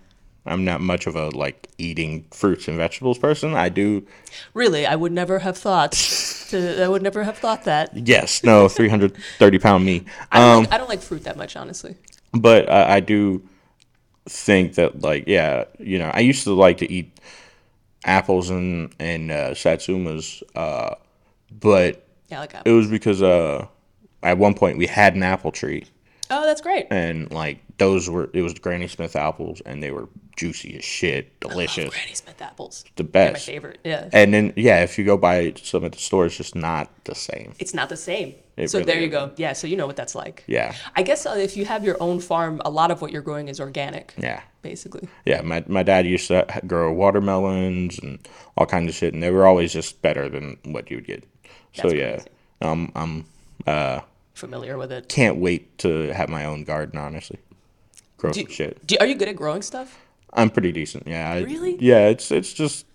I'm 0.44 0.64
not 0.64 0.80
much 0.80 1.06
of 1.06 1.14
a 1.16 1.28
like 1.30 1.68
eating 1.78 2.24
fruits 2.32 2.68
and 2.68 2.76
vegetables 2.76 3.18
person. 3.18 3.54
I 3.54 3.68
do 3.68 4.06
Really, 4.54 4.86
I 4.86 4.96
would 4.96 5.12
never 5.12 5.40
have 5.40 5.56
thought. 5.58 5.92
To, 5.92 6.82
I 6.84 6.88
would 6.88 7.02
never 7.02 7.24
have 7.24 7.38
thought 7.38 7.64
that. 7.64 7.92
yes, 7.94 8.44
no, 8.44 8.68
330 8.68 9.58
pound 9.58 9.84
me. 9.84 10.04
I 10.30 10.40
don't, 10.40 10.54
Um 10.54 10.64
like, 10.64 10.72
I 10.72 10.78
don't 10.78 10.88
like 10.88 11.02
fruit 11.02 11.24
that 11.24 11.36
much, 11.36 11.56
honestly. 11.56 11.96
but 12.32 12.68
I, 12.70 12.96
I 12.96 13.00
do 13.00 13.42
think 14.28 14.74
that 14.76 15.02
like 15.02 15.24
yeah, 15.28 15.64
you 15.78 15.98
know, 15.98 16.10
I 16.14 16.20
used 16.20 16.44
to 16.44 16.54
like 16.54 16.78
to 16.78 16.90
eat 16.92 17.18
apples 18.04 18.50
and 18.50 18.94
and 18.98 19.30
uh, 19.30 19.50
satsumas 19.50 20.42
uh 20.56 20.94
but 21.50 22.06
Yeah, 22.30 22.40
like 22.40 22.54
it 22.64 22.72
was 22.72 22.88
because 22.88 23.22
uh 23.22 23.66
at 24.22 24.38
one 24.38 24.54
point 24.54 24.78
we 24.78 24.86
had 24.86 25.14
an 25.14 25.22
apple 25.22 25.52
tree 25.52 25.84
Oh, 26.30 26.46
that's 26.46 26.62
great. 26.62 26.86
and 26.90 27.30
like 27.30 27.58
those 27.76 28.08
were 28.08 28.30
it 28.32 28.40
was 28.42 28.54
Granny 28.54 28.88
Smith 28.88 29.16
apples 29.16 29.60
and 29.66 29.82
they 29.82 29.90
were 29.90 30.08
juicy 30.34 30.78
as 30.78 30.84
shit, 30.84 31.38
delicious, 31.40 31.90
Granny 31.90 32.14
Smith 32.14 32.40
apples. 32.40 32.84
the 32.96 33.02
They're 33.02 33.26
my 33.26 33.32
best. 33.34 33.44
favorite. 33.46 33.80
Yeah. 33.84 34.08
And 34.14 34.32
then 34.32 34.54
yeah, 34.56 34.82
if 34.82 34.98
you 34.98 35.04
go 35.04 35.18
buy 35.18 35.52
some 35.62 35.84
at 35.84 35.92
the 35.92 35.98
store, 35.98 36.24
it's 36.24 36.36
just 36.38 36.54
not 36.54 36.88
the 37.04 37.14
same. 37.14 37.52
It's 37.58 37.74
not 37.74 37.90
the 37.90 37.98
same. 37.98 38.34
It 38.56 38.68
so 38.70 38.78
really 38.78 38.92
there 38.92 39.00
you 39.00 39.08
go. 39.08 39.30
Yeah, 39.36 39.54
so 39.54 39.66
you 39.66 39.76
know 39.76 39.86
what 39.86 39.96
that's 39.96 40.14
like. 40.14 40.44
Yeah, 40.46 40.74
I 40.94 41.02
guess 41.02 41.24
uh, 41.26 41.30
if 41.38 41.56
you 41.56 41.64
have 41.64 41.84
your 41.84 41.96
own 42.02 42.20
farm, 42.20 42.60
a 42.64 42.70
lot 42.70 42.90
of 42.90 43.00
what 43.00 43.10
you're 43.10 43.22
growing 43.22 43.48
is 43.48 43.58
organic, 43.60 44.12
yeah, 44.18 44.42
basically. 44.60 45.08
yeah. 45.24 45.40
My 45.40 45.64
my 45.68 45.82
dad 45.82 46.06
used 46.06 46.28
to 46.28 46.46
grow 46.66 46.92
watermelons 46.92 47.98
and 47.98 48.18
all 48.56 48.66
kinds 48.66 48.88
of 48.90 48.94
shit, 48.94 49.14
and 49.14 49.22
they 49.22 49.30
were 49.30 49.46
always 49.46 49.72
just 49.72 50.02
better 50.02 50.28
than 50.28 50.58
what 50.64 50.90
you 50.90 50.98
would 50.98 51.06
get. 51.06 51.24
So 51.72 51.88
That's 51.88 51.94
yeah, 51.94 52.10
crazy. 52.16 52.28
um, 52.60 52.92
I'm 52.94 53.24
uh 53.66 54.00
Familiar 54.34 54.76
with 54.76 54.92
it. 54.92 55.08
can't 55.08 55.38
wait 55.38 55.78
to 55.78 56.12
have 56.12 56.28
my 56.28 56.44
own 56.44 56.64
garden. 56.64 56.98
Honestly, 56.98 57.38
grow 58.18 58.32
Do, 58.32 58.40
some 58.40 58.50
shit. 58.50 58.86
do, 58.86 58.96
are 59.00 59.06
you 59.06 59.14
good 59.14 59.28
at 59.28 59.36
growing 59.36 59.62
stuff? 59.62 59.98
I'm 60.34 60.50
pretty 60.50 60.72
decent. 60.72 61.06
Yeah. 61.06 61.30
I, 61.30 61.40
Really? 61.40 61.76
Yeah. 61.80 62.08
It's 62.08 62.30
it's 62.30 62.52
just 62.52 62.86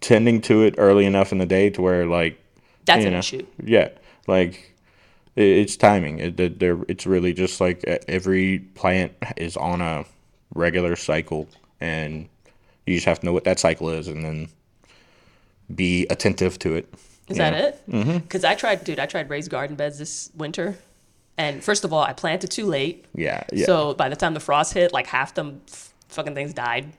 tending 0.00 0.40
to 0.42 0.62
it 0.62 0.74
early 0.78 1.04
enough 1.06 1.32
in 1.32 1.38
the 1.38 1.46
day 1.46 1.70
to 1.70 1.82
where 1.82 2.06
like 2.06 2.38
That's 2.84 3.00
you 3.02 3.06
an 3.08 3.12
know, 3.14 3.18
issue. 3.20 3.46
Yeah, 3.64 3.88
like 4.28 4.76
it's 5.36 5.76
timing. 5.76 6.18
It, 6.18 6.58
there, 6.58 6.78
it's 6.88 7.06
really 7.06 7.32
just 7.32 7.60
like 7.60 7.84
every 8.08 8.58
plant 8.58 9.12
is 9.36 9.56
on 9.56 9.80
a 9.80 10.04
regular 10.54 10.96
cycle, 10.96 11.48
and 11.80 12.28
you 12.86 12.96
just 12.96 13.06
have 13.06 13.20
to 13.20 13.26
know 13.26 13.32
what 13.32 13.44
that 13.44 13.58
cycle 13.58 13.90
is, 13.90 14.08
and 14.08 14.24
then 14.24 14.48
be 15.74 16.06
attentive 16.10 16.58
to 16.60 16.74
it. 16.74 16.92
Is 17.28 17.36
that 17.36 17.50
know? 17.52 17.66
it? 17.66 17.90
Mm-hmm. 17.90 18.18
Because 18.18 18.44
I 18.44 18.54
tried, 18.54 18.84
dude. 18.84 18.98
I 18.98 19.06
tried 19.06 19.30
raised 19.30 19.50
garden 19.50 19.76
beds 19.76 19.98
this 19.98 20.30
winter, 20.36 20.76
and 21.36 21.62
first 21.62 21.84
of 21.84 21.92
all, 21.92 22.02
I 22.02 22.12
planted 22.12 22.50
too 22.50 22.66
late. 22.66 23.04
Yeah, 23.14 23.44
yeah. 23.52 23.66
So 23.66 23.94
by 23.94 24.08
the 24.08 24.16
time 24.16 24.34
the 24.34 24.40
frost 24.40 24.74
hit, 24.74 24.92
like 24.92 25.06
half 25.06 25.34
them 25.34 25.60
f- 25.68 25.92
fucking 26.08 26.34
things 26.34 26.52
died. 26.52 26.92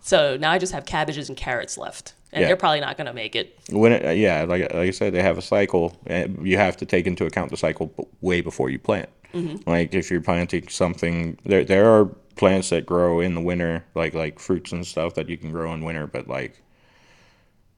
So 0.00 0.36
now 0.36 0.50
I 0.50 0.58
just 0.58 0.72
have 0.72 0.84
cabbages 0.84 1.28
and 1.28 1.36
carrots 1.36 1.78
left, 1.78 2.14
and 2.32 2.40
Yeah. 2.42 2.46
they're 2.48 2.56
probably 2.56 2.80
not 2.80 2.96
gonna 2.96 3.12
make 3.12 3.36
it. 3.36 3.58
when 3.70 3.92
it, 3.92 4.04
uh, 4.06 4.10
yeah, 4.10 4.42
like 4.44 4.62
like 4.62 4.74
I 4.74 4.90
said, 4.90 5.12
they 5.12 5.22
have 5.22 5.38
a 5.38 5.42
cycle. 5.42 5.96
And 6.06 6.46
you 6.46 6.56
have 6.56 6.76
to 6.78 6.86
take 6.86 7.06
into 7.06 7.24
account 7.26 7.50
the 7.50 7.56
cycle 7.56 7.92
way 8.20 8.40
before 8.40 8.70
you 8.70 8.78
plant. 8.78 9.08
Mm-hmm. 9.34 9.68
Like 9.68 9.94
if 9.94 10.10
you're 10.10 10.20
planting 10.20 10.68
something, 10.68 11.38
there 11.44 11.64
there 11.64 11.88
are 11.90 12.06
plants 12.36 12.70
that 12.70 12.86
grow 12.86 13.20
in 13.20 13.34
the 13.34 13.40
winter, 13.40 13.84
like 13.94 14.14
like 14.14 14.38
fruits 14.38 14.72
and 14.72 14.86
stuff 14.86 15.14
that 15.14 15.28
you 15.28 15.36
can 15.36 15.52
grow 15.52 15.72
in 15.74 15.84
winter, 15.84 16.06
but 16.06 16.28
like 16.28 16.60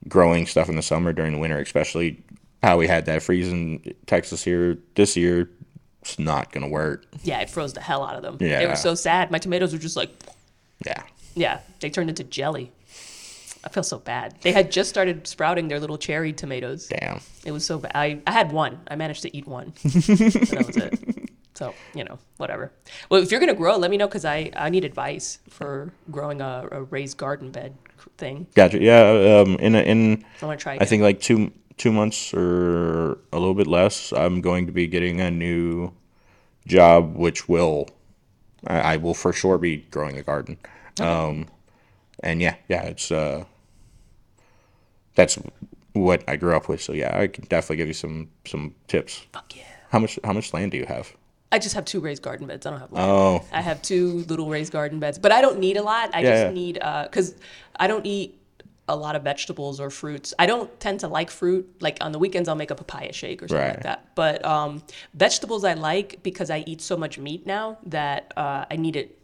growing 0.07 0.45
stuff 0.45 0.69
in 0.69 0.75
the 0.75 0.81
summer 0.81 1.13
during 1.13 1.33
the 1.33 1.39
winter, 1.39 1.57
especially 1.59 2.23
how 2.63 2.77
we 2.77 2.87
had 2.87 3.05
that 3.05 3.21
freeze 3.23 3.47
in 3.51 3.81
Texas 4.05 4.43
here 4.43 4.77
this 4.95 5.15
year, 5.17 5.49
it's 6.01 6.17
not 6.19 6.51
gonna 6.51 6.67
work. 6.67 7.05
Yeah, 7.23 7.39
it 7.41 7.49
froze 7.49 7.73
the 7.73 7.81
hell 7.81 8.03
out 8.05 8.15
of 8.15 8.21
them. 8.23 8.37
Yeah, 8.39 8.59
They 8.59 8.67
were 8.67 8.75
so 8.75 8.95
sad. 8.95 9.31
My 9.31 9.39
tomatoes 9.39 9.73
were 9.73 9.79
just 9.79 9.95
like, 9.97 10.09
Yeah, 10.85 11.03
yeah, 11.35 11.59
they 11.79 11.89
turned 11.89 12.09
into 12.09 12.23
jelly. 12.23 12.71
I 13.65 13.69
feel 13.69 13.83
so 13.83 13.97
bad. 13.97 14.35
They 14.41 14.51
had 14.51 14.71
just 14.71 14.89
started 14.89 15.27
sprouting 15.27 15.67
their 15.67 15.79
little 15.79 15.97
cherry 15.97 16.33
tomatoes. 16.33 16.87
damn. 16.87 17.19
It 17.43 17.51
was 17.51 17.65
so 17.65 17.79
bad. 17.79 17.91
I, 17.95 18.21
I 18.27 18.31
had 18.31 18.51
one. 18.51 18.79
I 18.87 18.95
managed 18.95 19.23
to 19.23 19.35
eat 19.35 19.47
one. 19.47 19.73
that 19.83 20.63
was 20.67 20.77
it. 20.77 21.29
So, 21.55 21.73
you 21.93 22.03
know, 22.03 22.19
whatever. 22.37 22.71
Well, 23.09 23.23
if 23.23 23.31
you're 23.31 23.39
going 23.39 23.51
to 23.51 23.55
grow, 23.55 23.77
let 23.77 23.89
me 23.89 23.97
know 23.97 24.07
because 24.07 24.25
I, 24.25 24.51
I 24.55 24.69
need 24.69 24.83
advice 24.83 25.39
for 25.49 25.93
growing 26.11 26.41
a, 26.41 26.67
a 26.71 26.83
raised 26.83 27.17
garden 27.17 27.49
bed 27.51 27.75
thing. 28.17 28.47
Gotcha. 28.55 28.79
Yeah. 28.79 29.41
Um. 29.41 29.55
In 29.55 29.73
a, 29.73 29.81
in 29.81 30.25
I 30.41 30.45
want 30.45 30.59
to 30.59 30.63
try 30.63 30.77
I 30.79 30.85
think 30.85 31.01
like 31.01 31.21
two 31.21 31.51
two 31.77 31.91
months 31.91 32.33
or 32.33 33.13
a 33.31 33.39
little 33.39 33.53
bit 33.53 33.67
less. 33.67 34.11
I'm 34.13 34.41
going 34.41 34.65
to 34.67 34.71
be 34.71 34.87
getting 34.87 35.21
a 35.21 35.31
new 35.31 35.93
job, 36.67 37.15
which 37.15 37.47
will 37.47 37.89
I, 38.67 38.79
I 38.93 38.97
will 38.97 39.13
for 39.13 39.33
sure 39.33 39.57
be 39.57 39.77
growing 39.77 40.17
a 40.17 40.23
garden. 40.23 40.57
Um, 40.99 41.47
and 42.21 42.41
yeah, 42.41 42.55
yeah, 42.67 42.83
it's 42.83 43.11
uh, 43.11 43.45
that's 45.15 45.37
what 45.93 46.23
I 46.27 46.35
grew 46.35 46.55
up 46.55 46.67
with. 46.69 46.81
So 46.81 46.93
yeah, 46.93 47.17
I 47.17 47.27
can 47.27 47.45
definitely 47.45 47.77
give 47.77 47.87
you 47.87 47.93
some 47.93 48.29
some 48.45 48.75
tips. 48.87 49.25
Fuck 49.33 49.55
yeah. 49.55 49.63
How 49.89 49.99
much 49.99 50.19
how 50.23 50.33
much 50.33 50.53
land 50.53 50.71
do 50.71 50.77
you 50.77 50.85
have? 50.85 51.11
I 51.51 51.59
just 51.59 51.75
have 51.75 51.85
two 51.85 52.01
raised 52.01 52.21
garden 52.21 52.47
beds. 52.47 52.65
I 52.65 52.71
don't 52.71 52.79
have 52.79 52.91
land. 52.91 53.09
Oh, 53.09 53.43
I 53.53 53.61
have 53.61 53.81
two 53.81 54.25
little 54.27 54.49
raised 54.49 54.73
garden 54.73 54.99
beds, 54.99 55.17
but 55.17 55.31
I 55.31 55.41
don't 55.41 55.59
need 55.59 55.77
a 55.77 55.83
lot. 55.83 56.09
I 56.13 56.21
Yeah, 56.21 56.29
just 56.31 56.45
yeah. 56.47 56.51
need 56.51 56.73
because 57.09 57.35
I 57.79 57.87
don't 57.87 58.05
eat 58.05 58.37
a 58.87 58.95
lot 58.95 59.15
of 59.15 59.23
vegetables 59.23 59.79
or 59.79 59.89
fruits. 59.89 60.33
I 60.37 60.45
don't 60.45 60.69
tend 60.79 60.99
to 60.99 61.07
like 61.07 61.31
fruit. 61.31 61.65
Like 61.81 61.97
on 62.01 62.11
the 62.11 62.19
weekends, 62.19 62.49
I'll 62.49 62.55
make 62.55 62.71
a 62.71 62.75
papaya 62.75 63.13
shake 63.13 63.41
or 63.41 63.47
something 63.47 63.67
like 63.67 63.83
that. 63.83 64.13
But 64.15 64.43
um, 64.45 64.83
vegetables 65.13 65.63
I 65.63 65.73
like 65.73 66.21
because 66.23 66.49
I 66.49 66.63
eat 66.67 66.81
so 66.81 66.97
much 66.97 67.17
meat 67.17 67.45
now 67.47 67.77
that 67.85 68.33
uh, 68.35 68.65
I 68.69 68.75
need 68.75 68.95
it 68.95 69.17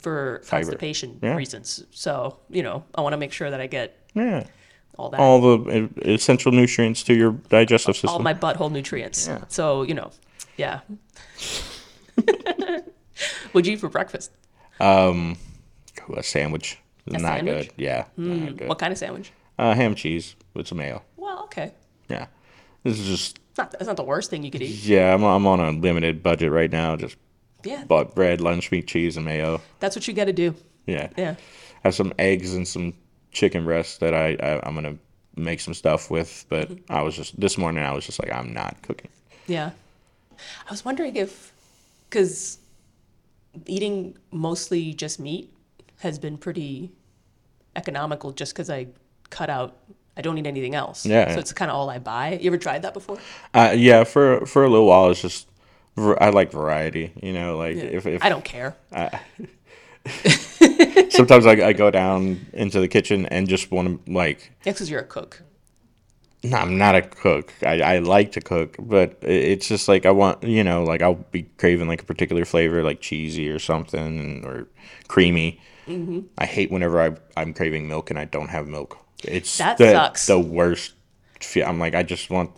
for 0.00 0.40
fiber. 0.44 0.64
constipation 0.66 1.18
Yeah. 1.22 1.34
reasons. 1.36 1.84
So 1.90 2.38
you 2.50 2.62
know, 2.62 2.84
I 2.94 3.00
want 3.00 3.14
to 3.14 3.18
make 3.18 3.32
sure 3.32 3.50
that 3.50 3.60
I 3.60 3.66
get 3.66 3.96
yeah. 4.14 4.44
All 4.98 5.10
that, 5.10 5.20
All 5.20 5.40
the 5.40 5.84
uh, 5.84 5.88
essential 6.10 6.52
nutrients 6.52 7.02
to 7.04 7.14
your 7.14 7.32
digestive 7.48 7.94
system. 7.94 8.10
all 8.10 8.18
my 8.18 8.34
butthole 8.34 8.70
nutrients. 8.70 9.26
Yeah. 9.28 9.44
So 9.48 9.82
you 9.82 9.94
know, 9.94 10.10
yeah. 10.56 10.80
What'd 13.52 13.66
you 13.66 13.72
eat 13.74 13.80
for 13.80 13.88
breakfast? 13.88 14.30
Um, 14.80 15.36
a 16.16 16.22
sandwich. 16.22 16.78
A 17.06 17.12
not 17.12 17.20
sandwich? 17.20 17.68
good. 17.68 17.72
Yeah. 17.76 18.04
not 18.16 18.56
good. 18.56 18.68
What 18.68 18.78
kind 18.78 18.92
of 18.92 18.98
sandwich? 18.98 19.32
Uh, 19.58 19.74
ham 19.74 19.94
cheese 19.94 20.36
with 20.54 20.68
some 20.68 20.78
mayo. 20.78 21.02
Well, 21.16 21.42
okay. 21.44 21.72
Yeah. 22.08 22.26
This 22.84 22.98
is 23.00 23.06
just 23.06 23.38
It's 23.50 23.58
not, 23.58 23.72
that's 23.72 23.86
not 23.86 23.96
the 23.96 24.04
worst 24.04 24.30
thing 24.30 24.42
you 24.44 24.50
could 24.50 24.62
eat. 24.62 24.84
yeah. 24.84 25.12
I'm 25.14 25.22
I'm 25.24 25.46
on 25.46 25.60
a 25.60 25.70
limited 25.72 26.22
budget 26.22 26.52
right 26.52 26.70
now. 26.70 26.94
Just 26.96 27.16
Yeah, 27.64 27.84
bought 27.84 28.14
bread, 28.14 28.40
lunch 28.40 28.70
meat, 28.70 28.86
cheese, 28.86 29.16
and 29.16 29.24
mayo. 29.26 29.60
that's 29.80 29.96
what 29.96 30.06
you 30.06 30.14
got 30.14 30.26
to 30.26 30.32
do. 30.32 30.54
Yeah. 30.86 31.08
Yeah. 31.16 31.34
Have 31.82 31.94
some 31.94 32.12
eggs 32.18 32.54
and 32.54 32.66
some 32.68 32.94
chicken 33.32 33.64
breasts 33.64 33.98
that 33.98 34.14
I, 34.14 34.36
I 34.40 34.66
I'm 34.66 34.74
gonna 34.74 34.96
make 35.36 35.60
some 35.60 35.74
stuff 35.74 36.10
with. 36.10 36.46
But 36.48 36.70
I 36.88 37.02
was 37.02 37.16
just 37.16 37.38
this 37.40 37.56
morning. 37.56 37.84
I 37.84 37.92
was 37.92 38.04
just 38.04 38.22
like, 38.22 38.32
I'm 38.32 38.52
not 38.52 38.80
cooking. 38.82 39.10
Yeah. 39.46 39.70
I 40.66 40.70
was 40.70 40.84
wondering 40.84 41.16
if, 41.16 41.52
because 42.08 42.58
eating 43.66 44.16
mostly 44.30 44.92
just 44.94 45.18
meat 45.18 45.52
has 45.98 46.18
been 46.18 46.38
pretty 46.38 46.92
economical 47.74 48.32
just 48.32 48.54
because 48.54 48.70
I 48.70 48.86
cut 49.30 49.50
out, 49.50 49.76
I 50.16 50.20
don't 50.20 50.38
eat 50.38 50.46
anything 50.46 50.74
else. 50.74 51.04
Yeah. 51.06 51.32
So 51.32 51.40
it's 51.40 51.52
kind 51.52 51.70
of 51.70 51.76
all 51.76 51.90
I 51.90 51.98
buy. 51.98 52.38
You 52.40 52.48
ever 52.48 52.58
tried 52.58 52.82
that 52.82 52.94
before? 52.94 53.18
Uh, 53.54 53.74
yeah, 53.76 54.04
for 54.04 54.46
for 54.46 54.64
a 54.64 54.68
little 54.68 54.86
while, 54.86 55.10
it's 55.10 55.22
just 55.22 55.48
I 55.96 56.30
like 56.30 56.52
variety. 56.52 57.12
You 57.22 57.32
know, 57.32 57.56
like 57.56 57.76
if, 57.76 58.06
if 58.06 58.22
I 58.22 58.28
don't 58.28 58.44
care. 58.44 58.76
sometimes 61.10 61.46
I, 61.46 61.52
I 61.52 61.72
go 61.72 61.90
down 61.90 62.46
into 62.52 62.80
the 62.80 62.88
kitchen 62.88 63.26
and 63.26 63.48
just 63.48 63.70
want 63.70 64.04
to 64.06 64.12
like 64.12 64.52
That's 64.64 64.78
because 64.78 64.90
you're 64.90 65.00
a 65.00 65.04
cook. 65.04 65.42
no, 66.44 66.56
I'm 66.56 66.78
not 66.78 66.94
a 66.94 67.02
cook. 67.02 67.52
I, 67.62 67.80
I 67.80 67.98
like 67.98 68.32
to 68.32 68.40
cook, 68.40 68.76
but 68.78 69.16
it's 69.22 69.66
just 69.68 69.88
like 69.88 70.06
I 70.06 70.10
want, 70.12 70.42
you 70.44 70.62
know, 70.62 70.84
like 70.84 71.02
I'll 71.02 71.14
be 71.32 71.42
craving 71.58 71.88
like 71.88 72.02
a 72.02 72.06
particular 72.06 72.44
flavor, 72.44 72.82
like 72.82 73.00
cheesy 73.00 73.48
or 73.48 73.58
something, 73.58 74.44
or 74.44 74.66
creamy. 75.08 75.60
Mm-hmm. 75.86 76.20
I 76.36 76.46
hate 76.46 76.70
whenever 76.70 77.00
I, 77.00 77.16
I'm 77.36 77.54
craving 77.54 77.88
milk 77.88 78.10
and 78.10 78.18
I 78.18 78.26
don't 78.26 78.48
have 78.50 78.68
milk. 78.68 78.98
It's 79.24 79.58
That 79.58 79.78
the, 79.78 79.90
sucks. 79.90 80.26
the 80.26 80.38
worst. 80.38 80.94
I'm 81.64 81.78
like, 81.78 81.94
I 81.94 82.02
just 82.02 82.30
want 82.30 82.50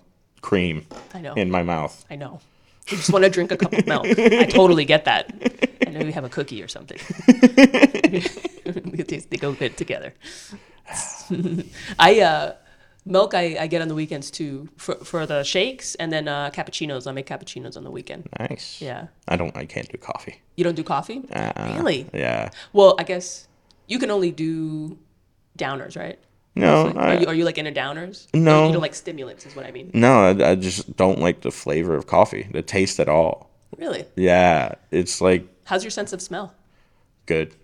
cream 0.43 0.87
I 1.15 1.21
know. 1.21 1.35
in 1.35 1.51
my 1.51 1.63
mouth. 1.63 2.05
I 2.11 2.17
know. 2.17 2.41
You 2.89 2.97
just 2.97 3.13
want 3.13 3.25
to 3.25 3.31
drink 3.31 3.53
a 3.53 3.57
cup 3.57 3.73
of 3.73 3.87
milk. 3.87 4.07
I 4.07 4.47
totally 4.47 4.85
get 4.85 5.05
that. 5.05 5.33
And 5.83 5.95
maybe 5.95 6.11
have 6.13 6.25
a 6.25 6.29
cookie 6.29 6.63
or 6.63 6.69
something. 6.69 6.99
they 9.31 9.37
go 9.39 9.53
good 9.53 9.77
together. 9.77 10.15
I 11.99 12.21
uh, 12.21 12.55
milk 13.05 13.35
I, 13.35 13.57
I 13.61 13.67
get 13.67 13.83
on 13.83 13.89
the 13.89 13.95
weekends 13.95 14.31
too 14.31 14.69
for 14.77 14.97
for 14.97 15.27
the 15.27 15.43
shakes 15.45 15.95
and 15.97 16.13
then 16.13 16.27
uh, 16.29 16.51
cappuccinos. 16.51 17.07
I 17.07 17.13
make 17.13 17.27
cappuccinos 17.27 17.77
on 17.77 17.85
the 17.85 17.91
weekend. 17.91 18.29
Nice. 18.39 18.81
Yeah. 18.81 19.09
I 19.29 19.37
don't. 19.37 19.57
I 19.57 19.67
can't 19.67 19.89
do 19.89 19.99
coffee. 19.99 20.41
You 20.57 20.65
don't 20.65 20.75
do 20.77 20.83
coffee? 20.85 21.23
Uh-uh. 21.33 21.75
Really? 21.77 22.07
Yeah. 22.13 22.51
Well, 22.73 22.97
I 22.99 23.05
guess 23.05 23.47
you 23.87 23.99
can 23.99 24.11
only 24.11 24.31
do 24.31 24.99
downers, 25.59 25.97
right? 25.97 26.19
No. 26.61 26.89
Are 26.91 26.99
I, 26.99 27.19
you, 27.19 27.27
are 27.27 27.35
you 27.35 27.45
like 27.45 27.59
into 27.59 27.73
downers? 27.73 28.27
No. 28.35 28.67
You 28.67 28.73
don't 28.73 28.83
like 28.83 28.95
stimulants, 28.95 29.47
is 29.47 29.55
what 29.57 29.67
I 29.67 29.71
mean. 29.71 29.91
no. 29.95 30.13
I, 30.25 30.51
I 30.51 30.55
just 30.55 30.97
don't 30.97 31.19
like 31.21 31.41
the 31.43 31.51
flavor 31.51 31.95
of 31.95 32.07
coffee. 32.07 32.49
The 32.51 32.63
taste 32.63 33.01
at 33.01 33.09
all. 33.09 33.51
Really? 33.79 34.05
Yeah. 34.17 34.75
It's 34.91 35.21
like 35.21 35.47
How's 35.65 35.85
your 35.85 35.91
sense 35.91 36.13
of 36.13 36.21
smell? 36.23 36.55
good. 37.27 37.55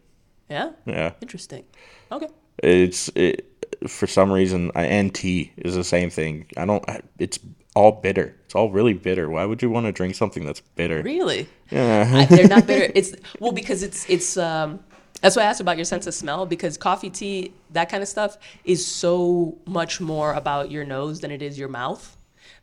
Yeah? 0.48 0.70
Yeah. 0.86 1.12
Interesting. 1.20 1.64
Okay. 2.12 2.28
It's 2.62 3.08
it, 3.16 3.44
for 3.88 4.06
some 4.06 4.30
reason, 4.32 4.70
I, 4.76 4.84
and 4.84 5.12
tea 5.14 5.52
is 5.56 5.74
the 5.74 5.82
same 5.84 6.08
thing. 6.10 6.46
I 6.56 6.64
don't. 6.64 6.88
I- 6.88 7.02
It's 7.18 7.38
all 7.74 7.92
bitter. 7.92 8.34
It's 8.44 8.54
all 8.54 8.70
really 8.70 8.94
bitter. 8.94 9.28
Why 9.28 9.44
would 9.44 9.60
you 9.60 9.68
want 9.70 9.86
to 9.86 9.92
drink 9.92 10.14
something 10.14 10.46
that's 10.46 10.60
bitter? 10.76 11.02
Really? 11.02 11.48
Yeah. 11.70 12.08
I, 12.14 12.24
they're 12.26 12.48
not 12.48 12.66
bitter. 12.70 12.90
It's 12.94 13.14
well 13.40 13.52
because 13.52 13.82
it's 13.82 14.08
it's 14.08 14.36
um 14.36 14.78
that's 15.26 15.34
why 15.34 15.42
I 15.42 15.46
asked 15.46 15.60
about 15.60 15.76
your 15.76 15.84
sense 15.84 16.06
of 16.06 16.14
smell 16.14 16.46
because 16.46 16.78
coffee, 16.78 17.10
tea, 17.10 17.52
that 17.72 17.88
kind 17.88 18.00
of 18.00 18.08
stuff 18.08 18.38
is 18.64 18.86
so 18.86 19.58
much 19.66 20.00
more 20.00 20.32
about 20.32 20.70
your 20.70 20.84
nose 20.84 21.20
than 21.20 21.32
it 21.32 21.42
is 21.42 21.58
your 21.58 21.68
mouth. 21.68 22.16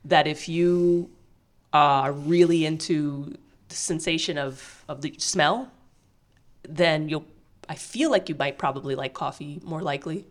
That 0.06 0.28
if 0.28 0.48
you 0.48 1.10
are 1.74 2.14
really 2.14 2.66
into 2.66 3.36
the 3.68 3.76
sensation 3.76 4.38
of 4.38 4.86
of 4.88 5.02
the 5.02 5.14
smell, 5.18 5.72
then 6.64 7.10
you'll. 7.10 7.26
I 7.68 7.76
feel 7.76 8.10
like 8.10 8.30
you 8.30 8.36
might 8.36 8.58
probably 8.58 8.96
like 8.96 9.14
coffee 9.14 9.60
more 9.64 9.82
likely 9.82 10.26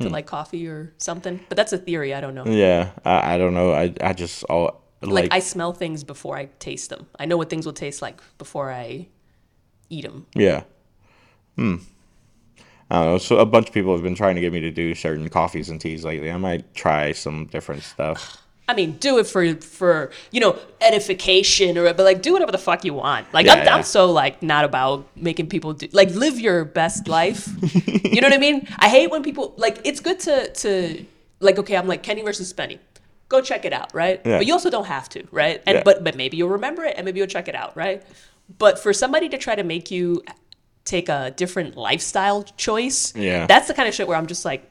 to 0.00 0.06
hmm. 0.06 0.12
like 0.12 0.26
coffee 0.26 0.68
or 0.68 0.92
something. 0.98 1.40
But 1.48 1.56
that's 1.56 1.72
a 1.72 1.78
theory. 1.78 2.14
I 2.14 2.20
don't 2.20 2.36
know. 2.36 2.46
yeah. 2.46 2.92
I, 3.04 3.34
I 3.34 3.38
don't 3.38 3.54
know. 3.54 3.72
I 3.72 3.92
I 4.00 4.12
just 4.12 4.44
all 4.44 4.82
Like, 5.00 5.24
like, 5.24 5.32
I 5.32 5.40
smell 5.40 5.72
things 5.72 6.04
before 6.04 6.36
I 6.36 6.46
taste 6.60 6.90
them. 6.90 7.08
I 7.18 7.24
know 7.26 7.36
what 7.36 7.50
things 7.50 7.66
will 7.66 7.72
taste 7.72 8.02
like 8.02 8.20
before 8.38 8.70
I 8.70 9.08
eat 9.90 10.04
them. 10.04 10.26
yeah. 10.36 10.62
Hmm. 11.56 11.76
I 12.92 12.96
don't 12.96 13.06
know. 13.06 13.18
So 13.18 13.38
a 13.38 13.46
bunch 13.46 13.68
of 13.68 13.74
people 13.74 13.94
have 13.94 14.02
been 14.02 14.14
trying 14.14 14.34
to 14.34 14.42
get 14.42 14.52
me 14.52 14.60
to 14.60 14.70
do 14.70 14.94
certain 14.94 15.30
coffees 15.30 15.70
and 15.70 15.80
teas 15.80 16.04
lately. 16.04 16.30
I 16.30 16.36
might 16.36 16.74
try 16.74 17.12
some 17.12 17.46
different 17.46 17.82
stuff. 17.84 18.36
I 18.68 18.74
mean, 18.74 18.92
do 18.92 19.18
it 19.18 19.26
for 19.26 19.54
for 19.56 20.10
you 20.30 20.40
know 20.40 20.58
edification 20.80 21.76
or 21.76 21.92
but 21.94 22.04
like 22.04 22.22
do 22.22 22.34
whatever 22.34 22.52
the 22.52 22.58
fuck 22.58 22.84
you 22.84 22.94
want. 22.94 23.32
Like 23.32 23.46
Yeah, 23.46 23.54
I'm, 23.54 23.64
yeah. 23.64 23.74
I'm 23.76 23.82
so 23.82 24.10
like 24.12 24.42
not 24.42 24.64
about 24.64 25.06
making 25.16 25.48
people 25.48 25.72
do 25.72 25.88
like 25.92 26.10
live 26.10 26.38
your 26.38 26.64
best 26.64 27.08
life. 27.08 27.48
you 28.04 28.20
know 28.20 28.28
what 28.28 28.34
I 28.34 28.38
mean? 28.38 28.68
I 28.78 28.88
hate 28.88 29.10
when 29.10 29.22
people 29.22 29.54
like 29.56 29.80
it's 29.84 30.00
good 30.00 30.20
to 30.20 30.52
to 30.52 31.04
like 31.40 31.58
okay, 31.58 31.76
I'm 31.76 31.88
like 31.88 32.02
Kenny 32.02 32.22
versus 32.22 32.52
Spenny. 32.52 32.78
Go 33.28 33.40
check 33.40 33.64
it 33.64 33.72
out, 33.72 33.92
right? 33.94 34.20
Yeah. 34.24 34.36
But 34.36 34.46
you 34.46 34.52
also 34.52 34.68
don't 34.68 34.86
have 34.86 35.08
to, 35.10 35.26
right? 35.32 35.62
And 35.66 35.82
but 35.82 36.04
but 36.04 36.14
maybe 36.14 36.36
you'll 36.36 36.50
remember 36.50 36.84
it 36.84 36.94
and 36.96 37.06
maybe 37.06 37.18
you'll 37.18 37.26
check 37.26 37.48
it 37.48 37.54
out, 37.54 37.74
right? 37.74 38.02
But 38.58 38.78
for 38.78 38.92
somebody 38.92 39.30
to 39.30 39.38
try 39.38 39.54
to 39.54 39.64
make 39.64 39.90
you 39.90 40.22
take 40.84 41.08
a 41.08 41.32
different 41.36 41.76
lifestyle 41.76 42.42
choice, 42.56 43.14
Yeah. 43.16 43.46
that's 43.46 43.68
the 43.68 43.74
kind 43.74 43.88
of 43.88 43.94
shit 43.94 44.08
where 44.08 44.16
I'm 44.16 44.26
just 44.26 44.44
like 44.44 44.68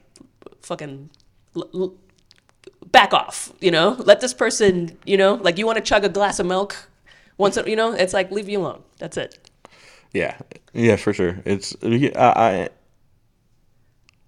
fucking 0.62 1.10
l- 1.56 1.70
l- 1.74 1.94
back 2.92 3.14
off, 3.14 3.54
you 3.62 3.72
know? 3.72 3.96
Let 4.00 4.20
this 4.22 4.34
person, 4.34 4.98
you 5.06 5.16
know, 5.18 5.36
like 5.36 5.58
you 5.58 5.66
want 5.66 5.78
to 5.78 5.84
chug 5.84 6.04
a 6.04 6.10
glass 6.10 6.40
of 6.40 6.46
milk 6.46 6.76
once, 7.38 7.56
a- 7.58 7.70
you 7.70 7.76
know, 7.76 7.94
it's 7.94 8.14
like 8.14 8.30
leave 8.32 8.50
you 8.50 8.60
alone. 8.60 8.82
That's 9.00 9.18
it. 9.18 9.38
Yeah. 10.14 10.38
Yeah, 10.74 10.98
for 10.98 11.14
sure. 11.14 11.42
It's 11.46 11.76
I 11.84 12.10
I, 12.16 12.70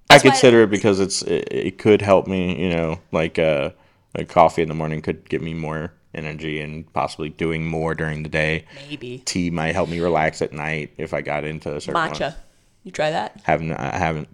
I 0.10 0.20
consider 0.20 0.64
it 0.64 0.70
because 0.70 1.00
it's 1.00 1.22
it, 1.24 1.48
it 1.52 1.78
could 1.78 2.02
help 2.02 2.28
me, 2.28 2.62
you 2.62 2.70
know, 2.70 3.00
like 3.12 3.38
uh 3.40 3.72
like 4.18 4.30
coffee 4.30 4.62
in 4.62 4.68
the 4.70 4.74
morning 4.76 5.02
could 5.02 5.28
give 5.28 5.42
me 5.42 5.54
more 5.54 5.92
energy 6.14 6.62
and 6.62 6.92
possibly 6.94 7.30
doing 7.30 7.66
more 7.66 7.96
during 7.96 8.24
the 8.24 8.30
day. 8.30 8.66
Maybe. 8.90 9.20
Tea 9.26 9.50
might 9.50 9.74
help 9.74 9.90
me 9.90 10.00
relax 10.00 10.42
at 10.42 10.54
night 10.54 10.94
if 10.98 11.14
I 11.14 11.22
got 11.22 11.44
into 11.44 11.76
a 11.76 11.82
certain 11.82 11.94
one. 11.96 12.12
Matcha. 12.12 12.36
You 12.84 12.92
try 12.92 13.12
that? 13.12 13.40
Haven't 13.44 13.72
I 13.72 13.98
haven't. 13.98 14.28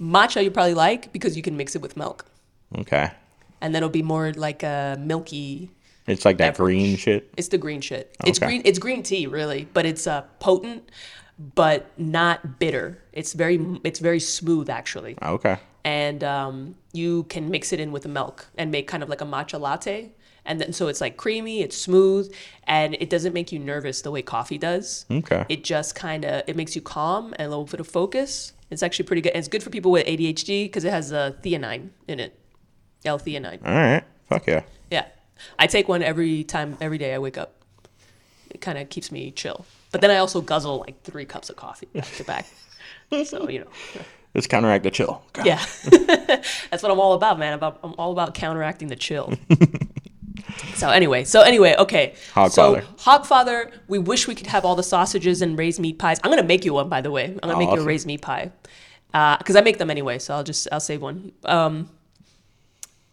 Matcha 0.00 0.42
you 0.42 0.50
probably 0.50 0.74
like 0.74 1.12
because 1.12 1.36
you 1.36 1.42
can 1.42 1.56
mix 1.56 1.76
it 1.76 1.82
with 1.82 1.96
milk. 1.96 2.24
Okay. 2.78 3.10
And 3.60 3.74
then 3.74 3.82
it'll 3.82 3.90
be 3.90 4.02
more 4.02 4.32
like 4.32 4.62
a 4.62 4.96
milky 4.98 5.70
It's 6.06 6.24
like 6.24 6.38
that 6.38 6.54
Beverage. 6.54 6.76
green 6.78 6.96
shit. 6.96 7.32
It's 7.36 7.48
the 7.48 7.58
green 7.58 7.80
shit. 7.80 8.16
It's 8.24 8.38
green. 8.38 8.62
It's 8.64 8.78
green 8.78 9.02
tea, 9.02 9.26
really, 9.26 9.68
but 9.72 9.86
it's 9.86 10.06
uh, 10.06 10.22
potent, 10.40 10.90
but 11.54 11.90
not 11.96 12.58
bitter. 12.58 12.98
It's 13.12 13.34
very. 13.34 13.64
It's 13.84 14.00
very 14.00 14.18
smooth, 14.20 14.68
actually. 14.68 15.16
Okay. 15.22 15.58
And 15.84 16.24
um, 16.24 16.74
you 16.92 17.24
can 17.24 17.50
mix 17.50 17.72
it 17.72 17.78
in 17.80 17.92
with 17.92 18.02
the 18.04 18.08
milk 18.08 18.46
and 18.56 18.70
make 18.70 18.86
kind 18.88 19.02
of 19.02 19.08
like 19.08 19.20
a 19.20 19.24
matcha 19.26 19.60
latte. 19.60 20.10
And 20.44 20.60
then 20.60 20.72
so 20.72 20.88
it's 20.88 21.00
like 21.00 21.16
creamy, 21.16 21.60
it's 21.62 21.76
smooth, 21.76 22.32
and 22.64 22.94
it 22.98 23.10
doesn't 23.10 23.32
make 23.32 23.52
you 23.52 23.58
nervous 23.58 24.02
the 24.02 24.10
way 24.10 24.22
coffee 24.22 24.58
does. 24.58 25.06
Okay. 25.10 25.44
It 25.48 25.62
just 25.64 25.94
kind 25.94 26.24
of 26.24 26.42
it 26.48 26.56
makes 26.56 26.74
you 26.74 26.82
calm 26.82 27.32
and 27.38 27.46
a 27.46 27.48
little 27.48 27.64
bit 27.64 27.80
of 27.80 27.86
focus. 27.86 28.52
It's 28.70 28.82
actually 28.82 29.04
pretty 29.06 29.22
good. 29.22 29.30
And 29.30 29.38
it's 29.38 29.48
good 29.48 29.62
for 29.62 29.70
people 29.70 29.90
with 29.92 30.06
ADHD 30.06 30.64
because 30.64 30.84
it 30.84 30.90
has 30.90 31.12
uh, 31.12 31.32
theanine 31.42 31.90
in 32.08 32.18
it, 32.18 32.38
L-theanine. 33.04 33.64
All 33.64 33.72
right. 33.74 34.02
Fuck 34.28 34.46
yeah. 34.46 34.62
Yeah. 34.90 35.06
I 35.58 35.66
take 35.66 35.88
one 35.88 36.02
every 36.02 36.42
time, 36.44 36.76
every 36.80 36.98
day 36.98 37.14
I 37.14 37.18
wake 37.18 37.36
up. 37.36 37.54
It 38.50 38.60
kind 38.60 38.78
of 38.78 38.88
keeps 38.88 39.12
me 39.12 39.30
chill. 39.30 39.66
But 39.92 40.00
then 40.00 40.10
I 40.10 40.16
also 40.16 40.40
guzzle 40.40 40.78
like 40.80 41.02
three 41.02 41.24
cups 41.26 41.50
of 41.50 41.56
coffee 41.56 41.86
back 41.94 42.06
to 42.16 42.24
back. 42.24 42.46
So, 43.26 43.46
you 43.50 43.58
know, 43.58 43.66
Let's 44.34 44.46
counteract 44.46 44.84
the 44.84 44.90
chill. 44.90 45.22
God. 45.34 45.44
yeah. 45.44 45.62
That's 46.70 46.82
what 46.82 46.90
I'm 46.90 46.98
all 46.98 47.12
about, 47.12 47.38
man. 47.38 47.58
I'm 47.62 47.94
all 47.98 48.10
about 48.12 48.32
counteracting 48.32 48.88
the 48.88 48.96
chill. 48.96 49.34
so 50.74 50.88
anyway, 50.90 51.24
so 51.24 51.42
anyway, 51.42 51.74
okay. 51.78 52.14
so 52.16 52.32
Hogfather. 52.34 52.84
Hogfather, 52.96 53.72
we 53.88 53.98
wish 53.98 54.26
we 54.26 54.34
could 54.34 54.46
have 54.46 54.64
all 54.64 54.76
the 54.76 54.82
sausages 54.82 55.42
and 55.42 55.58
raised 55.58 55.80
meat 55.80 55.98
pies. 55.98 56.18
I'm 56.22 56.30
gonna 56.30 56.42
make 56.42 56.64
you 56.64 56.74
one, 56.74 56.88
by 56.88 57.00
the 57.00 57.10
way. 57.10 57.26
I'm 57.26 57.50
gonna 57.50 57.58
make 57.58 57.70
you 57.70 57.82
a 57.82 57.84
raised 57.84 58.06
meat 58.06 58.22
pie 58.22 58.52
because 59.12 59.56
I 59.56 59.60
make 59.60 59.78
them 59.78 59.90
anyway. 59.90 60.18
So 60.18 60.34
I'll 60.34 60.44
just 60.44 60.68
I'll 60.72 60.80
save 60.80 61.02
one. 61.02 61.32
Um, 61.44 61.90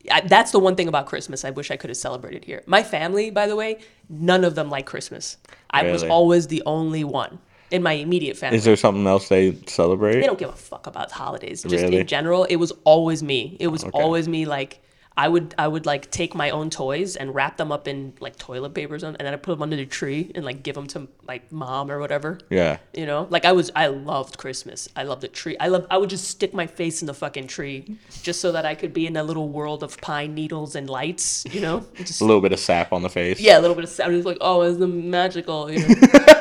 I, 0.10 0.22
that's 0.22 0.52
the 0.52 0.60
one 0.60 0.76
thing 0.76 0.88
about 0.88 1.06
Christmas 1.06 1.44
I 1.44 1.50
wish 1.52 1.72
I 1.72 1.78
could 1.78 1.90
have 1.90 1.98
celebrated 1.98 2.46
here. 2.46 2.64
My 2.66 2.84
family, 2.84 3.32
by 3.32 3.48
the 3.48 3.56
way, 3.56 3.80
none 4.08 4.44
of 4.44 4.56
them 4.56 4.70
like 4.70 4.86
Christmas. 4.86 5.38
I 5.70 5.92
was 5.92 6.04
always 6.04 6.48
the 6.48 6.64
only 6.66 7.04
one 7.04 7.40
in 7.72 7.84
my 7.84 7.94
immediate 7.94 8.38
family. 8.38 8.58
Is 8.58 8.64
there 8.64 8.76
something 8.76 9.06
else 9.06 9.30
they 9.30 9.56
celebrate? 9.68 10.14
they 10.14 10.26
don't 10.26 10.40
give 10.40 10.50
a 10.50 10.54
fuck 10.54 10.88
about 10.88 11.12
holidays. 11.12 11.64
Just 11.64 11.84
Really? 11.84 11.98
in 11.98 12.08
general, 12.08 12.46
it 12.46 12.56
was 12.56 12.72
always 12.84 13.22
me. 13.22 13.58
It 13.60 13.68
was 13.68 13.84
always 13.86 14.28
me. 14.28 14.46
Like 14.46 14.82
I 15.20 15.28
would, 15.28 15.54
I 15.58 15.68
would 15.68 15.86
like 15.86 16.10
take 16.12 16.34
my 16.34 16.50
own 16.52 16.70
toys 16.70 17.18
and 17.18 17.36
wrap 17.36 17.58
them 17.58 17.74
up 17.74 17.90
in 17.90 18.14
like 18.22 18.38
toilet 18.38 18.74
papers, 18.74 19.04
and 19.04 19.18
then 19.18 19.34
I 19.34 19.36
put 19.36 19.52
them 19.52 19.62
under 19.62 19.76
the 19.76 19.86
tree 19.86 20.32
and 20.34 20.46
like 20.46 20.64
give 20.64 20.76
them 20.76 20.88
to 20.88 21.10
like 21.28 21.52
mom 21.52 21.92
or 21.92 22.00
whatever. 22.00 22.40
Yeah. 22.50 22.78
You 22.94 23.06
know, 23.06 23.28
like 23.30 23.44
I 23.44 23.52
was, 23.52 23.70
I 23.76 23.88
loved 23.88 24.38
Christmas. 24.38 24.88
I 24.96 25.04
loved 25.04 25.22
the 25.22 25.28
tree. 25.28 25.58
I 25.60 25.68
love. 25.68 25.86
I 25.92 25.98
would 25.98 26.10
just 26.10 26.30
stick 26.30 26.54
my 26.54 26.68
face 26.68 27.02
in 27.02 27.08
the 27.08 27.14
fucking 27.14 27.48
tree 27.48 27.98
just 28.24 28.40
so 28.40 28.54
that 28.54 28.66
I 28.66 28.76
could 28.76 28.94
be 28.94 29.08
in 29.08 29.18
a 29.18 29.24
little 29.24 29.50
world 29.50 29.84
of 29.84 30.00
pine 30.00 30.36
needles 30.36 30.76
and 30.76 30.90
lights. 30.90 31.44
You 31.52 31.60
know, 31.60 31.86
just 31.96 32.22
A 32.22 32.26
little 32.26 32.42
bit 32.42 32.54
of 32.54 32.60
sap 32.60 32.94
on 32.94 33.02
the 33.02 33.10
face. 33.10 33.42
yeah, 33.42 33.60
a 33.60 33.62
little 33.62 33.76
bit 33.76 33.84
of 33.84 33.90
sap. 33.90 34.08
It 34.10 34.16
was 34.16 34.26
like, 34.26 34.38
oh, 34.40 34.62
it's 34.62 34.80
the 34.80 34.88
magical. 34.88 35.70
You 35.70 35.86
know? 35.86 35.96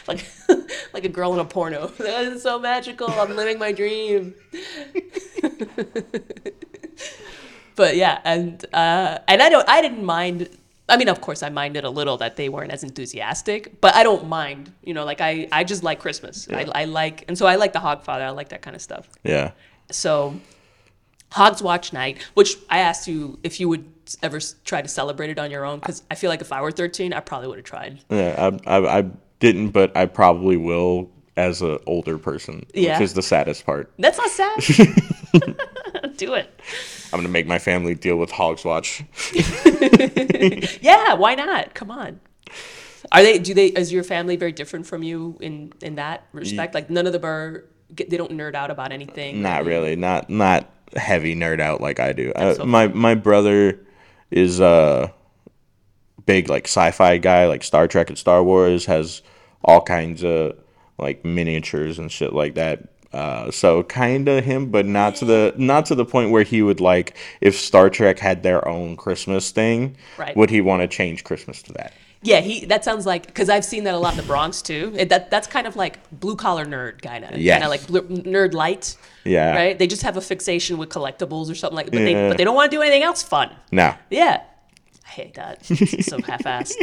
like 0.08 0.24
like 0.92 1.04
a 1.04 1.08
girl 1.08 1.32
in 1.34 1.38
a 1.38 1.44
porno. 1.44 1.86
That 1.86 2.24
is 2.24 2.42
so 2.42 2.58
magical. 2.58 3.08
I'm 3.08 3.36
living 3.36 3.58
my 3.58 3.70
dream. 3.72 4.34
But 7.80 7.96
yeah, 7.96 8.20
and 8.24 8.62
uh, 8.74 9.20
and 9.26 9.40
I 9.40 9.48
don't. 9.48 9.66
I 9.66 9.80
didn't 9.80 10.04
mind. 10.04 10.50
I 10.86 10.98
mean, 10.98 11.08
of 11.08 11.22
course, 11.22 11.42
I 11.42 11.48
minded 11.48 11.84
a 11.84 11.88
little 11.88 12.18
that 12.18 12.36
they 12.36 12.50
weren't 12.50 12.72
as 12.72 12.82
enthusiastic, 12.82 13.80
but 13.80 13.94
I 13.94 14.02
don't 14.02 14.28
mind. 14.28 14.70
You 14.84 14.92
know, 14.92 15.06
like 15.06 15.22
I, 15.22 15.48
I 15.50 15.64
just 15.64 15.82
like 15.82 15.98
Christmas. 15.98 16.46
I, 16.50 16.66
I 16.74 16.84
like, 16.84 17.24
and 17.26 17.38
so 17.38 17.46
I 17.46 17.56
like 17.56 17.72
the 17.72 17.78
Hogfather. 17.78 18.20
I 18.20 18.30
like 18.30 18.50
that 18.50 18.60
kind 18.60 18.76
of 18.76 18.82
stuff. 18.82 19.08
Yeah. 19.24 19.52
So, 19.90 20.38
Hogswatchnight, 21.30 22.20
which 22.34 22.56
I 22.68 22.80
asked 22.80 23.08
you 23.08 23.38
if 23.42 23.60
you 23.60 23.70
would 23.70 23.90
ever 24.22 24.40
try 24.66 24.82
to 24.82 24.88
celebrate 24.88 25.30
it 25.30 25.38
on 25.38 25.50
your 25.50 25.64
own, 25.64 25.78
because 25.78 26.02
I 26.10 26.16
feel 26.16 26.28
like 26.28 26.42
if 26.42 26.52
I 26.52 26.60
were 26.60 26.72
13, 26.72 27.14
I 27.14 27.20
probably 27.20 27.48
would 27.48 27.56
have 27.60 27.64
tried. 27.64 28.00
Yeah. 28.10 28.50
I, 28.66 28.76
I, 28.76 28.98
I 28.98 29.04
didn't, 29.38 29.70
but 29.70 29.96
I 29.96 30.04
probably 30.04 30.58
will 30.58 31.08
as 31.38 31.62
an 31.62 31.78
older 31.86 32.18
person, 32.18 32.66
Yeah. 32.74 32.98
which 32.98 33.04
is 33.06 33.14
the 33.14 33.22
saddest 33.22 33.64
part. 33.64 33.90
That's 33.98 34.18
not 34.18 34.30
sad. 34.30 34.94
Do 36.16 36.34
it. 36.34 36.60
I'm 37.12 37.18
gonna 37.18 37.28
make 37.28 37.46
my 37.46 37.58
family 37.58 37.94
deal 37.94 38.16
with 38.16 38.30
Hogswatch. 38.30 39.04
Yeah, 40.80 41.14
why 41.14 41.34
not? 41.34 41.74
Come 41.74 41.90
on. 41.90 42.20
Are 43.12 43.22
they? 43.22 43.38
Do 43.38 43.54
they? 43.54 43.66
Is 43.66 43.92
your 43.92 44.04
family 44.04 44.36
very 44.36 44.52
different 44.52 44.86
from 44.86 45.02
you 45.02 45.36
in 45.40 45.72
in 45.82 45.96
that 45.96 46.26
respect? 46.32 46.74
Like 46.74 46.90
none 46.90 47.06
of 47.06 47.12
them 47.12 47.24
are. 47.24 47.64
They 47.90 48.16
don't 48.16 48.30
nerd 48.32 48.54
out 48.54 48.70
about 48.70 48.92
anything. 48.92 49.42
Not 49.42 49.64
really. 49.64 49.96
Not 49.96 50.30
not 50.30 50.70
heavy 50.96 51.34
nerd 51.34 51.60
out 51.60 51.80
like 51.80 52.00
I 52.00 52.12
do. 52.12 52.32
Uh, 52.34 52.54
so 52.54 52.64
my 52.64 52.88
my 52.88 53.14
brother 53.14 53.80
is 54.30 54.60
a 54.60 55.12
big 56.26 56.48
like 56.48 56.64
sci-fi 56.66 57.18
guy, 57.18 57.46
like 57.46 57.64
Star 57.64 57.88
Trek 57.88 58.08
and 58.08 58.18
Star 58.18 58.42
Wars. 58.44 58.86
Has 58.86 59.22
all 59.64 59.80
kinds 59.82 60.22
of 60.24 60.56
like 60.98 61.24
miniatures 61.24 61.98
and 61.98 62.10
shit 62.12 62.32
like 62.32 62.54
that. 62.54 62.88
Uh, 63.12 63.50
so 63.50 63.82
kind 63.82 64.28
of 64.28 64.44
him, 64.44 64.70
but 64.70 64.86
not 64.86 65.16
to 65.16 65.24
the 65.24 65.52
not 65.56 65.86
to 65.86 65.94
the 65.96 66.04
point 66.04 66.30
where 66.30 66.44
he 66.44 66.62
would 66.62 66.80
like 66.80 67.16
if 67.40 67.58
Star 67.58 67.90
Trek 67.90 68.20
had 68.20 68.42
their 68.42 68.66
own 68.68 68.96
Christmas 68.96 69.50
thing. 69.50 69.96
Right. 70.16 70.36
Would 70.36 70.50
he 70.50 70.60
want 70.60 70.82
to 70.82 70.88
change 70.88 71.24
Christmas 71.24 71.60
to 71.62 71.72
that? 71.72 71.92
Yeah, 72.22 72.40
he. 72.40 72.66
That 72.66 72.84
sounds 72.84 73.06
like 73.06 73.26
because 73.26 73.48
I've 73.48 73.64
seen 73.64 73.84
that 73.84 73.94
a 73.94 73.98
lot 73.98 74.12
in 74.12 74.18
the 74.18 74.26
Bronx 74.26 74.62
too. 74.62 74.92
It, 74.96 75.08
that 75.08 75.30
that's 75.30 75.48
kind 75.48 75.66
of 75.66 75.74
like 75.74 75.98
blue 76.20 76.36
collar 76.36 76.64
nerd 76.66 77.02
kind 77.02 77.24
of. 77.24 77.36
Yes. 77.36 77.60
Kind 77.60 77.64
of 77.64 77.70
like 77.70 77.86
bl- 77.86 78.30
nerd 78.30 78.52
light. 78.52 78.96
Yeah. 79.24 79.56
Right. 79.56 79.78
They 79.78 79.86
just 79.86 80.02
have 80.02 80.16
a 80.16 80.20
fixation 80.20 80.78
with 80.78 80.90
collectibles 80.90 81.50
or 81.50 81.54
something 81.54 81.76
like. 81.76 81.86
But 81.86 81.98
they 81.98 82.14
but 82.14 82.36
they 82.36 82.44
don't 82.44 82.54
want 82.54 82.70
to 82.70 82.76
do 82.76 82.82
anything 82.82 83.02
else 83.02 83.22
fun. 83.22 83.50
No. 83.72 83.94
Yeah. 84.10 84.42
I 85.04 85.08
hate 85.08 85.34
that. 85.34 85.68
It's 85.68 86.06
so 86.06 86.20
half-assed. 86.22 86.74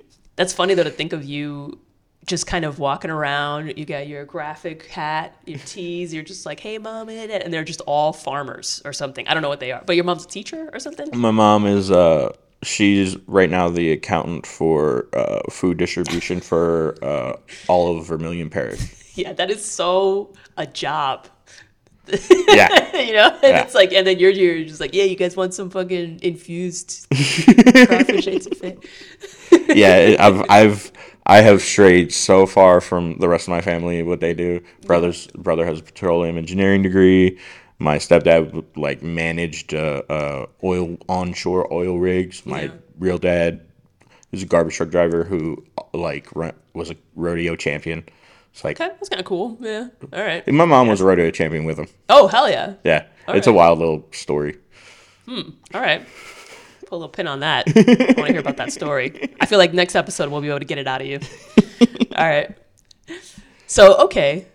That's 0.36 0.52
funny 0.52 0.74
though 0.74 0.84
to 0.84 0.90
think 0.90 1.14
of 1.14 1.24
you 1.24 1.78
just 2.26 2.46
kind 2.46 2.64
of 2.64 2.78
walking 2.78 3.10
around. 3.10 3.76
You 3.76 3.84
got 3.84 4.08
your 4.08 4.24
graphic 4.24 4.86
hat, 4.86 5.36
your 5.46 5.58
tees. 5.64 6.12
You're 6.12 6.24
just 6.24 6.44
like, 6.46 6.60
"Hey, 6.60 6.78
mom," 6.78 7.08
and 7.08 7.30
and 7.30 7.52
they're 7.52 7.64
just 7.64 7.80
all 7.82 8.12
farmers 8.12 8.82
or 8.84 8.92
something. 8.92 9.26
I 9.28 9.34
don't 9.34 9.42
know 9.42 9.48
what 9.48 9.60
they 9.60 9.72
are, 9.72 9.82
but 9.86 9.96
your 9.96 10.04
mom's 10.04 10.24
a 10.24 10.28
teacher 10.28 10.70
or 10.72 10.78
something. 10.80 11.08
My 11.18 11.30
mom 11.30 11.66
is 11.66 11.90
uh 11.90 12.32
she's 12.62 13.16
right 13.26 13.50
now 13.50 13.68
the 13.68 13.92
accountant 13.92 14.46
for 14.46 15.06
uh, 15.12 15.40
food 15.50 15.76
distribution 15.76 16.40
for 16.40 16.96
uh, 17.02 17.34
all 17.68 17.96
of 17.98 18.06
Vermilion 18.06 18.50
Parish. 18.50 18.80
Yeah, 19.16 19.32
that 19.32 19.50
is 19.50 19.64
so 19.64 20.34
a 20.58 20.66
job. 20.66 21.26
Yeah. 22.50 22.96
you 23.02 23.14
know, 23.14 23.30
and 23.30 23.42
Yeah. 23.42 23.62
it's 23.62 23.74
like, 23.74 23.94
and 23.94 24.06
then 24.06 24.18
you're 24.18 24.30
you're 24.30 24.62
just 24.64 24.78
like, 24.78 24.92
yeah, 24.94 25.04
you 25.04 25.16
guys 25.16 25.36
want 25.36 25.54
some 25.54 25.70
fucking 25.70 26.20
infused 26.22 27.06
crawfish 27.10 28.26
eggs 28.26 28.46
and 28.46 28.56
fit. 28.58 28.84
yeah, 29.74 30.16
I've 30.18 30.44
I've 30.50 30.92
I 31.28 31.40
have 31.40 31.60
strayed 31.60 32.12
so 32.12 32.46
far 32.46 32.80
from 32.80 33.18
the 33.18 33.28
rest 33.28 33.48
of 33.48 33.50
my 33.50 33.60
family 33.60 34.02
what 34.02 34.20
they 34.20 34.32
do. 34.34 34.60
Brothers 34.86 35.26
brother 35.28 35.66
has 35.66 35.80
a 35.80 35.82
petroleum 35.82 36.38
engineering 36.38 36.82
degree. 36.82 37.38
My 37.78 37.98
stepdad 37.98 38.64
like 38.76 39.02
managed 39.02 39.74
uh, 39.74 40.02
uh, 40.08 40.46
oil 40.62 40.96
onshore 41.08 41.72
oil 41.72 41.98
rigs. 41.98 42.46
My 42.46 42.62
Yeah. 42.62 42.70
real 42.98 43.18
dad 43.18 43.60
is 44.32 44.42
a 44.42 44.46
garbage 44.46 44.76
truck 44.76 44.90
driver 44.90 45.24
who 45.24 45.64
like 45.92 46.28
was 46.74 46.90
a 46.90 46.96
rodeo 47.16 47.56
champion. 47.56 48.04
It's 48.52 48.64
like 48.64 48.80
Okay, 48.80 48.90
that's 48.94 49.08
kind 49.08 49.20
of 49.20 49.26
cool. 49.26 49.58
Yeah. 49.60 49.88
All 50.12 50.22
right. 50.22 50.46
my 50.50 50.64
mom 50.64 50.86
was 50.88 51.00
a 51.00 51.04
rodeo 51.04 51.30
champion 51.30 51.64
with 51.64 51.78
him. 51.78 51.88
Oh 52.08 52.28
hell 52.28 52.48
yeah. 52.48 52.74
Yeah, 52.84 53.04
it's 53.28 53.46
a 53.48 53.52
wild 53.52 53.78
little 53.80 54.06
story. 54.12 54.58
Hmm. 55.26 55.50
All 55.74 55.80
right. 55.80 56.06
Put 56.86 56.92
a 56.92 56.98
little 56.98 57.08
pin 57.08 57.26
on 57.26 57.40
that. 57.40 57.66
I 57.76 58.14
want 58.16 58.26
to 58.28 58.32
hear 58.32 58.40
about 58.40 58.56
that 58.58 58.72
story. 58.72 59.30
I 59.40 59.46
feel 59.46 59.58
like 59.58 59.74
next 59.74 59.94
episode 59.96 60.30
we'll 60.30 60.40
be 60.40 60.48
able 60.48 60.60
to 60.60 60.64
get 60.64 60.78
it 60.78 60.86
out 60.86 61.00
of 61.00 61.06
you. 61.06 61.18
All 62.16 62.26
right. 62.26 62.56
So 63.66 63.96
okay. 64.04 64.46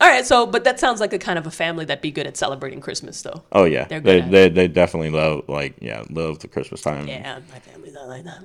All 0.00 0.08
right. 0.08 0.24
So, 0.26 0.46
but 0.46 0.64
that 0.64 0.80
sounds 0.80 1.00
like 1.00 1.12
a 1.12 1.18
kind 1.18 1.38
of 1.38 1.46
a 1.46 1.50
family 1.50 1.84
that'd 1.84 2.02
be 2.02 2.10
good 2.10 2.26
at 2.26 2.36
celebrating 2.36 2.80
Christmas, 2.80 3.22
though. 3.22 3.44
Oh 3.52 3.64
yeah, 3.64 3.84
They're 3.84 4.00
they, 4.00 4.16
good 4.20 4.24
at 4.24 4.30
they 4.30 4.48
they 4.48 4.68
definitely 4.68 5.10
love 5.10 5.48
like 5.48 5.74
yeah 5.80 6.02
love 6.10 6.40
the 6.40 6.48
Christmas 6.48 6.80
time. 6.82 7.06
Yeah, 7.06 7.40
my 7.52 7.58
family's 7.60 7.92
not 7.94 8.08
like 8.08 8.24
that. 8.24 8.42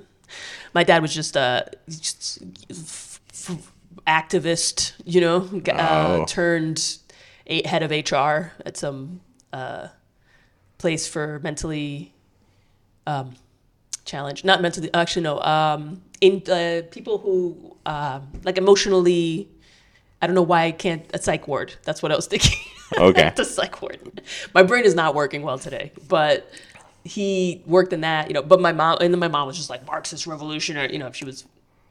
My 0.74 0.84
dad 0.84 1.02
was 1.02 1.12
just 1.14 1.34
a 1.36 1.70
just 1.88 2.42
f- 2.70 3.20
f- 3.32 3.72
activist, 4.06 4.92
you 5.04 5.20
know, 5.20 5.40
g- 5.48 5.70
uh, 5.72 6.18
Oh. 6.20 6.24
turned 6.26 6.98
a 7.46 7.66
head 7.66 7.82
of 7.82 7.90
HR 7.90 8.52
at 8.64 8.76
some 8.76 9.20
uh, 9.52 9.88
place 10.78 11.08
for 11.08 11.40
mentally 11.42 12.14
um, 13.06 13.34
challenged, 14.04 14.44
not 14.44 14.60
mentally, 14.62 14.90
actually 14.94 15.22
no, 15.22 15.40
um, 15.40 16.02
in 16.20 16.42
uh, 16.50 16.82
people 16.90 17.18
who 17.18 17.76
uh, 17.86 18.20
like 18.44 18.58
emotionally. 18.58 19.48
I 20.22 20.26
don't 20.26 20.34
know 20.34 20.42
why 20.42 20.64
I 20.64 20.72
can't 20.72 21.06
a 21.14 21.18
psych 21.18 21.48
ward. 21.48 21.72
That's 21.84 22.02
what 22.02 22.12
I 22.12 22.16
was 22.16 22.26
thinking. 22.26 22.58
Okay. 22.98 23.32
the 23.36 23.44
psych 23.44 23.80
ward. 23.80 24.20
My 24.52 24.64
brain 24.64 24.84
is 24.84 24.96
not 24.96 25.14
working 25.14 25.42
well 25.42 25.60
today, 25.60 25.92
but 26.08 26.50
he 27.04 27.62
worked 27.64 27.92
in 27.92 28.00
that, 28.00 28.26
you 28.28 28.34
know. 28.34 28.42
But 28.42 28.60
my 28.60 28.72
mom 28.72 28.98
and 29.00 29.14
then 29.14 29.20
my 29.20 29.28
mom 29.28 29.46
was 29.46 29.56
just 29.56 29.70
like 29.70 29.86
Marxist 29.86 30.26
revolutionary, 30.26 30.92
you 30.92 30.98
know. 30.98 31.06
If 31.06 31.14
she 31.14 31.24
was 31.24 31.44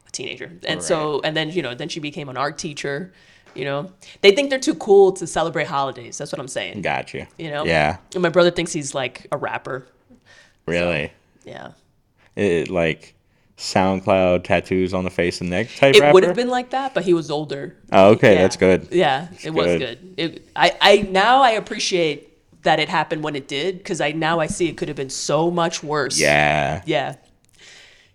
a 0.07 0.11
teenager, 0.11 0.51
and 0.67 0.83
so 0.83 1.21
and 1.23 1.37
then 1.37 1.51
you 1.51 1.61
know 1.61 1.73
then 1.73 1.87
she 1.87 1.99
became 2.01 2.27
an 2.27 2.35
art 2.37 2.57
teacher. 2.57 3.13
You 3.55 3.65
know, 3.65 3.91
they 4.21 4.31
think 4.31 4.49
they're 4.49 4.59
too 4.59 4.75
cool 4.75 5.11
to 5.13 5.25
celebrate 5.25 5.67
holidays. 5.67 6.17
That's 6.17 6.31
what 6.31 6.39
I'm 6.39 6.47
saying. 6.47 6.81
Gotcha. 6.81 7.27
You 7.37 7.49
know. 7.49 7.65
Yeah. 7.65 7.97
And 8.13 8.21
my 8.21 8.29
brother 8.29 8.51
thinks 8.51 8.71
he's 8.73 8.93
like 8.93 9.25
a 9.31 9.37
rapper. 9.37 9.87
Really. 10.69 11.11
Yeah. 11.45 11.71
It, 12.35 12.69
like 12.69 13.15
SoundCloud 13.57 14.43
tattoos 14.45 14.93
on 14.93 15.03
the 15.03 15.09
face 15.09 15.41
and 15.41 15.49
neck 15.49 15.67
type 15.75 15.95
It 15.95 15.99
rapper. 16.01 16.13
would 16.13 16.23
have 16.23 16.35
been 16.35 16.47
like 16.49 16.69
that, 16.69 16.93
but 16.93 17.03
he 17.03 17.13
was 17.13 17.29
older. 17.29 17.75
Oh, 17.91 18.11
okay, 18.11 18.35
Yeah. 18.35 18.41
that's 18.41 18.55
good. 18.55 18.87
Yeah, 18.91 19.27
it 19.43 19.49
was 19.51 19.65
good. 19.65 19.79
good. 19.79 20.13
It, 20.17 20.47
I, 20.55 20.77
I 20.79 20.97
now 21.09 21.41
I 21.41 21.51
appreciate 21.51 22.27
that 22.63 22.79
it 22.79 22.87
happened 22.89 23.23
when 23.23 23.35
it 23.35 23.47
did 23.47 23.77
because 23.77 23.99
I 24.01 24.11
now 24.11 24.39
I 24.39 24.47
see 24.47 24.67
it 24.67 24.77
could 24.77 24.87
have 24.87 24.97
been 24.97 25.09
so 25.09 25.49
much 25.51 25.83
worse. 25.83 26.19
Yeah. 26.19 26.81
Yeah. 26.85 27.15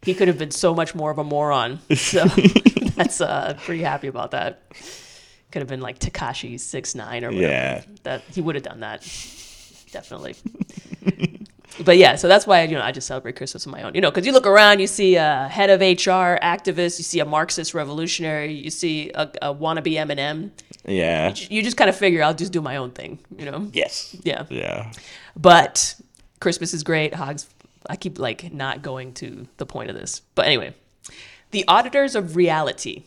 He 0.02 0.14
could 0.14 0.28
have 0.28 0.38
been 0.38 0.50
so 0.50 0.74
much 0.74 0.94
more 0.94 1.10
of 1.10 1.18
a 1.18 1.24
moron. 1.24 1.80
So 1.96 2.24
that's 2.94 3.20
uh 3.20 3.58
pretty 3.64 3.82
happy 3.82 4.06
about 4.06 4.30
that. 4.32 4.62
Could 5.50 5.60
have 5.60 5.68
been 5.68 5.80
like 5.80 5.98
Tekashi 5.98 6.60
six 6.60 6.94
nine 6.94 7.24
or 7.24 7.28
whatever. 7.28 7.50
Yeah. 7.52 7.82
That 8.04 8.22
he 8.32 8.40
would 8.40 8.54
have 8.54 8.64
done 8.64 8.80
that. 8.80 9.00
Definitely. 9.92 10.36
But 11.82 11.96
yeah, 11.96 12.14
so 12.16 12.28
that's 12.28 12.46
why 12.46 12.62
you 12.62 12.74
know 12.74 12.82
I 12.82 12.92
just 12.92 13.06
celebrate 13.06 13.36
Christmas 13.36 13.66
on 13.66 13.72
my 13.72 13.82
own. 13.82 13.94
You 13.94 14.00
know, 14.00 14.10
because 14.10 14.26
you 14.26 14.32
look 14.32 14.46
around, 14.46 14.80
you 14.80 14.86
see 14.86 15.16
a 15.16 15.48
head 15.48 15.70
of 15.70 15.80
HR 15.80 16.38
activist, 16.42 16.98
you 16.98 17.04
see 17.04 17.20
a 17.20 17.24
Marxist 17.24 17.74
revolutionary, 17.74 18.52
you 18.52 18.70
see 18.70 19.10
a, 19.14 19.30
a 19.42 19.54
wannabe 19.54 19.94
Eminem. 19.94 20.50
Yeah. 20.84 21.34
You 21.48 21.62
just 21.62 21.76
kind 21.76 21.90
of 21.90 21.96
figure 21.96 22.22
I'll 22.22 22.34
just 22.34 22.52
do 22.52 22.60
my 22.60 22.76
own 22.76 22.90
thing. 22.90 23.18
You 23.36 23.50
know. 23.50 23.70
Yes. 23.72 24.16
Yeah. 24.22 24.44
Yeah. 24.50 24.92
But 25.36 25.96
Christmas 26.40 26.74
is 26.74 26.82
great. 26.82 27.14
Hogs, 27.14 27.48
I 27.88 27.96
keep 27.96 28.18
like 28.18 28.52
not 28.52 28.82
going 28.82 29.12
to 29.14 29.48
the 29.56 29.66
point 29.66 29.90
of 29.90 29.96
this. 29.96 30.20
But 30.34 30.46
anyway, 30.46 30.74
the 31.50 31.64
auditors 31.66 32.14
of 32.14 32.36
reality. 32.36 33.04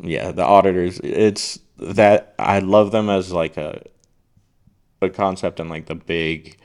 Yeah. 0.00 0.32
The 0.32 0.44
auditors. 0.44 1.00
It's 1.04 1.58
that 1.78 2.34
I 2.38 2.58
love 2.58 2.90
them 2.90 3.08
as 3.08 3.30
like 3.32 3.56
a 3.56 3.82
a 5.00 5.08
concept 5.08 5.60
and 5.60 5.70
like 5.70 5.86
the 5.86 5.94
big 5.94 6.58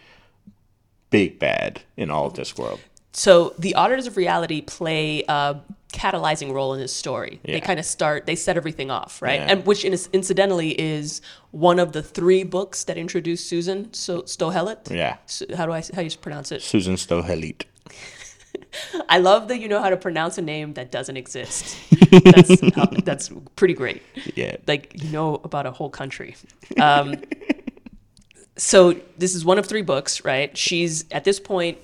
big 1.13 1.37
bad 1.37 1.79
in 1.95 2.09
all 2.09 2.25
of 2.25 2.33
this 2.33 2.57
world. 2.57 2.79
So 3.11 3.53
the 3.59 3.75
auditors 3.75 4.07
of 4.07 4.17
reality 4.17 4.61
play 4.61 5.23
a 5.29 5.57
catalyzing 5.93 6.51
role 6.51 6.73
in 6.73 6.79
this 6.79 6.91
story. 6.91 7.39
They 7.45 7.61
kind 7.61 7.79
of 7.79 7.85
start. 7.85 8.25
They 8.25 8.35
set 8.35 8.57
everything 8.57 8.89
off, 8.89 9.21
right? 9.21 9.39
Yeah. 9.39 9.51
And 9.51 9.65
which 9.67 9.85
in, 9.85 9.95
incidentally 10.11 10.71
is 10.81 11.21
one 11.51 11.77
of 11.77 11.91
the 11.91 12.01
three 12.01 12.43
books 12.43 12.85
that 12.85 12.97
introduced 12.97 13.47
Susan 13.47 13.93
so, 13.93 14.25
Sto 14.25 14.49
Helit. 14.49 14.89
Yeah. 14.89 15.17
So 15.27 15.45
how 15.55 15.67
do 15.67 15.71
I 15.71 15.81
how 15.81 16.01
do 16.01 16.05
you 16.05 16.17
pronounce 16.17 16.51
it? 16.51 16.63
Susan 16.63 16.97
Sto 16.97 17.21
Helit. 17.21 17.65
I 19.09 19.19
love 19.19 19.49
that 19.49 19.59
you 19.59 19.67
know 19.67 19.81
how 19.81 19.91
to 19.91 19.97
pronounce 19.97 20.39
a 20.39 20.41
name 20.41 20.73
that 20.73 20.91
doesn't 20.91 21.15
exist. 21.15 21.77
That's 22.23 22.59
that's 23.03 23.29
pretty 23.55 23.75
great. 23.75 24.01
Yeah. 24.33 24.57
like 24.65 24.91
you 25.03 25.09
know 25.11 25.39
about 25.43 25.67
a 25.67 25.71
whole 25.71 25.91
country. 25.91 26.35
Um, 26.81 27.21
so 28.57 28.93
this 29.17 29.35
is 29.35 29.43
one 29.45 29.57
of 29.59 29.65
three 29.65 29.81
books, 29.81 30.23
right? 30.23 30.55
She's 30.57 31.05
at 31.11 31.23
this 31.23 31.39
point 31.39 31.77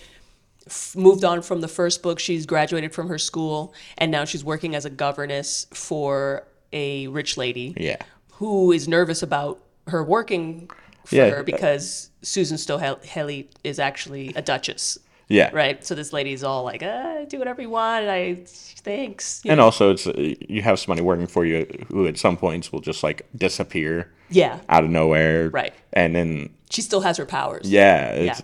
f- 0.68 0.96
moved 0.96 1.24
on 1.24 1.42
from 1.42 1.62
the 1.62 1.68
first 1.68 2.04
book. 2.04 2.20
She's 2.20 2.46
graduated 2.46 2.94
from 2.94 3.08
her 3.10 3.18
school, 3.18 3.74
and 3.98 4.12
now 4.12 4.26
she's 4.26 4.44
working 4.44 4.76
as 4.76 4.86
a 4.86 4.90
governess 4.90 5.66
for 5.74 6.44
a 6.72 7.08
rich 7.08 7.38
lady 7.38 7.74
Yeah. 7.78 7.98
who 8.34 8.72
is 8.72 8.88
nervous 8.88 9.24
about 9.24 9.60
her 9.88 10.04
working 10.04 10.70
for 11.06 11.16
Yeah. 11.16 11.30
her 11.30 11.44
because 11.44 12.12
Susan 12.22 12.58
Sto 12.60 12.78
Helit 12.78 13.48
is 13.64 13.80
actually 13.80 14.32
a 14.36 14.42
duchess, 14.42 15.00
Yeah. 15.30 15.52
right? 15.54 15.84
So 15.86 15.96
this 15.96 16.12
lady's 16.12 16.44
all 16.44 16.64
like, 16.64 16.82
ah, 16.84 17.24
"Do 17.28 17.38
whatever 17.40 17.62
you 17.62 17.70
want," 17.70 18.04
and 18.04 18.12
I 18.12 18.36
thanks. 18.46 19.42
You 19.46 19.52
And 19.52 19.60
know? 19.60 19.66
also, 19.66 19.92
it's 19.92 20.08
uh, 20.08 20.14
you 20.50 20.62
have 20.64 20.80
somebody 20.80 21.02
working 21.02 21.28
for 21.28 21.46
you 21.46 21.66
who 21.90 22.08
at 22.08 22.18
some 22.18 22.36
points 22.36 22.72
will 22.74 22.82
just 22.82 23.04
like 23.04 23.28
disappear 23.36 24.12
yeah, 24.30 24.60
out 24.70 24.84
of 24.84 24.90
nowhere. 24.90 25.50
Right. 25.50 25.74
And 25.94 26.16
then 26.16 26.50
she 26.70 26.82
still 26.82 27.02
has 27.02 27.18
her 27.18 27.26
powers. 27.26 27.70
yeah, 27.70 28.10
it's, 28.12 28.42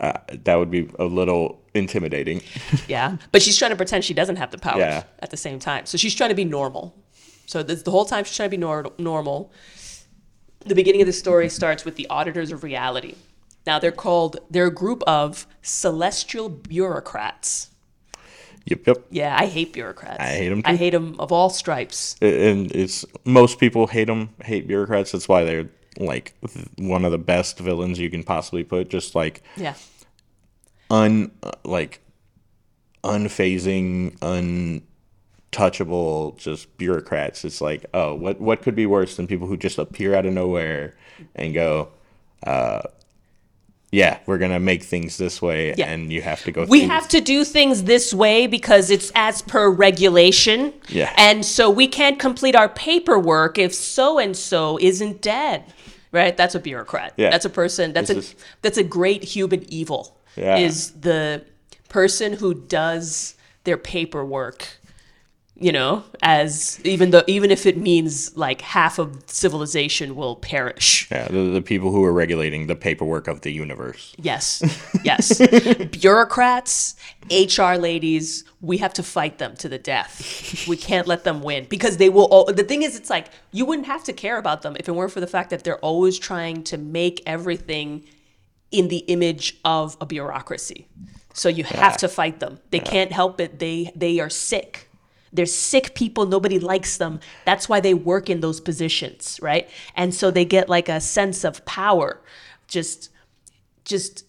Uh, 0.00 0.12
that 0.44 0.54
would 0.54 0.70
be 0.70 0.88
a 1.00 1.04
little 1.04 1.60
intimidating. 1.74 2.40
Yeah, 2.88 3.16
but 3.32 3.42
she's 3.42 3.56
trying 3.58 3.72
to 3.72 3.76
pretend 3.76 4.04
she 4.04 4.14
doesn't 4.14 4.36
have 4.36 4.50
the 4.52 4.58
powers 4.58 4.78
Yeah. 4.78 5.02
at 5.18 5.30
the 5.30 5.36
same 5.36 5.58
time. 5.58 5.86
So 5.86 5.98
she's 5.98 6.14
trying 6.14 6.30
to 6.30 6.36
be 6.36 6.44
normal. 6.44 6.94
So 7.46 7.62
this, 7.64 7.82
the 7.82 7.90
whole 7.90 8.04
time 8.04 8.22
she's 8.24 8.36
trying 8.36 8.48
to 8.50 8.56
be 8.56 8.60
nor- 8.60 8.92
normal. 8.98 9.50
The 10.66 10.74
beginning 10.76 11.00
of 11.02 11.06
the 11.06 11.12
story 11.12 11.48
starts 11.48 11.84
with 11.84 11.96
the 11.96 12.06
auditors 12.08 12.52
of 12.52 12.62
reality. 12.62 13.14
Now 13.68 13.78
they're 13.78 13.92
called 13.92 14.38
they're 14.50 14.68
a 14.68 14.74
group 14.74 15.02
of 15.06 15.46
celestial 15.60 16.48
bureaucrats. 16.48 17.68
Yep. 18.64 18.86
Yep. 18.86 18.96
Yeah, 19.10 19.36
I 19.38 19.44
hate 19.46 19.74
bureaucrats. 19.74 20.20
I 20.20 20.28
hate 20.40 20.50
'em 20.52 20.62
I 20.64 20.70
too. 20.72 20.76
hate 20.78 20.90
them 20.94 21.16
of 21.18 21.32
all 21.32 21.50
stripes. 21.50 22.16
and 22.22 22.72
it's 22.74 23.04
most 23.26 23.58
people 23.60 23.86
hate 23.86 24.06
them, 24.06 24.30
hate 24.42 24.66
bureaucrats. 24.66 25.12
That's 25.12 25.28
why 25.28 25.44
they're 25.44 25.68
like 25.98 26.32
one 26.78 27.04
of 27.04 27.12
the 27.12 27.18
best 27.18 27.58
villains 27.58 27.98
you 27.98 28.08
can 28.08 28.22
possibly 28.24 28.64
put. 28.64 28.88
Just 28.88 29.14
like 29.14 29.42
Yeah. 29.56 29.74
un 30.90 31.30
like 31.64 32.00
unfazing, 33.04 34.16
untouchable, 35.52 36.32
just 36.38 36.74
bureaucrats. 36.78 37.44
It's 37.44 37.60
like, 37.60 37.84
oh, 37.92 38.14
what 38.14 38.40
what 38.40 38.62
could 38.62 38.74
be 38.74 38.86
worse 38.86 39.16
than 39.16 39.26
people 39.26 39.46
who 39.46 39.58
just 39.58 39.76
appear 39.78 40.14
out 40.14 40.24
of 40.24 40.32
nowhere 40.32 40.94
and 41.34 41.52
go, 41.52 41.88
uh, 42.46 42.82
yeah, 43.90 44.18
we're 44.26 44.38
gonna 44.38 44.60
make 44.60 44.82
things 44.82 45.16
this 45.16 45.40
way, 45.40 45.74
Yeah. 45.76 45.86
and 45.88 46.12
you 46.12 46.20
have 46.22 46.42
to 46.44 46.52
go. 46.52 46.64
Through. 46.64 46.70
We 46.70 46.80
have 46.82 47.08
to 47.08 47.20
do 47.20 47.44
things 47.44 47.84
this 47.84 48.12
way 48.12 48.46
because 48.46 48.90
it's 48.90 49.10
as 49.14 49.42
per 49.42 49.70
regulation. 49.70 50.72
Yeah. 50.88 51.12
And 51.16 51.44
so 51.44 51.70
we 51.70 51.86
can't 51.88 52.18
complete 52.18 52.54
our 52.54 52.68
paperwork 52.68 53.58
if 53.58 53.74
so 53.74 54.18
and 54.18 54.36
so 54.36 54.78
isn't 54.80 55.22
dead. 55.22 55.64
Right? 56.10 56.34
That's 56.36 56.54
a 56.54 56.58
bureaucrat. 56.60 57.12
Yeah. 57.18 57.28
That's 57.30 57.44
a 57.44 57.50
person 57.50 57.92
that's 57.92 58.08
This 58.08 58.16
a 58.16 58.20
is- 58.20 58.34
that's 58.62 58.78
a 58.78 58.82
great 58.84 59.24
human 59.24 59.64
evil. 59.72 60.16
Yeah. 60.36 60.56
Is 60.56 60.92
the 60.92 61.42
person 61.90 62.34
who 62.34 62.54
does 62.54 63.34
their 63.64 63.76
paperwork 63.76 64.77
you 65.60 65.72
know, 65.72 66.04
as 66.22 66.80
even 66.84 67.10
though 67.10 67.24
even 67.26 67.50
if 67.50 67.66
it 67.66 67.76
means 67.76 68.36
like 68.36 68.60
half 68.60 68.98
of 68.98 69.22
civilization 69.26 70.14
will 70.14 70.36
perish. 70.36 71.08
Yeah, 71.10 71.26
the, 71.26 71.50
the 71.50 71.62
people 71.62 71.90
who 71.90 72.04
are 72.04 72.12
regulating 72.12 72.68
the 72.68 72.76
paperwork 72.76 73.26
of 73.26 73.40
the 73.40 73.50
universe. 73.50 74.14
Yes, 74.18 74.62
yes. 75.04 75.40
Bureaucrats, 75.90 76.94
HR 77.30 77.74
ladies, 77.74 78.44
we 78.60 78.78
have 78.78 78.92
to 78.94 79.02
fight 79.02 79.38
them 79.38 79.56
to 79.56 79.68
the 79.68 79.78
death. 79.78 80.66
We 80.68 80.76
can't 80.76 81.08
let 81.08 81.24
them 81.24 81.42
win 81.42 81.66
because 81.68 81.96
they 81.96 82.08
will. 82.08 82.26
All, 82.26 82.44
the 82.44 82.64
thing 82.64 82.82
is, 82.82 82.94
it's 82.94 83.10
like 83.10 83.28
you 83.50 83.64
wouldn't 83.64 83.88
have 83.88 84.04
to 84.04 84.12
care 84.12 84.38
about 84.38 84.62
them 84.62 84.76
if 84.78 84.88
it 84.88 84.92
weren't 84.92 85.12
for 85.12 85.20
the 85.20 85.26
fact 85.26 85.50
that 85.50 85.64
they're 85.64 85.78
always 85.78 86.18
trying 86.18 86.62
to 86.64 86.78
make 86.78 87.20
everything 87.26 88.04
in 88.70 88.88
the 88.88 88.98
image 88.98 89.58
of 89.64 89.96
a 90.00 90.06
bureaucracy. 90.06 90.86
So 91.32 91.48
you 91.48 91.64
have 91.64 91.96
to 91.98 92.08
fight 92.08 92.40
them. 92.40 92.58
They 92.70 92.80
can't 92.80 93.12
help 93.12 93.40
it. 93.40 93.58
They 93.58 93.92
they 93.96 94.20
are 94.20 94.30
sick. 94.30 94.87
They're 95.32 95.46
sick 95.46 95.94
people. 95.94 96.26
Nobody 96.26 96.58
likes 96.58 96.96
them. 96.96 97.20
That's 97.44 97.68
why 97.68 97.80
they 97.80 97.94
work 97.94 98.30
in 98.30 98.40
those 98.40 98.60
positions, 98.60 99.38
right? 99.42 99.68
And 99.94 100.14
so 100.14 100.30
they 100.30 100.44
get 100.44 100.68
like 100.68 100.88
a 100.88 101.00
sense 101.00 101.44
of 101.44 101.64
power, 101.64 102.20
just 102.66 103.10
just 103.84 104.24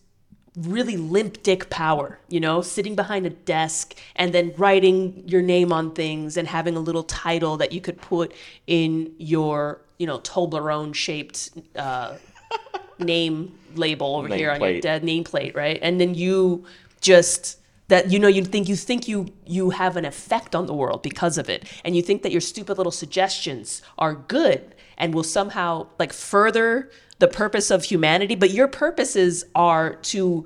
really 0.56 0.98
limp 0.98 1.44
dick 1.44 1.70
power, 1.70 2.20
you 2.28 2.40
know, 2.40 2.62
sitting 2.62 2.96
behind 2.96 3.26
a 3.26 3.30
desk 3.30 3.96
and 4.16 4.34
then 4.34 4.54
writing 4.58 5.24
your 5.28 5.42
name 5.42 5.72
on 5.72 5.94
things 5.94 6.38
and 6.38 6.48
having 6.48 6.76
a 6.76 6.80
little 6.80 7.04
title 7.04 7.58
that 7.58 7.72
you 7.72 7.80
could 7.80 8.00
put 8.02 8.34
in 8.68 9.14
your, 9.18 9.82
you 9.98 10.08
know, 10.08 10.20
Toblerone 10.20 10.94
shaped 10.94 11.52
uh, 11.76 12.16
name 13.00 13.58
label 13.76 14.16
over 14.16 14.36
here 14.36 14.52
on 14.52 14.60
your 14.62 14.82
dead 14.82 15.04
nameplate, 15.04 15.56
right? 15.56 15.80
And 15.82 16.00
then 16.02 16.16
you 16.16 16.66
just 17.00 17.60
that 17.90 18.10
you 18.10 18.18
know 18.18 18.28
you 18.28 18.44
think 18.44 18.70
you 18.70 18.76
think 18.76 19.08
you 19.08 19.28
you 19.46 19.72
have 19.72 19.98
an 19.98 20.06
effect 20.06 20.56
on 20.56 20.66
the 20.66 20.74
world 20.74 21.04
because 21.04 21.38
of 21.38 21.50
it. 21.50 21.70
And 21.84 21.96
you 21.96 22.02
think 22.02 22.24
that 22.24 22.32
your 22.32 22.42
stupid 22.42 22.78
little 22.78 22.92
suggestions 22.92 23.82
are 23.98 24.16
good 24.16 24.74
and 24.98 25.14
will 25.14 25.24
somehow 25.24 25.88
like 26.00 26.14
further 26.14 26.90
the 27.20 27.28
purpose 27.28 27.70
of 27.70 27.84
humanity 27.84 28.36
but 28.36 28.52
your 28.52 28.68
purposes 28.68 29.44
are 29.54 29.96
to 29.96 30.46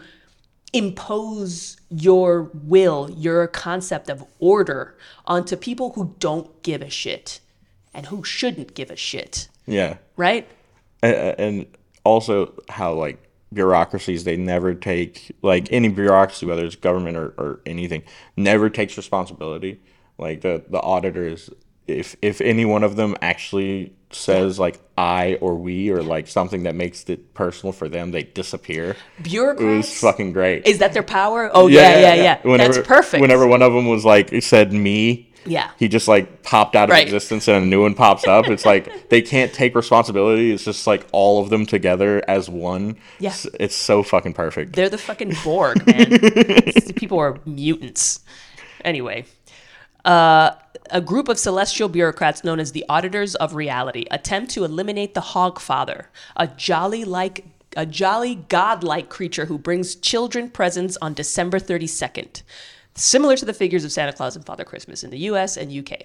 impose 0.74 1.78
your 1.90 2.50
will 2.54 3.12
your 3.12 3.46
concept 3.48 4.10
of 4.10 4.26
order 4.40 4.98
onto 5.26 5.56
people 5.56 5.92
who 5.92 6.16
don't 6.18 6.64
give 6.64 6.82
a 6.82 6.90
shit 6.90 7.40
and 7.94 8.08
who 8.08 8.24
shouldn't 8.24 8.74
give 8.74 8.90
a 8.90 8.96
shit. 8.96 9.48
Yeah, 9.66 9.98
right? 10.18 10.48
And, 11.02 11.16
and 11.40 11.66
also 12.04 12.54
how 12.70 12.94
like 12.94 13.22
bureaucracies 13.54 14.24
they 14.24 14.38
never 14.38 14.74
take 14.74 15.36
like 15.42 15.72
any 15.72 15.90
bureaucracy 15.90 16.46
whether 16.46 16.66
it's 16.66 16.76
government 16.76 17.18
or, 17.18 17.34
or 17.38 17.62
anything 17.66 18.04
never 18.36 18.70
takes 18.70 18.98
responsibility. 18.98 19.82
Like 20.18 20.42
the 20.42 20.64
the 20.70 20.82
auditors 20.82 21.50
if 21.88 22.16
if 22.22 22.40
any 22.42 22.66
one 22.66 22.84
of 22.84 22.96
them 22.96 23.16
actually 23.22 23.94
says 24.12 24.60
like 24.60 24.80
i 24.98 25.38
or 25.42 25.56
we 25.56 25.90
or 25.90 26.04
like 26.04 26.28
something 26.28 26.64
that 26.64 26.76
makes 26.76 27.04
it 27.10 27.34
personal 27.34 27.74
for 27.74 27.90
them 27.90 28.12
they 28.12 28.24
disappear. 28.24 28.96
It 29.60 29.78
was 29.78 30.00
fucking 30.00 30.34
great. 30.34 30.68
Is 30.68 30.80
that 30.80 30.94
their 30.94 31.04
power? 31.04 31.50
Oh 31.54 31.68
yeah 31.68 32.00
yeah 32.00 32.14
yeah, 32.16 32.40
Whenever, 32.44 32.74
that's 32.74 32.88
perfect. 32.88 33.22
whenever 33.22 33.48
one 33.48 33.62
of 33.62 33.74
them 33.74 33.88
was 33.88 34.06
like 34.06 34.32
it 34.32 34.44
said 34.44 34.72
me 34.72 35.33
Yeah. 35.46 35.72
he 35.78 35.88
just 35.88 36.08
like 36.08 36.44
popped 36.44 36.76
out 36.76 36.86
of 36.86 36.94
Right. 36.94 37.04
existence 37.04 37.48
and 37.48 37.64
a 37.64 37.66
new 37.66 37.82
one 37.82 37.94
pops 37.96 38.28
up. 38.28 38.48
It's 38.48 38.66
like 38.66 39.10
they 39.10 39.22
can't 39.22 39.54
take 39.54 39.76
responsibility. 39.76 40.52
It's 40.52 40.64
just 40.66 40.88
like 40.88 41.06
all 41.12 41.42
of 41.42 41.50
them 41.50 41.66
together 41.66 42.24
as 42.28 42.50
one. 42.50 42.98
Yeah. 43.20 43.30
It's, 43.30 43.46
it's 43.60 43.76
so 43.76 44.04
fucking 44.04 44.34
perfect. 44.34 44.76
They're 44.76 44.90
the 44.90 44.98
fucking 44.98 45.34
Borg, 45.44 45.86
man. 45.88 46.20
People 46.96 47.20
are 47.20 47.40
mutants. 47.46 48.22
Anyway, 48.86 49.26
uh, 50.06 50.52
a 50.92 51.02
group 51.02 51.30
of 51.30 51.40
celestial 51.40 51.88
bureaucrats 51.90 52.44
known 52.44 52.60
as 52.60 52.72
the 52.74 52.86
Auditors 52.90 53.36
of 53.36 53.56
Reality 53.56 54.06
attempt 54.12 54.52
to 54.52 54.64
eliminate 54.66 55.14
the 55.14 55.22
Hogfather, 55.22 56.06
a 56.36 56.48
jolly 56.48 57.04
like 57.06 57.46
a 57.76 57.86
jolly 57.88 58.36
godlike 58.36 59.10
creature 59.10 59.46
who 59.46 59.58
brings 59.58 59.96
children 59.96 60.50
presents 60.50 60.96
on 61.02 61.14
December 61.14 61.60
32nd, 61.60 62.44
similar 62.96 63.36
to 63.38 63.46
the 63.46 63.54
figures 63.54 63.84
of 63.84 63.92
Santa 63.92 64.14
Claus 64.14 64.36
and 64.36 64.46
Father 64.46 64.64
Christmas 64.64 65.04
in 65.04 65.10
the 65.10 65.18
US 65.20 65.58
and 65.58 65.72
UK. 65.72 66.04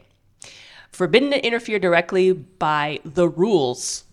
Forbidden 0.93 1.30
to 1.30 1.47
interfere 1.47 1.78
directly 1.78 2.32
by 2.32 3.01
the 3.05 3.28
rules 3.28 4.05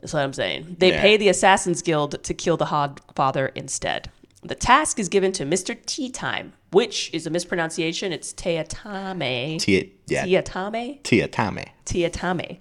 that's 0.00 0.12
what 0.12 0.22
I'm 0.22 0.34
saying. 0.34 0.76
They 0.78 0.90
Yeah. 0.90 1.00
pay 1.00 1.16
the 1.16 1.28
Assassin's 1.30 1.80
Guild 1.82 2.22
to 2.22 2.34
kill 2.34 2.56
the 2.58 2.66
Hogfather 2.66 3.50
instead. 3.54 4.10
The 4.42 4.54
task 4.54 4.98
is 4.98 5.08
given 5.08 5.32
to 5.32 5.44
Mr. 5.44 5.74
Tea 5.86 6.10
Time, 6.10 6.52
which 6.70 7.10
is 7.12 7.26
a 7.26 7.30
mispronunciation. 7.30 8.12
It's 8.12 8.32
Teatame. 8.34 9.58
Tia, 9.58 9.84
yeah, 10.06 10.24
Teatame? 10.42 11.02
Tiatame. 11.02 11.68
Tiatame, 11.86 12.58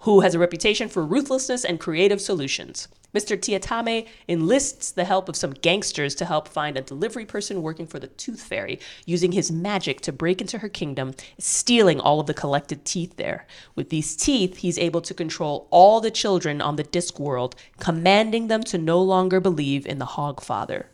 who 0.00 0.20
has 0.20 0.34
a 0.34 0.38
reputation 0.38 0.88
for 0.88 1.04
ruthlessness 1.04 1.64
and 1.64 1.80
creative 1.80 2.20
solutions. 2.20 2.88
Mr. 3.16 3.34
Tiatame 3.34 4.06
enlists 4.28 4.90
the 4.90 5.06
help 5.06 5.26
of 5.30 5.36
some 5.36 5.52
gangsters 5.52 6.14
to 6.14 6.26
help 6.26 6.46
find 6.46 6.76
a 6.76 6.82
delivery 6.82 7.24
person 7.24 7.62
working 7.62 7.86
for 7.86 7.98
the 7.98 8.08
Tooth 8.08 8.42
Fairy, 8.42 8.78
using 9.06 9.32
his 9.32 9.50
magic 9.50 10.02
to 10.02 10.12
break 10.12 10.42
into 10.42 10.58
her 10.58 10.68
kingdom, 10.68 11.14
stealing 11.38 11.98
all 11.98 12.20
of 12.20 12.26
the 12.26 12.34
collected 12.34 12.84
teeth 12.84 13.16
there. 13.16 13.46
With 13.74 13.88
these 13.88 14.14
teeth, 14.16 14.58
he's 14.58 14.78
able 14.78 15.00
to 15.00 15.14
control 15.14 15.66
all 15.70 16.02
the 16.02 16.10
children 16.10 16.60
on 16.60 16.76
the 16.76 16.84
Discworld, 16.84 17.54
commanding 17.80 18.48
them 18.48 18.62
to 18.64 18.76
no 18.76 19.00
longer 19.00 19.40
believe 19.40 19.86
in 19.86 19.98
the 19.98 20.04
Hogfather. 20.04 20.84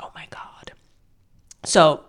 Oh 0.00 0.12
my 0.14 0.26
god. 0.30 0.72
So, 1.62 2.04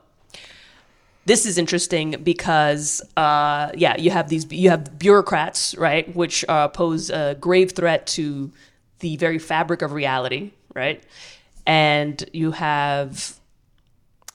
this 1.26 1.46
is 1.46 1.58
interesting 1.58 2.16
because 2.24 3.02
uh, 3.18 3.70
yeah 3.76 3.96
you 3.98 4.12
have 4.12 4.30
these 4.30 4.50
you 4.52 4.70
have 4.70 4.98
bureaucrats 5.00 5.76
right 5.78 6.16
which 6.16 6.46
uh, 6.48 6.68
pose 6.68 7.10
a 7.10 7.36
grave 7.40 7.72
threat 7.72 8.08
to 8.08 8.52
the 9.00 9.18
very 9.18 9.40
fabric 9.40 9.82
of 9.82 9.92
reality 9.92 10.52
right 10.74 11.04
and 11.66 12.30
you 12.34 12.52
have 12.52 13.36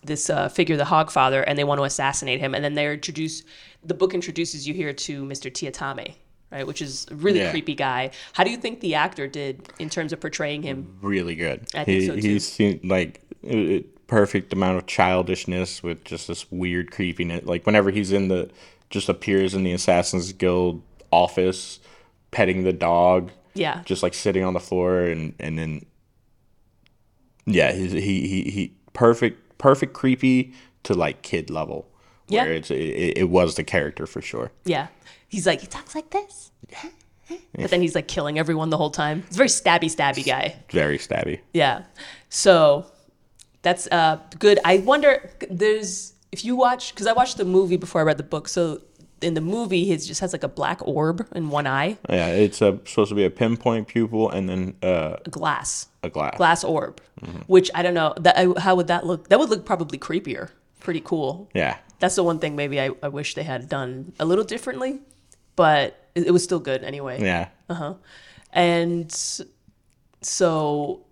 this 0.02 0.30
uh, 0.30 0.48
figure 0.48 0.76
the 0.76 0.84
hogfather 0.84 1.44
and 1.46 1.58
they 1.58 1.64
want 1.64 1.78
to 1.78 1.84
assassinate 1.84 2.40
him 2.40 2.54
and 2.54 2.64
then 2.64 2.74
they 2.74 2.90
introduce 2.92 3.42
the 3.84 3.94
book 3.94 4.14
introduces 4.14 4.66
you 4.66 4.74
here 4.74 4.92
to 4.92 5.24
mr 5.24 5.50
tiatame 5.50 6.14
right 6.50 6.66
which 6.66 6.82
is 6.82 7.06
a 7.10 7.14
really 7.14 7.38
Yeah. 7.40 7.50
creepy 7.50 7.74
guy 7.74 8.10
how 8.32 8.42
do 8.44 8.50
you 8.50 8.56
think 8.56 8.80
the 8.80 8.94
actor 8.94 9.26
did 9.28 9.68
in 9.78 9.88
terms 9.90 10.12
of 10.12 10.20
portraying 10.20 10.62
him 10.62 10.96
Really 11.02 11.34
good. 11.36 11.66
I 11.74 11.84
think 11.84 12.00
he, 12.00 12.06
so, 12.06 12.14
too. 12.16 12.20
He's 12.20 12.46
seen, 12.48 12.80
like 12.82 13.20
uh, 13.48 13.78
perfect 14.10 14.52
amount 14.52 14.76
of 14.76 14.86
childishness 14.86 15.82
with 15.84 16.02
just 16.04 16.26
this 16.26 16.50
weird 16.50 16.90
creepiness. 16.90 17.44
Like 17.46 17.64
whenever 17.64 17.90
he's 17.92 18.10
in 18.10 18.26
the 18.26 18.50
just 18.90 19.08
appears 19.08 19.54
in 19.54 19.62
the 19.62 19.72
Assassin's 19.72 20.32
Guild 20.32 20.82
office, 21.12 21.78
petting 22.32 22.64
the 22.64 22.72
dog, 22.72 23.30
Yeah. 23.54 23.82
just 23.84 24.02
like 24.02 24.12
sitting 24.14 24.42
on 24.44 24.52
the 24.52 24.60
floor, 24.60 25.02
and 25.02 25.34
and 25.38 25.56
then 25.56 25.86
yeah, 27.46 27.72
he's, 27.72 27.92
he 27.92 28.26
he 28.28 28.50
he 28.50 28.74
perfect 28.92 29.58
perfect 29.58 29.92
creepy 29.92 30.52
to 30.82 30.94
like 30.94 31.22
kid 31.22 31.48
level. 31.50 31.86
Yeah. 32.28 32.44
Where 32.44 32.52
it's 32.54 32.70
it, 32.70 32.74
it 33.18 33.28
was 33.30 33.54
the 33.54 33.64
character 33.64 34.06
for 34.06 34.20
sure. 34.20 34.50
Yeah. 34.64 34.88
He's 35.28 35.46
like, 35.46 35.60
he 35.60 35.66
talks 35.66 35.94
like 35.94 36.10
this. 36.10 36.50
But 37.54 37.70
then 37.70 37.80
he's 37.80 37.94
like 37.94 38.08
killing 38.08 38.40
everyone 38.40 38.70
the 38.70 38.76
whole 38.76 38.90
time. 38.90 39.22
He's 39.28 39.36
a 39.36 39.38
very 39.38 39.48
stabby, 39.48 39.84
stabby 39.84 40.26
guy. 40.26 40.56
Very 40.70 40.98
stabby. 40.98 41.38
Yeah. 41.54 41.84
So 42.28 42.86
that's 43.62 43.86
uh 43.92 44.18
good. 44.38 44.58
I 44.64 44.78
wonder 44.78 45.30
there's 45.50 46.12
if 46.32 46.44
you 46.44 46.56
watch 46.56 46.92
because 46.94 47.06
I 47.06 47.12
watched 47.12 47.36
the 47.36 47.44
movie 47.44 47.76
before 47.76 48.00
I 48.00 48.04
read 48.04 48.16
the 48.18 48.22
book. 48.22 48.48
So 48.48 48.80
in 49.22 49.34
the 49.34 49.40
movie, 49.42 49.84
he 49.84 49.94
just 49.98 50.20
has 50.20 50.32
like 50.32 50.42
a 50.44 50.48
black 50.48 50.78
orb 50.86 51.26
in 51.34 51.50
one 51.50 51.66
eye, 51.66 51.98
Yeah, 52.08 52.28
it's 52.28 52.62
a, 52.62 52.78
supposed 52.86 53.10
to 53.10 53.14
be 53.14 53.24
a 53.24 53.30
pinpoint 53.30 53.86
pupil 53.88 54.30
and 54.30 54.48
then 54.48 54.76
uh, 54.82 55.16
a 55.26 55.28
glass, 55.30 55.88
a 56.02 56.08
glass. 56.08 56.36
glass 56.38 56.64
orb, 56.64 57.02
which 57.46 57.70
I 57.74 57.82
don't 57.82 57.92
know. 57.92 58.14
That 58.18 58.38
I, 58.38 58.58
how 58.60 58.76
would 58.76 58.86
that 58.86 59.04
look? 59.04 59.28
That 59.28 59.38
would 59.38 59.50
look 59.50 59.66
probably 59.66 59.98
creepier. 59.98 60.48
Pretty 60.78 61.02
cool. 61.02 61.50
Yeah, 61.52 61.76
That's 61.98 62.14
the 62.14 62.22
one 62.24 62.38
thing 62.38 62.56
maybe 62.56 62.80
I, 62.80 62.92
I 63.02 63.08
wish 63.08 63.34
they 63.34 63.42
had 63.42 63.68
done 63.68 64.14
a 64.18 64.24
little 64.24 64.44
differently, 64.44 65.00
but 65.54 66.08
it, 66.14 66.28
it 66.28 66.30
was 66.30 66.42
still 66.42 66.58
good 66.60 66.82
anyway. 66.82 67.22
yeah, 67.22 67.48
Uh 67.68 67.74
huh. 67.74 67.94
And 68.54 69.12
so 70.22 71.02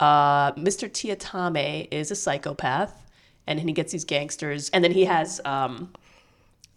uh, 0.00 0.52
Mr. 0.52 0.88
Tiatame 0.88 1.88
is 1.90 2.10
a 2.10 2.16
psychopath, 2.16 3.06
and 3.46 3.58
then 3.58 3.66
he 3.68 3.74
gets 3.74 3.92
these 3.92 4.04
gangsters, 4.04 4.68
and 4.70 4.82
then 4.84 4.92
he 4.92 5.04
has 5.04 5.40
um, 5.44 5.92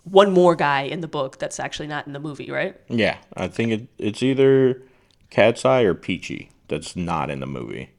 one 0.04 0.32
more 0.32 0.56
guy 0.56 0.82
in 0.84 1.02
the 1.02 1.08
book 1.08 1.38
that's 1.38 1.60
actually 1.60 1.88
not 1.88 2.08
in 2.08 2.14
the 2.14 2.20
movie, 2.20 2.50
right? 2.52 2.76
yeah. 2.90 3.18
I 3.36 3.48
think 3.48 3.72
it, 3.72 3.88
it's 3.98 4.24
either 4.24 4.82
Cat's 5.30 5.66
Eye 5.66 5.82
or 5.82 5.94
Peachy 5.94 6.50
that's 6.68 6.96
not 6.96 7.30
in 7.30 7.40
the 7.40 7.46
movie. 7.48 7.90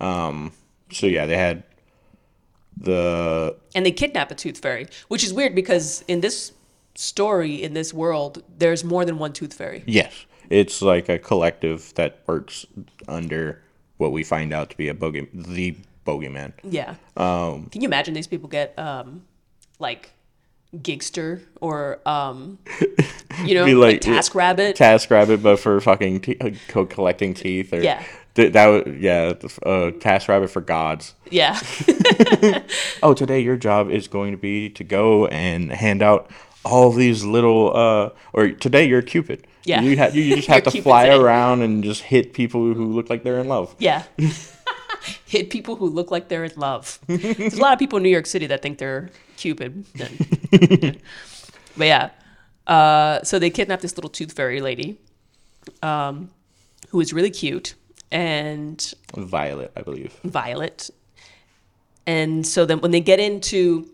Um, 0.00 0.52
so 0.90 1.06
yeah, 1.06 1.26
they 1.26 1.36
had 1.36 1.64
the 2.76 3.56
And 3.74 3.84
they 3.84 3.92
kidnap 3.92 4.30
a 4.30 4.34
tooth 4.34 4.58
fairy, 4.58 4.86
which 5.08 5.24
is 5.24 5.32
weird 5.32 5.54
because 5.54 6.02
in 6.08 6.20
this 6.20 6.52
story, 6.94 7.62
in 7.62 7.74
this 7.74 7.92
world, 7.92 8.42
there's 8.58 8.84
more 8.84 9.04
than 9.04 9.18
one 9.18 9.32
tooth 9.32 9.54
fairy. 9.54 9.82
yes, 9.86 10.26
it's 10.50 10.80
like 10.82 11.08
a 11.08 11.18
collective 11.18 11.92
that 11.94 12.20
works 12.26 12.66
under 13.08 13.62
what 13.96 14.12
we 14.12 14.24
find 14.24 14.52
out 14.52 14.70
to 14.70 14.76
be 14.76 14.88
a 14.88 14.94
bogey, 14.94 15.28
the 15.32 15.76
bogeyman. 16.06 16.52
Yeah. 16.62 16.96
Um, 17.16 17.66
Can 17.70 17.80
you 17.82 17.88
imagine 17.88 18.14
these 18.14 18.26
people 18.26 18.48
get 18.48 18.78
um, 18.78 19.24
like 19.78 20.10
Gigster 20.76 21.42
or 21.60 22.00
um, 22.06 22.58
you 23.44 23.54
know, 23.54 23.64
like, 23.66 23.76
like- 23.94 24.00
Task 24.00 24.34
Rabbit? 24.34 24.76
Task 24.76 25.10
Rabbit, 25.10 25.42
but 25.42 25.58
for 25.60 25.80
fucking 25.80 26.20
te- 26.20 26.38
uh, 26.40 26.84
collecting 26.86 27.34
teeth. 27.34 27.72
Or, 27.72 27.80
Yeah. 27.80 28.02
Th- 28.34 28.52
that 28.52 28.66
would 28.66 29.00
yeah. 29.00 29.34
Uh, 29.64 29.92
Task 29.92 30.28
Rabbit 30.28 30.50
for 30.50 30.60
gods. 30.60 31.14
yeah. 31.30 31.60
oh, 33.02 33.14
today 33.14 33.38
your 33.40 33.56
job 33.56 33.90
is 33.90 34.08
going 34.08 34.32
to 34.32 34.36
be 34.38 34.68
to 34.70 34.82
go 34.82 35.26
and 35.28 35.70
hand 35.70 36.02
out 36.02 36.28
all 36.64 36.90
these 36.90 37.24
little, 37.24 37.76
uh, 37.76 38.10
or 38.32 38.50
today 38.50 38.86
you're 38.86 39.02
Cupid. 39.02 39.46
Yeah. 39.64 39.80
You, 39.82 39.96
ha- 39.96 40.10
you 40.12 40.36
just 40.36 40.48
have 40.48 40.64
to 40.64 40.82
fly 40.82 41.08
around 41.08 41.62
and 41.62 41.82
just 41.84 42.02
hit 42.02 42.32
people 42.32 42.74
who 42.74 42.92
look 42.92 43.10
like 43.10 43.22
they're 43.22 43.38
in 43.38 43.48
love. 43.48 43.74
Yeah. 43.78 44.04
Hit 45.26 45.50
people 45.50 45.76
who 45.76 45.86
look 45.86 46.10
like 46.10 46.28
they're 46.28 46.44
in 46.44 46.52
love. 46.56 46.98
There's 47.06 47.54
a 47.54 47.60
lot 47.60 47.72
of 47.72 47.78
people 47.78 47.98
in 47.98 48.02
New 48.02 48.08
York 48.10 48.26
City 48.26 48.46
that 48.46 48.62
think 48.62 48.78
they're 48.78 49.10
Cupid. 49.36 49.84
but 51.76 51.86
yeah. 51.86 52.10
Uh, 52.66 53.22
so 53.22 53.38
they 53.38 53.50
kidnapped 53.50 53.82
this 53.82 53.96
little 53.96 54.08
tooth 54.08 54.32
fairy 54.32 54.60
lady 54.60 54.98
um, 55.82 56.30
who 56.88 57.00
is 57.00 57.12
really 57.12 57.30
cute 57.30 57.74
and 58.10 58.94
Violet, 59.14 59.72
I 59.76 59.82
believe. 59.82 60.12
Violet. 60.24 60.88
And 62.06 62.46
so 62.46 62.64
then 62.64 62.80
when 62.80 62.90
they 62.90 63.00
get 63.00 63.18
into 63.20 63.90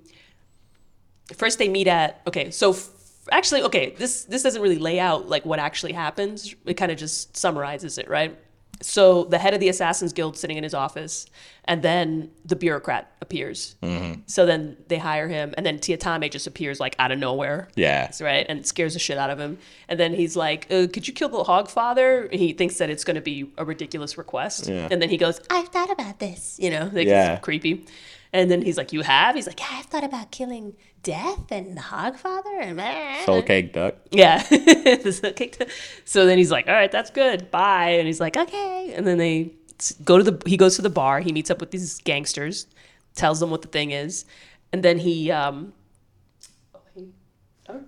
first 1.35 1.59
they 1.59 1.68
meet 1.68 1.87
at 1.89 2.20
okay, 2.26 2.51
so 2.51 2.70
f- 2.70 2.89
actually 3.33 3.62
okay, 3.62 3.95
this 3.99 4.24
this 4.24 4.43
doesn't 4.43 4.62
really 4.62 4.78
lay 4.78 4.99
out 5.01 5.28
like 5.28 5.45
what 5.45 5.59
actually 5.59 5.93
happens. 5.93 6.55
It 6.66 6.74
kind 6.74 6.91
of 6.93 6.99
just 6.99 7.37
summarizes 7.37 7.99
it, 7.99 8.09
right? 8.09 8.37
So 8.83 9.24
the 9.24 9.37
head 9.37 9.53
of 9.53 9.61
the 9.61 9.68
Assassins 9.68 10.14
Guild 10.14 10.39
sitting 10.39 10.57
in 10.57 10.64
his 10.64 10.72
office, 10.72 11.26
and 11.66 11.83
then 11.83 12.31
the 12.47 12.57
bureaucrat 12.57 13.12
appears. 13.20 13.76
So 14.26 14.47
then 14.47 14.78
they 14.89 14.97
hire 14.97 15.28
him, 15.28 15.53
and 15.59 15.66
then 15.66 15.78
Tiatame 15.78 16.31
just 16.31 16.47
appears 16.47 16.81
like 16.81 16.97
out 16.99 17.12
of 17.12 17.18
nowhere 17.18 17.68
Yeah. 17.76 18.11
right? 18.22 18.47
And 18.49 18.64
scares 18.66 18.95
the 18.95 18.99
shit 18.99 19.18
out 19.18 19.28
of 19.28 19.39
him. 19.39 19.59
And 19.89 20.01
then 20.01 20.14
he's 20.14 20.35
like, 20.35 20.66
uh, 20.70 20.87
"Could 20.91 21.07
you 21.07 21.12
kill 21.12 21.28
the 21.28 21.45
hog 21.45 21.68
father?" 21.68 22.28
He 22.33 22.55
thinks 22.55 22.78
that 22.78 22.89
it's 22.89 23.05
going 23.05 23.16
to 23.16 23.20
be 23.20 23.51
a 23.59 23.66
ridiculous 23.66 24.16
request. 24.16 24.66
Yeah. 24.68 24.89
And 24.91 25.03
then 25.03 25.11
he 25.11 25.18
goes, 25.18 25.43
"I've 25.51 25.68
thought 25.68 25.91
about 25.91 26.18
this," 26.18 26.57
you 26.59 26.70
know, 26.70 26.89
like 26.91 27.07
Yeah. 27.07 27.35
it's 27.35 27.45
creepy. 27.45 27.85
And 28.33 28.51
then 28.51 28.62
he's 28.62 28.78
like, 28.78 28.93
"You 28.95 29.03
have?" 29.03 29.35
He's 29.35 29.47
like, 29.47 29.61
"Yeah, 29.61 29.66
I've 29.72 29.87
thought 29.87 30.05
about 30.05 30.31
killing 30.31 30.74
Death 31.03 31.51
and 31.51 31.76
the 31.76 31.80
hog 31.80 32.16
father." 32.16 32.61
And 32.61 33.24
Soul 33.24 33.42
cake 33.42 33.72
duck. 33.72 33.94
yeah. 34.11 34.42
This 34.48 35.20
is 35.22 35.32
kicked- 35.34 35.62
so 36.05 36.26
then 36.26 36.38
he's 36.38 36.51
like, 36.51 36.68
"All 36.68 36.74
right, 36.74 36.90
that's 36.92 37.11
good. 37.11 37.51
Bye." 37.51 37.90
And 37.98 38.07
he's 38.07 38.20
like, 38.20 38.36
"Okay." 38.36 38.92
And 38.94 39.07
then 39.07 39.18
they 39.18 39.53
go 40.05 40.18
to 40.18 40.24
the. 40.30 40.42
He 40.48 40.57
goes 40.57 40.76
to 40.76 40.82
the 40.82 40.90
bar. 40.90 41.20
He 41.20 41.32
meets 41.32 41.51
up 41.51 41.61
with 41.61 41.70
these 41.70 41.98
gangsters, 42.03 42.66
tells 43.14 43.40
them 43.40 43.51
what 43.51 43.62
the 43.62 43.68
thing 43.68 43.90
is, 43.92 44.24
and 44.72 44.82
then 44.82 44.98
he. 44.98 45.30
um 45.30 45.72
oh, 46.74 46.80
he- 46.94 47.09
oh, 47.68 47.80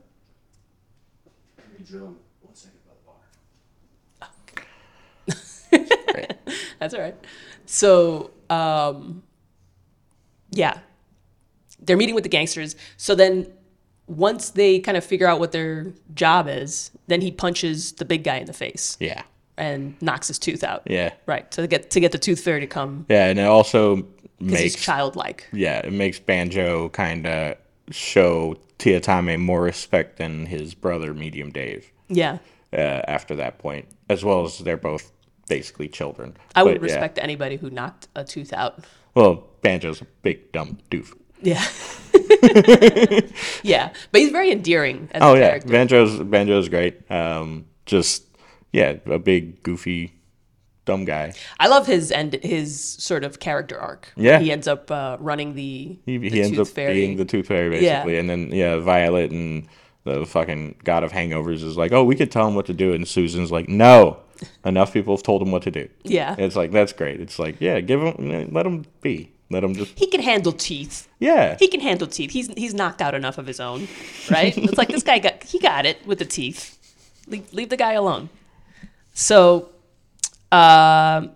That's 6.78 6.94
all 6.94 7.00
right. 7.00 7.14
So, 7.66 8.32
um, 8.50 9.22
yeah, 10.50 10.78
they're 11.82 11.96
meeting 11.96 12.14
with 12.14 12.24
the 12.24 12.30
gangsters. 12.30 12.76
So 12.96 13.14
then, 13.14 13.46
once 14.06 14.50
they 14.50 14.78
kind 14.80 14.96
of 14.96 15.04
figure 15.04 15.26
out 15.26 15.38
what 15.40 15.52
their 15.52 15.92
job 16.14 16.48
is, 16.48 16.90
then 17.06 17.20
he 17.20 17.30
punches 17.30 17.92
the 17.92 18.04
big 18.04 18.24
guy 18.24 18.36
in 18.38 18.46
the 18.46 18.52
face 18.52 18.96
Yeah. 19.00 19.22
and 19.56 19.94
knocks 20.02 20.28
his 20.28 20.38
tooth 20.38 20.64
out. 20.64 20.82
Yeah. 20.86 21.10
Right 21.26 21.50
to 21.52 21.66
get 21.66 21.90
to 21.90 22.00
get 22.00 22.12
the 22.12 22.18
tooth 22.18 22.40
fairy 22.40 22.60
to 22.60 22.66
come 22.66 23.06
Yeah, 23.08 23.26
and 23.28 23.38
it 23.38 23.44
also 23.46 24.06
makes 24.40 24.74
childlike. 24.74 25.46
yeah, 25.52 25.78
it 25.78 25.92
makes 25.92 26.18
Banjo 26.18 26.88
kind 26.90 27.26
of 27.26 27.56
show 27.90 28.56
Tiatame 28.78 29.38
more 29.40 29.62
respect 29.62 30.16
than 30.18 30.46
his 30.46 30.74
brother 30.74 31.14
Medium 31.14 31.50
Dave. 31.52 31.90
Yeah, 32.08 32.38
Uh, 32.72 33.02
after 33.06 33.34
that 33.36 33.58
point, 33.58 33.86
as 34.08 34.24
well 34.24 34.44
as 34.44 34.58
they're 34.58 34.76
both 34.76 35.12
basically 35.48 35.88
children. 35.88 36.36
I 36.56 36.62
would 36.64 36.80
But, 36.80 36.88
yeah. 36.88 36.94
respect 36.96 37.18
anybody 37.18 37.56
who 37.56 37.70
knocked 37.70 38.08
a 38.16 38.24
tooth 38.24 38.52
out. 38.52 38.84
Well, 39.14 39.46
Banjo's 39.62 40.00
a 40.00 40.06
big 40.22 40.50
dumb 40.52 40.78
doof. 40.90 41.12
Yeah, 41.43 41.62
yeah, 43.62 43.93
but 44.11 44.20
he's 44.20 44.30
very 44.30 44.51
endearing 44.53 45.09
as 45.12 45.22
Oh 45.22 45.34
a 45.34 45.38
yeah, 45.38 45.49
character. 45.49 45.68
Banjo's 45.68 46.18
Banjo's 46.20 46.68
great. 46.68 47.11
Um, 47.11 47.66
just 47.86 48.24
yeah, 48.72 48.97
a 49.07 49.18
big 49.18 49.62
goofy, 49.62 50.14
dumb 50.84 51.05
guy. 51.05 51.32
I 51.59 51.68
love 51.68 51.86
his 51.86 52.11
end, 52.11 52.34
his 52.43 52.80
sort 52.80 53.24
of 53.24 53.38
character 53.40 53.78
arc. 53.78 54.12
Yeah. 54.16 54.38
he 54.40 54.51
ends 54.53 54.66
up 54.68 54.90
uh, 54.90 55.16
running 55.20 55.55
the, 55.55 55.99
He, 56.07 56.18
the 56.18 56.30
he 56.30 56.43
ends 56.43 56.59
up 56.59 56.68
fairy. 56.68 56.95
being 56.95 57.16
the 57.16 57.24
tooth 57.24 57.47
fairy 57.49 57.70
basically, 57.70 58.18
and 58.18 58.28
then 58.30 58.51
yeah, 58.53 58.78
Violet 58.78 59.30
and 59.30 59.66
the 60.05 60.26
fucking 60.26 60.76
god 60.84 61.05
of 61.05 61.12
hangovers 61.12 61.62
is 61.62 61.76
like, 61.76 61.93
oh, 61.93 62.03
we 62.05 62.16
could 62.16 62.30
tell 62.32 62.49
him 62.49 62.55
what 62.55 62.66
to 62.66 62.74
do, 62.74 62.93
and 62.93 63.07
Susan's 63.07 63.53
like, 63.53 63.68
no, 63.68 64.18
enough 64.64 64.93
people 64.93 65.14
have 65.14 65.22
told 65.22 65.43
him 65.43 65.53
what 65.53 65.62
to 65.62 65.70
do. 65.70 65.88
yeah, 66.03 66.34
It's 66.38 66.57
like 66.57 66.72
that's 66.72 66.93
great. 66.93 67.20
It's 67.20 67.38
like 67.38 67.61
yeah, 67.61 67.80
give 67.80 68.01
him, 68.03 68.51
let 68.53 68.66
him 68.66 68.84
be, 69.01 69.32
let 69.53 69.62
him 69.62 69.74
just 69.74 69.96
he 69.98 70.07
can 70.07 70.20
handle 70.20 70.53
teeth. 70.53 71.09
yeah. 71.18 71.57
He 71.59 71.68
can 71.68 71.80
handle 71.80 72.07
teeth. 72.07 72.30
He's 72.30 72.48
he's 72.55 72.74
knocked 72.74 73.00
out 73.00 73.14
enough 73.14 73.38
of 73.38 73.46
his 73.46 73.61
own, 73.61 73.86
right? 74.30 74.57
it's 74.57 74.78
like 74.78 74.88
this 74.88 75.03
guy 75.03 75.18
got 75.18 75.42
he 75.44 75.59
got 75.59 75.86
it 75.86 76.05
with 76.07 76.18
the 76.18 76.24
teeth. 76.24 76.78
Leave, 77.28 77.53
leave 77.53 77.68
the 77.68 77.76
guy 77.76 77.92
alone. 77.92 78.28
So, 79.14 79.70
um, 80.50 81.30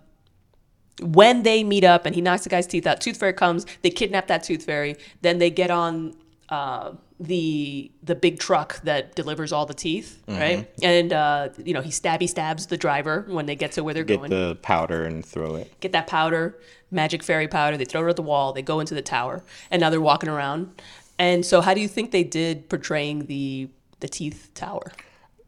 when 1.00 1.42
they 1.42 1.62
meet 1.62 1.84
up 1.84 2.06
and 2.06 2.14
he 2.14 2.20
knocks 2.20 2.42
the 2.44 2.48
guy's 2.48 2.66
teeth 2.66 2.86
out, 2.86 3.00
Tooth 3.00 3.18
Fairy 3.18 3.34
comes. 3.34 3.66
They 3.82 3.90
kidnap 3.90 4.26
that 4.28 4.42
Tooth 4.42 4.64
Fairy. 4.64 4.96
Then 5.20 5.38
they 5.38 5.50
get 5.50 5.70
on 5.70 6.14
uh, 6.48 6.92
the 7.18 7.90
the 8.02 8.14
big 8.14 8.38
truck 8.38 8.80
that 8.82 9.14
delivers 9.14 9.52
all 9.52 9.64
the 9.66 9.74
teeth, 9.74 10.22
right? 10.28 10.70
And 10.82 11.12
uh, 11.12 11.48
you 11.64 11.72
know 11.72 11.80
he 11.80 11.90
stabby 11.90 12.28
stabs 12.28 12.66
the 12.66 12.76
driver 12.76 13.24
when 13.28 13.46
they 13.46 13.56
get 13.56 13.72
to 13.72 13.84
where 13.84 13.94
they're 13.94 14.04
Get 14.04 14.18
going 14.18 14.30
Get 14.30 14.36
the 14.36 14.54
powder 14.56 15.04
and 15.04 15.24
throw 15.24 15.54
it. 15.56 15.72
get 15.80 15.92
that 15.92 16.06
powder, 16.06 16.58
magic 16.90 17.22
fairy 17.22 17.48
powder. 17.48 17.76
They 17.76 17.84
throw 17.86 18.06
it 18.06 18.10
at 18.10 18.16
the 18.16 18.22
wall. 18.22 18.52
They 18.52 18.62
go 18.62 18.80
into 18.80 18.94
the 18.94 19.02
tower, 19.02 19.44
and 19.70 19.80
now 19.80 19.90
they're 19.90 20.00
walking 20.00 20.28
around. 20.28 20.82
And 21.18 21.46
so, 21.46 21.62
how 21.62 21.72
do 21.72 21.80
you 21.80 21.88
think 21.88 22.10
they 22.10 22.24
did 22.24 22.68
portraying 22.68 23.26
the 23.26 23.70
the 24.00 24.08
teeth 24.08 24.50
tower? 24.54 24.92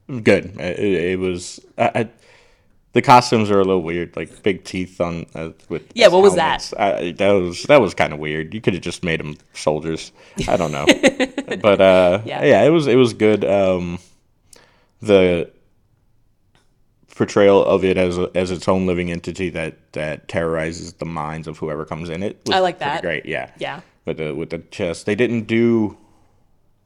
Good. 0.08 0.58
It, 0.58 0.78
it 0.78 1.18
was. 1.18 1.60
I, 1.76 1.90
I, 1.94 2.08
The 2.94 3.02
costumes 3.02 3.50
are 3.50 3.60
a 3.60 3.64
little 3.64 3.82
weird, 3.82 4.16
like 4.16 4.42
big 4.42 4.64
teeth 4.64 5.00
on 5.00 5.26
uh, 5.34 5.50
with. 5.68 5.90
Yeah, 5.94 6.08
what 6.08 6.22
was 6.22 6.34
that? 6.36 6.72
I, 6.78 7.12
that 7.12 7.30
was 7.32 7.64
that 7.64 7.80
was 7.80 7.94
kind 7.94 8.12
of 8.12 8.18
weird. 8.18 8.54
You 8.54 8.60
could 8.60 8.72
have 8.74 8.82
just 8.82 9.04
made 9.04 9.20
them 9.20 9.36
soldiers. 9.52 10.10
I 10.48 10.56
don't 10.56 10.72
know, 10.72 10.86
but 11.60 11.80
uh, 11.80 12.22
Yeah. 12.24 12.44
yeah. 12.44 12.62
it 12.64 12.70
was 12.70 12.86
it 12.86 12.96
was 12.96 13.12
good. 13.12 13.44
Um, 13.44 13.98
the 15.02 15.50
portrayal 17.14 17.64
of 17.64 17.84
it 17.84 17.96
as 17.98 18.16
a, 18.16 18.30
as 18.34 18.50
its 18.50 18.68
own 18.68 18.86
living 18.86 19.10
entity 19.10 19.50
that 19.50 19.92
that 19.92 20.28
terrorizes 20.28 20.94
the 20.94 21.04
minds 21.04 21.46
of 21.48 21.58
whoever 21.58 21.84
comes 21.84 22.08
in 22.08 22.22
it. 22.22 22.40
was 22.46 22.54
I 22.56 22.60
like 22.60 22.78
that. 22.78 23.02
Great, 23.02 23.26
yeah, 23.26 23.50
Yeah. 23.58 23.80
With 24.06 24.16
the 24.16 24.34
with 24.34 24.50
the 24.50 24.58
chest, 24.60 25.04
they 25.04 25.14
didn't 25.14 25.42
do. 25.42 25.96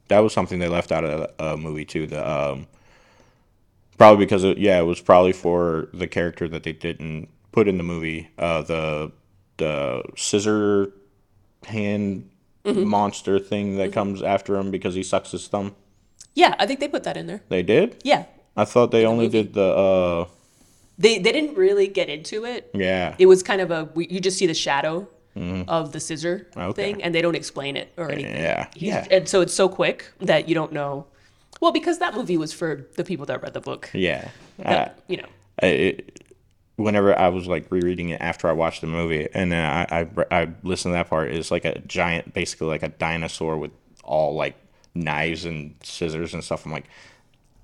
That 0.08 0.18
was 0.18 0.32
something 0.32 0.58
they 0.58 0.68
left 0.68 0.90
out 0.90 1.04
of 1.04 1.20
a 1.38 1.52
uh, 1.52 1.56
movie 1.56 1.84
too. 1.84 2.06
The 2.08 2.28
um, 2.28 2.66
probably 4.02 4.24
because 4.26 4.42
it, 4.44 4.58
yeah, 4.58 4.78
it 4.80 4.82
was 4.84 5.00
probably 5.00 5.32
for 5.32 5.88
the 5.94 6.06
character 6.08 6.48
that 6.48 6.64
they 6.64 6.72
didn't 6.72 7.28
put 7.52 7.68
in 7.68 7.76
the 7.76 7.84
movie. 7.84 8.28
Uh, 8.36 8.62
the 8.62 9.12
the 9.58 10.02
scissor 10.16 10.92
hand 11.64 12.28
Mm-hmm. 12.64 12.84
monster 12.86 13.40
thing 13.40 13.76
that 13.78 13.92
comes 13.92 14.22
after 14.22 14.54
him 14.56 14.70
because 14.70 14.94
he 14.94 15.02
sucks 15.02 15.32
his 15.32 15.48
thumb. 15.48 15.74
Yeah, 16.32 16.54
I 16.60 16.64
think 16.66 16.78
they 16.78 16.86
put 16.86 17.02
that 17.02 17.16
in 17.16 17.26
there. 17.26 17.42
They 17.48 17.64
did. 17.64 18.00
Yeah. 18.04 18.26
I 18.56 18.64
thought 18.64 18.92
they 18.92 19.04
only 19.04 19.26
did 19.26 19.52
the 19.54 19.64
uh, 19.64 20.24
They 20.96 21.18
they 21.18 21.32
didn't 21.32 21.56
really 21.56 21.88
get 21.88 22.08
into 22.08 22.44
it. 22.44 22.70
yeah. 22.72 23.16
It 23.18 23.26
was 23.26 23.42
kind 23.42 23.60
of 23.60 23.72
a 23.72 23.88
we- 23.96 24.06
you 24.08 24.20
just 24.20 24.38
see 24.38 24.46
the 24.46 24.54
shadow 24.54 25.08
of 25.66 25.90
the 25.90 25.98
scissor 25.98 26.46
Mm-hmm. 26.52 26.60
Okay. 26.70 26.82
thing, 26.92 27.02
and 27.02 27.12
they 27.12 27.20
don't 27.22 27.34
explain 27.34 27.76
it 27.76 27.92
or 27.96 28.10
anything. 28.12 28.36
Yeah, 28.36 28.68
He's- 28.76 29.06
yeah. 29.10 29.16
And 29.16 29.28
so 29.28 29.40
it's 29.40 29.54
so 29.54 29.68
quick 29.68 30.12
that 30.20 30.48
you 30.48 30.54
don't 30.54 30.72
know. 30.72 31.06
Well, 31.62 31.70
because 31.70 32.00
that 32.00 32.14
movie 32.14 32.36
was 32.36 32.52
for 32.52 32.88
the 32.96 33.04
people 33.04 33.24
that 33.26 33.40
read 33.40 33.54
the 33.54 33.60
book. 33.60 33.88
Yeah. 33.94 34.28
That, 34.58 34.98
you 35.06 35.18
know. 35.18 35.28
I, 35.62 35.66
it, 35.66 36.24
whenever 36.74 37.16
I 37.16 37.28
was 37.28 37.46
like 37.46 37.70
rereading 37.70 38.08
it 38.08 38.20
after 38.20 38.48
I 38.48 38.52
watched 38.52 38.80
the 38.80 38.88
movie, 38.88 39.28
and 39.32 39.52
then 39.52 39.64
I, 39.64 40.00
I 40.00 40.08
I 40.42 40.48
listened 40.64 40.90
to 40.92 40.96
that 40.96 41.08
part, 41.08 41.30
it's 41.30 41.52
like 41.52 41.64
a 41.64 41.78
giant, 41.80 42.34
basically 42.34 42.66
like 42.66 42.82
a 42.82 42.88
dinosaur 42.88 43.56
with 43.58 43.70
all 44.02 44.34
like 44.34 44.56
knives 44.96 45.44
and 45.44 45.76
scissors 45.84 46.34
and 46.34 46.42
stuff. 46.42 46.66
I'm 46.66 46.72
like, 46.72 46.88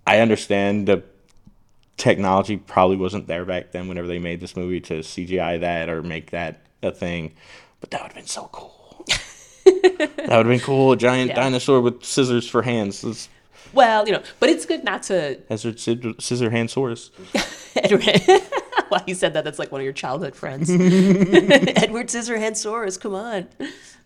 I 0.07 0.20
understand 0.20 0.86
the 0.86 1.03
technology 1.96 2.57
probably 2.57 2.96
wasn't 2.99 3.26
there 3.26 3.44
back 3.44 3.72
then 3.72 3.88
whenever 3.88 4.07
they 4.07 4.20
made 4.20 4.38
this 4.38 4.55
movie 4.57 4.80
to 4.82 5.01
CGI 5.01 5.59
that 5.59 5.88
or 5.88 6.05
make 6.05 6.30
that 6.30 6.61
a 6.84 6.92
thing, 6.92 7.32
but 7.80 7.90
that 7.90 8.01
would 8.03 8.12
have 8.12 8.16
been 8.16 8.26
so 8.28 8.49
cool. 8.53 9.05
that 9.64 10.12
would 10.18 10.30
have 10.30 10.46
been 10.46 10.61
cool. 10.61 10.92
A 10.92 10.96
giant 10.96 11.30
Yeah. 11.30 11.34
dinosaur 11.34 11.80
with 11.80 12.05
scissors 12.05 12.49
for 12.49 12.62
hands. 12.62 13.28
Well, 13.73 14.07
you 14.07 14.12
know, 14.12 14.23
but 14.41 14.49
it's 14.49 14.66
good 14.66 14.85
not 14.85 15.03
to. 15.05 15.39
Hazard 15.49 15.79
scissor, 15.81 16.12
scissor 16.19 16.51
hand 16.51 16.69
saurus. 16.71 17.11
well, 18.91 19.03
you 19.07 19.14
said 19.14 19.35
that. 19.35 19.45
That's 19.45 19.59
like 19.59 19.71
one 19.73 19.81
of 19.81 19.85
your 19.85 19.93
childhood 19.93 20.35
friends, 20.35 20.71
Edward 20.71 22.09
Scissorhands 22.09 23.01
Come 23.01 23.14
on. 23.14 23.49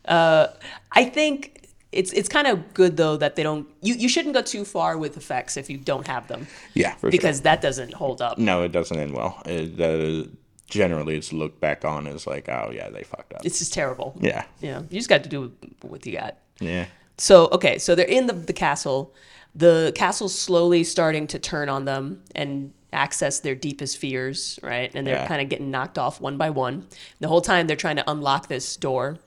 Uh, 0.05 0.49
I 0.93 1.05
think 1.05 1.69
it's 1.93 2.13
it's 2.13 2.29
kind 2.29 2.47
of 2.47 2.75
good 2.75 2.97
though 2.97 3.17
that 3.17 3.37
they 3.37 3.43
don't. 3.43 3.69
You 3.83 3.95
you 3.95 4.09
shouldn't 4.09 4.35
go 4.35 4.43
too 4.43 4.65
far 4.65 4.99
with 4.99 5.17
effects 5.17 5.57
if 5.57 5.71
you 5.71 5.79
don't 5.79 6.07
have 6.07 6.29
them 6.29 6.47
Yeah, 6.75 6.93
for 6.95 7.07
sure. 7.07 7.11
because 7.11 7.43
that 7.43 7.61
doesn't 7.63 7.95
hold 7.95 8.21
up. 8.21 8.39
No, 8.39 8.63
it 8.63 8.73
doesn't 8.73 8.99
end 8.99 9.15
well. 9.15 9.41
It, 9.47 9.81
uh, 9.81 10.29
generally, 10.69 11.17
it's 11.17 11.33
looked 11.33 11.61
back 11.61 11.85
on 11.85 12.07
as 12.07 12.27
like, 12.27 12.49
oh 12.49 12.71
yeah, 12.75 12.91
they 12.91 13.03
fucked 13.05 13.35
up. 13.35 13.45
It's 13.45 13.59
just 13.59 13.73
terrible. 13.73 14.17
yeah, 14.21 14.45
Yeah, 14.61 14.81
you 14.91 14.99
just 14.99 15.09
got 15.09 15.23
to 15.23 15.29
do 15.29 15.53
what 15.83 16.05
you 16.07 16.13
got. 16.19 16.37
yeah, 16.61 16.87
So 17.19 17.49
okay, 17.53 17.79
so 17.79 17.95
they're 17.95 18.07
in 18.07 18.27
the 18.27 18.33
the 18.35 18.53
castle. 18.55 19.15
The 19.55 19.93
castle's 19.95 20.35
slowly 20.39 20.83
starting 20.85 21.27
to 21.29 21.39
turn 21.39 21.69
on 21.69 21.85
them 21.85 22.23
and 22.35 22.73
access 22.93 23.41
their 23.41 23.55
deepest 23.55 23.99
fears, 23.99 24.59
right? 24.63 24.91
And 24.95 25.07
they're 25.07 25.17
Yeah. 25.17 25.27
kind 25.27 25.43
of 25.43 25.49
getting 25.49 25.71
knocked 25.71 25.99
off 25.99 26.21
one 26.21 26.37
by 26.37 26.51
one. 26.51 26.87
The 27.21 27.29
whole 27.29 27.41
time 27.41 27.67
they're 27.67 27.77
trying 27.77 27.97
to 27.97 28.11
unlock 28.11 28.49
this 28.49 28.77
door 28.77 29.19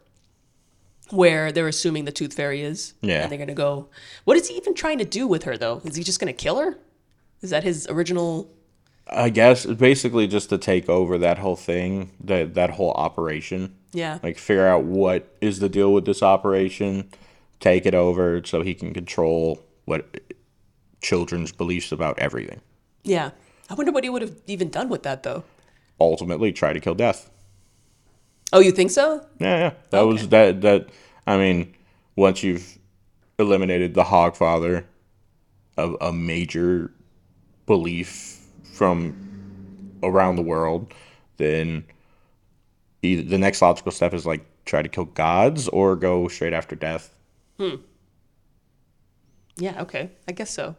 where 1.12 1.52
they're 1.52 1.68
assuming 1.68 2.06
the 2.06 2.12
tooth 2.12 2.34
fairy 2.34 2.62
is. 2.62 2.94
Yeah. 3.02 3.22
And 3.24 3.32
they're 3.32 3.40
gonna 3.40 3.54
go. 3.54 3.88
What 4.24 4.38
is 4.38 4.48
he 4.50 4.56
even 4.56 4.74
trying 4.74 4.98
to 5.00 5.06
do 5.06 5.28
with 5.28 5.44
her 5.44 5.58
though? 5.58 5.82
Is 5.86 5.96
he 5.96 6.04
just 6.04 6.20
gonna 6.20 6.34
kill 6.34 6.58
her? 6.58 6.78
Is 7.42 7.52
that 7.52 7.64
his 7.64 7.88
original? 7.88 8.50
I 9.08 9.30
guess 9.30 9.66
basically 9.68 10.26
just 10.26 10.50
to 10.50 10.58
take 10.58 10.90
over 10.90 11.20
that 11.20 11.38
whole 11.38 11.56
thing, 11.56 12.10
that 12.24 12.56
that 12.56 12.72
whole 12.72 12.92
operation. 12.92 13.76
Yeah. 13.94 14.18
Like 14.24 14.38
figure 14.40 14.66
out 14.68 14.84
what 14.84 15.28
is 15.42 15.60
the 15.60 15.70
deal 15.70 15.94
with 15.94 16.06
this 16.06 16.24
operation, 16.24 17.10
take 17.60 17.86
it 17.86 17.94
over 17.94 18.42
so 18.44 18.62
he 18.64 18.74
can 18.74 18.94
control 18.94 19.60
what 19.86 20.20
children's 21.02 21.52
beliefs 21.52 21.92
about 21.92 22.20
everything. 22.20 22.62
Yeah. 23.04 23.32
I 23.70 23.74
wonder 23.74 23.92
what 23.92 24.04
he 24.04 24.10
would 24.10 24.22
have 24.22 24.42
even 24.48 24.70
done 24.70 24.90
with 24.90 25.04
that 25.04 25.24
though. 25.24 25.44
Ultimately, 26.00 26.52
try 26.52 26.74
to 26.74 26.80
kill 26.80 26.96
death. 26.96 27.30
Oh, 28.52 28.60
you 28.60 28.72
think 28.72 28.92
so? 28.92 29.26
Yeah, 29.40 29.58
yeah. 29.58 29.74
That 29.92 30.02
was 30.02 30.28
that. 30.30 30.62
That 30.62 30.90
I 31.26 31.38
mean, 31.38 31.74
once 32.16 32.44
you've 32.44 32.78
eliminated 33.40 33.94
the 33.94 34.04
Hogfather, 34.04 34.86
of 35.78 35.98
a 36.02 36.12
major 36.12 36.92
belief 37.66 38.46
from 38.74 39.92
around 40.04 40.36
the 40.36 40.42
world, 40.42 40.94
then 41.38 41.86
the 43.02 43.38
next 43.38 43.62
logical 43.62 43.92
step 43.92 44.14
is 44.14 44.26
like 44.26 44.46
try 44.66 44.82
to 44.82 44.90
kill 44.90 45.06
gods 45.06 45.68
or 45.68 45.96
go 45.96 46.28
straight 46.28 46.54
after 46.54 46.76
death. 46.76 47.14
Hmm. 47.60 47.76
Yeah, 49.58 49.82
okay. 49.84 50.10
I 50.28 50.32
guess 50.32 50.51
so. 50.51 50.76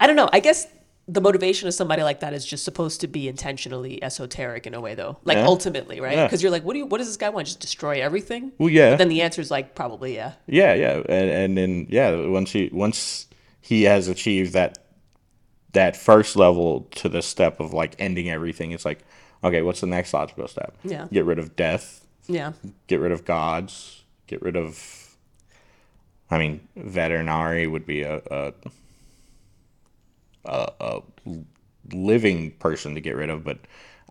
I 0.00 0.06
don't 0.06 0.16
know. 0.16 0.28
I 0.32 0.40
guess 0.40 0.66
the 1.08 1.20
motivation 1.20 1.66
of 1.66 1.74
somebody 1.74 2.02
like 2.02 2.20
that 2.20 2.34
is 2.34 2.44
just 2.44 2.64
supposed 2.64 3.00
to 3.00 3.06
be 3.08 3.28
intentionally 3.28 4.02
esoteric 4.02 4.66
in 4.66 4.74
a 4.74 4.80
way 4.80 4.94
though. 4.94 5.16
Like 5.24 5.36
Yeah. 5.38 5.46
ultimately, 5.46 6.00
right? 6.00 6.14
Yeah. 6.16 6.26
Because 6.26 6.42
you're 6.42 6.52
like, 6.52 6.64
what 6.64 6.74
do 6.74 6.78
you 6.80 6.86
what 6.86 6.98
does 6.98 7.06
this 7.06 7.16
guy 7.16 7.30
want? 7.30 7.46
Just 7.46 7.60
destroy 7.60 8.00
everything? 8.02 8.52
Well, 8.58 8.68
yeah, 8.68 8.96
Then 8.96 9.08
the 9.08 9.22
answer 9.22 9.40
is 9.40 9.50
like 9.50 9.74
probably 9.74 10.14
yeah. 10.14 10.32
yeah, 10.46 10.74
yeah, 10.74 11.02
and 11.08 11.30
and 11.30 11.58
then 11.58 11.86
yeah, 11.88 12.14
once 12.26 12.52
he 12.52 12.68
once 12.72 13.26
he 13.60 13.84
has 13.84 14.06
achieved 14.08 14.52
that 14.52 14.78
that 15.72 15.96
first 15.96 16.36
level 16.36 16.82
to 16.96 17.08
the 17.08 17.22
step 17.22 17.58
of 17.60 17.72
like 17.72 17.96
ending 17.98 18.30
everything, 18.30 18.70
it's 18.72 18.84
like, 18.84 19.00
okay, 19.42 19.62
what's 19.62 19.80
the 19.80 19.86
next 19.86 20.12
logical 20.14 20.46
step? 20.48 20.76
Yeah. 20.84 21.06
get 21.12 21.24
rid 21.24 21.38
of 21.38 21.56
death, 21.56 22.04
Yeah. 22.26 22.52
get 22.86 23.00
rid 23.00 23.12
of 23.12 23.24
gods, 23.24 24.04
get 24.26 24.42
rid 24.42 24.56
of. 24.56 25.07
I 26.30 26.38
mean, 26.38 26.60
Vetinari 26.78 27.70
would 27.70 27.86
be 27.86 28.02
a 28.02 28.20
a, 28.30 28.52
a, 30.44 30.72
a 30.80 31.00
living 31.92 32.50
person 32.52 32.94
to 32.94 33.00
get 33.00 33.16
rid 33.16 33.30
of, 33.30 33.44
but 33.44 33.58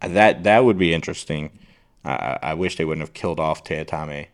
that 0.01 0.43
that 0.43 0.63
would 0.65 0.78
be 0.78 0.93
interesting. 0.93 1.51
I, 2.03 2.11
I 2.11 2.39
I 2.41 2.53
wish 2.53 2.78
they 2.78 2.86
wouldn't 2.86 3.05
have 3.05 3.13
killed 3.13 3.39
off 3.39 3.63
Teatame. 3.63 4.28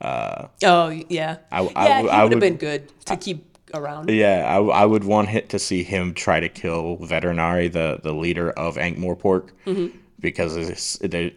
Oh 0.00 0.88
yeah. 1.08 1.38
I- 1.50 1.60
I 1.74 1.88
yeah, 1.88 2.02
he 2.02 2.08
I 2.08 2.22
would 2.24 2.32
have 2.32 2.40
been 2.40 2.56
good 2.56 2.92
to 3.06 3.16
keep 3.16 3.56
around. 3.74 4.08
Yeah, 4.10 4.44
I, 4.46 4.58
I 4.82 4.84
would 4.86 5.04
want 5.04 5.28
hit 5.28 5.48
to 5.50 5.58
see 5.58 5.82
him 5.82 6.14
try 6.14 6.38
to 6.40 6.48
kill 6.48 6.96
Vetinari, 6.98 7.70
the 7.72 8.00
the 8.02 8.12
leader 8.14 8.50
of 8.50 8.76
Ankh-Morpork, 8.78 9.50
Mm-hmm. 9.66 9.96
because 10.20 10.56
it's, 10.56 10.98
there, 10.98 11.30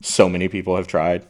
so 0.00 0.28
many 0.28 0.48
people 0.48 0.76
have 0.76 0.86
tried. 0.86 1.26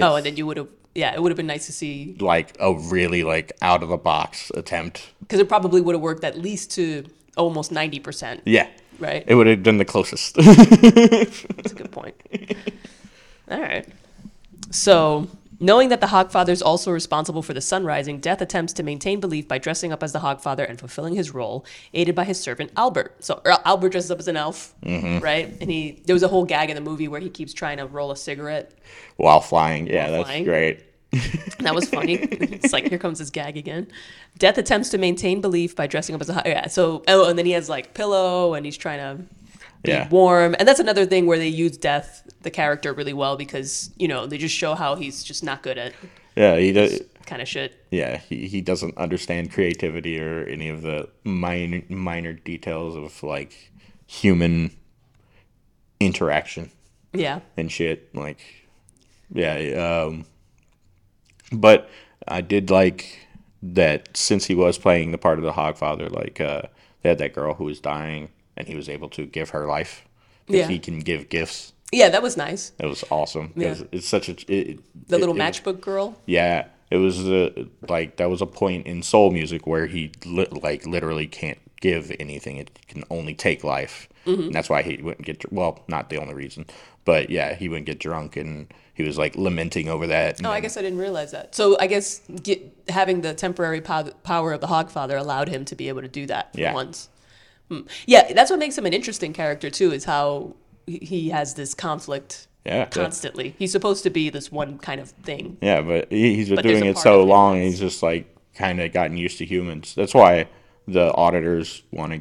oh, 0.00 0.16
and 0.16 0.24
then 0.24 0.36
you 0.36 0.46
would 0.46 0.56
have 0.56 0.68
yeah, 0.98 1.14
it 1.14 1.22
would 1.22 1.30
have 1.30 1.36
been 1.36 1.46
nice 1.46 1.66
to 1.66 1.72
see 1.72 2.16
like 2.18 2.56
a 2.58 2.72
really 2.74 3.22
like 3.22 3.52
out 3.62 3.82
of 3.84 3.88
the 3.88 3.96
box 3.96 4.50
attempt. 4.54 5.10
because 5.20 5.40
it 5.40 5.48
probably 5.48 5.80
would 5.80 5.94
have 5.94 6.02
worked 6.02 6.24
at 6.24 6.36
least 6.36 6.72
to 6.72 7.04
almost 7.36 7.70
ninety 7.72 8.00
percent. 8.00 8.42
Yeah, 8.44 8.66
Right. 8.98 9.22
it 9.26 9.34
would 9.36 9.46
have 9.46 9.62
been 9.62 9.78
the 9.78 9.84
closest. 9.84 10.34
That's 10.36 11.72
a 11.72 11.74
good 11.74 11.92
point. 11.92 12.16
All 13.50 13.60
right. 13.60 13.86
So, 14.70 15.28
knowing 15.60 15.88
that 15.88 16.00
the 16.00 16.08
Hogfather 16.08 16.50
is 16.50 16.60
also 16.60 16.90
responsible 16.92 17.42
for 17.42 17.54
the 17.54 17.60
sun 17.60 17.84
rising, 17.84 18.18
Death 18.20 18.40
attempts 18.42 18.72
to 18.74 18.82
maintain 18.82 19.20
belief 19.20 19.48
by 19.48 19.58
dressing 19.58 19.92
up 19.92 20.02
as 20.02 20.12
the 20.12 20.18
Hogfather 20.18 20.68
and 20.68 20.78
fulfilling 20.78 21.14
his 21.14 21.32
role, 21.32 21.64
aided 21.94 22.14
by 22.14 22.24
his 22.24 22.38
servant 22.40 22.72
Albert. 22.76 23.24
So, 23.24 23.40
er, 23.46 23.56
Albert 23.64 23.90
dresses 23.90 24.10
up 24.10 24.18
as 24.18 24.28
an 24.28 24.36
elf, 24.36 24.74
mm-hmm. 24.84 25.24
right? 25.24 25.46
And 25.60 25.70
he 25.70 26.02
there 26.06 26.14
was 26.14 26.22
a 26.24 26.28
whole 26.28 26.44
gag 26.44 26.68
in 26.70 26.74
the 26.74 26.82
movie 26.82 27.08
where 27.08 27.20
he 27.20 27.30
keeps 27.30 27.54
trying 27.54 27.78
to 27.78 27.86
roll 27.86 28.10
a 28.10 28.16
cigarette. 28.16 28.72
While 29.16 29.40
flying, 29.40 29.86
yeah, 29.86 30.08
While 30.08 30.12
that's 30.18 30.28
flying. 30.28 30.44
great. 30.44 30.84
That 31.60 31.74
was 31.74 31.88
funny. 31.88 32.14
it's 32.14 32.72
like 32.72 32.88
here 32.88 32.98
comes 32.98 33.18
this 33.18 33.30
gag 33.30 33.56
again. 33.56 33.88
Death 34.38 34.58
attempts 34.58 34.90
to 34.90 34.98
maintain 34.98 35.40
belief 35.40 35.74
by 35.74 35.86
dressing 35.86 36.14
up 36.14 36.20
as 36.20 36.30
a 36.30 36.42
yeah. 36.46 36.68
So, 36.68 37.02
oh, 37.08 37.28
and 37.28 37.38
then 37.38 37.46
he 37.46 37.52
has 37.52 37.68
like 37.68 37.94
pillow, 37.94 38.54
and 38.54 38.64
he's 38.64 38.76
trying 38.76 38.98
to 38.98 39.24
be 39.82 39.90
Yeah, 39.90 40.08
warm. 40.08 40.54
And 40.58 40.68
that's 40.68 40.80
another 40.80 41.04
thing 41.06 41.26
where 41.26 41.38
they 41.38 41.48
use 41.48 41.76
Death, 41.76 42.22
the 42.42 42.50
character, 42.50 42.92
really 42.92 43.12
well 43.12 43.36
because, 43.36 43.90
you 43.98 44.06
know, 44.06 44.26
they 44.26 44.38
just 44.38 44.54
show 44.54 44.74
how 44.74 44.94
he's 44.96 45.24
just 45.24 45.42
not 45.42 45.62
good 45.62 45.78
at 45.78 45.94
yeah, 46.36 46.56
he 46.56 46.72
does. 46.72 47.00
kind 47.26 47.42
of 47.42 47.48
shit. 47.48 47.84
Yeah, 47.90 48.18
he, 48.18 48.46
he 48.46 48.60
doesn't 48.60 48.96
understand 48.96 49.50
creativity 49.52 50.20
or 50.20 50.44
any 50.44 50.68
of 50.68 50.82
the 50.82 51.08
minor 51.24 51.82
minor 51.88 52.32
details 52.34 52.94
of 52.94 53.20
like 53.24 53.72
human 54.06 54.70
interaction. 56.00 56.70
Yeah. 57.12 57.40
and 57.56 57.72
shit. 57.72 58.14
Like, 58.14 58.38
yeah. 59.32 60.04
Um, 60.06 60.26
but 61.52 61.88
I 62.26 62.40
did 62.40 62.70
like 62.70 63.26
that 63.62 64.16
since 64.16 64.46
he 64.46 64.54
was 64.54 64.78
playing 64.78 65.12
the 65.12 65.18
part 65.18 65.38
of 65.38 65.44
the 65.44 65.52
Hogfather. 65.52 66.10
Like, 66.10 66.40
uh, 66.40 66.62
they 67.02 67.08
had 67.10 67.18
that 67.18 67.34
girl 67.34 67.54
who 67.54 67.64
was 67.64 67.80
dying, 67.80 68.28
and 68.56 68.66
he 68.68 68.74
was 68.76 68.88
able 68.88 69.08
to 69.10 69.26
give 69.26 69.50
her 69.50 69.66
life. 69.66 70.04
Yeah. 70.46 70.66
he 70.66 70.78
can 70.78 71.00
give 71.00 71.28
gifts. 71.28 71.72
Yeah, 71.92 72.08
that 72.10 72.22
was 72.22 72.36
nice. 72.36 72.72
It 72.78 72.86
was 72.86 73.04
awesome. 73.10 73.52
Yeah. 73.54 73.74
It's 73.92 74.06
such 74.08 74.28
a 74.28 74.32
it, 74.32 74.46
The 75.08 75.16
it- 75.16 75.20
little 75.20 75.34
it- 75.34 75.38
matchbook 75.38 75.80
girl. 75.80 76.16
Yeah, 76.26 76.66
it 76.90 76.96
was 76.96 77.26
uh, 77.28 77.64
like 77.88 78.16
that 78.16 78.30
was 78.30 78.40
a 78.40 78.46
point 78.46 78.86
in 78.86 79.02
soul 79.02 79.30
music 79.30 79.66
where 79.66 79.86
he 79.86 80.10
li- 80.24 80.46
like 80.50 80.86
literally 80.86 81.26
can't 81.26 81.58
give 81.80 82.10
anything; 82.18 82.56
it 82.56 82.70
can 82.88 83.04
only 83.10 83.34
take 83.34 83.62
life. 83.62 84.08
Mm-hmm. 84.28 84.42
And 84.42 84.54
that's 84.54 84.68
why 84.68 84.82
he 84.82 84.98
wouldn't 85.02 85.24
get 85.26 85.50
well, 85.52 85.82
not 85.88 86.10
the 86.10 86.18
only 86.18 86.34
reason, 86.34 86.66
but 87.04 87.30
yeah, 87.30 87.54
he 87.54 87.68
wouldn't 87.68 87.86
get 87.86 87.98
drunk, 87.98 88.36
and 88.36 88.72
he 88.94 89.02
was 89.02 89.16
like 89.16 89.36
lamenting 89.36 89.88
over 89.88 90.06
that. 90.08 90.40
Oh, 90.44 90.50
I 90.50 90.60
guess 90.60 90.76
I 90.76 90.82
didn't 90.82 90.98
realize 90.98 91.30
that. 91.32 91.54
So 91.54 91.78
I 91.80 91.86
guess 91.86 92.20
get, 92.42 92.60
having 92.88 93.22
the 93.22 93.32
temporary 93.34 93.80
pow- 93.80 94.10
power 94.24 94.52
of 94.52 94.60
the 94.60 94.66
Hogfather 94.66 95.18
allowed 95.18 95.48
him 95.48 95.64
to 95.66 95.74
be 95.74 95.88
able 95.88 96.02
to 96.02 96.08
do 96.08 96.26
that 96.26 96.52
for 96.52 96.60
Yeah. 96.60 96.74
once. 96.74 97.08
Hmm. 97.68 97.80
Yeah, 98.06 98.32
that's 98.32 98.50
what 98.50 98.58
makes 98.58 98.76
him 98.76 98.86
an 98.86 98.92
interesting 98.92 99.32
character 99.32 99.70
too. 99.70 99.92
Is 99.92 100.04
how 100.04 100.54
he- 100.86 101.28
has 101.30 101.54
this 101.54 101.74
conflict 101.74 102.46
yeah, 102.66 102.84
constantly. 102.86 103.54
He's 103.58 103.72
supposed 103.72 104.02
to 104.02 104.10
be 104.10 104.28
this 104.30 104.52
one 104.52 104.78
kind 104.78 105.00
of 105.00 105.10
thing. 105.10 105.56
yeah, 105.62 105.80
but 105.80 106.10
he, 106.10 106.34
he's 106.34 106.48
been 106.48 106.56
But 106.56 106.62
doing 106.62 106.84
it 106.84 106.98
so 106.98 107.24
long, 107.24 107.60
he's 107.62 107.78
just 107.78 108.02
like 108.02 108.26
kind 108.54 108.80
of 108.80 108.92
gotten 108.92 109.16
used 109.16 109.38
to 109.38 109.46
humans. 109.46 109.94
That's 109.94 110.12
why 110.12 110.48
the 110.86 111.12
auditors 111.14 111.82
want 111.92 112.12
to 112.12 112.20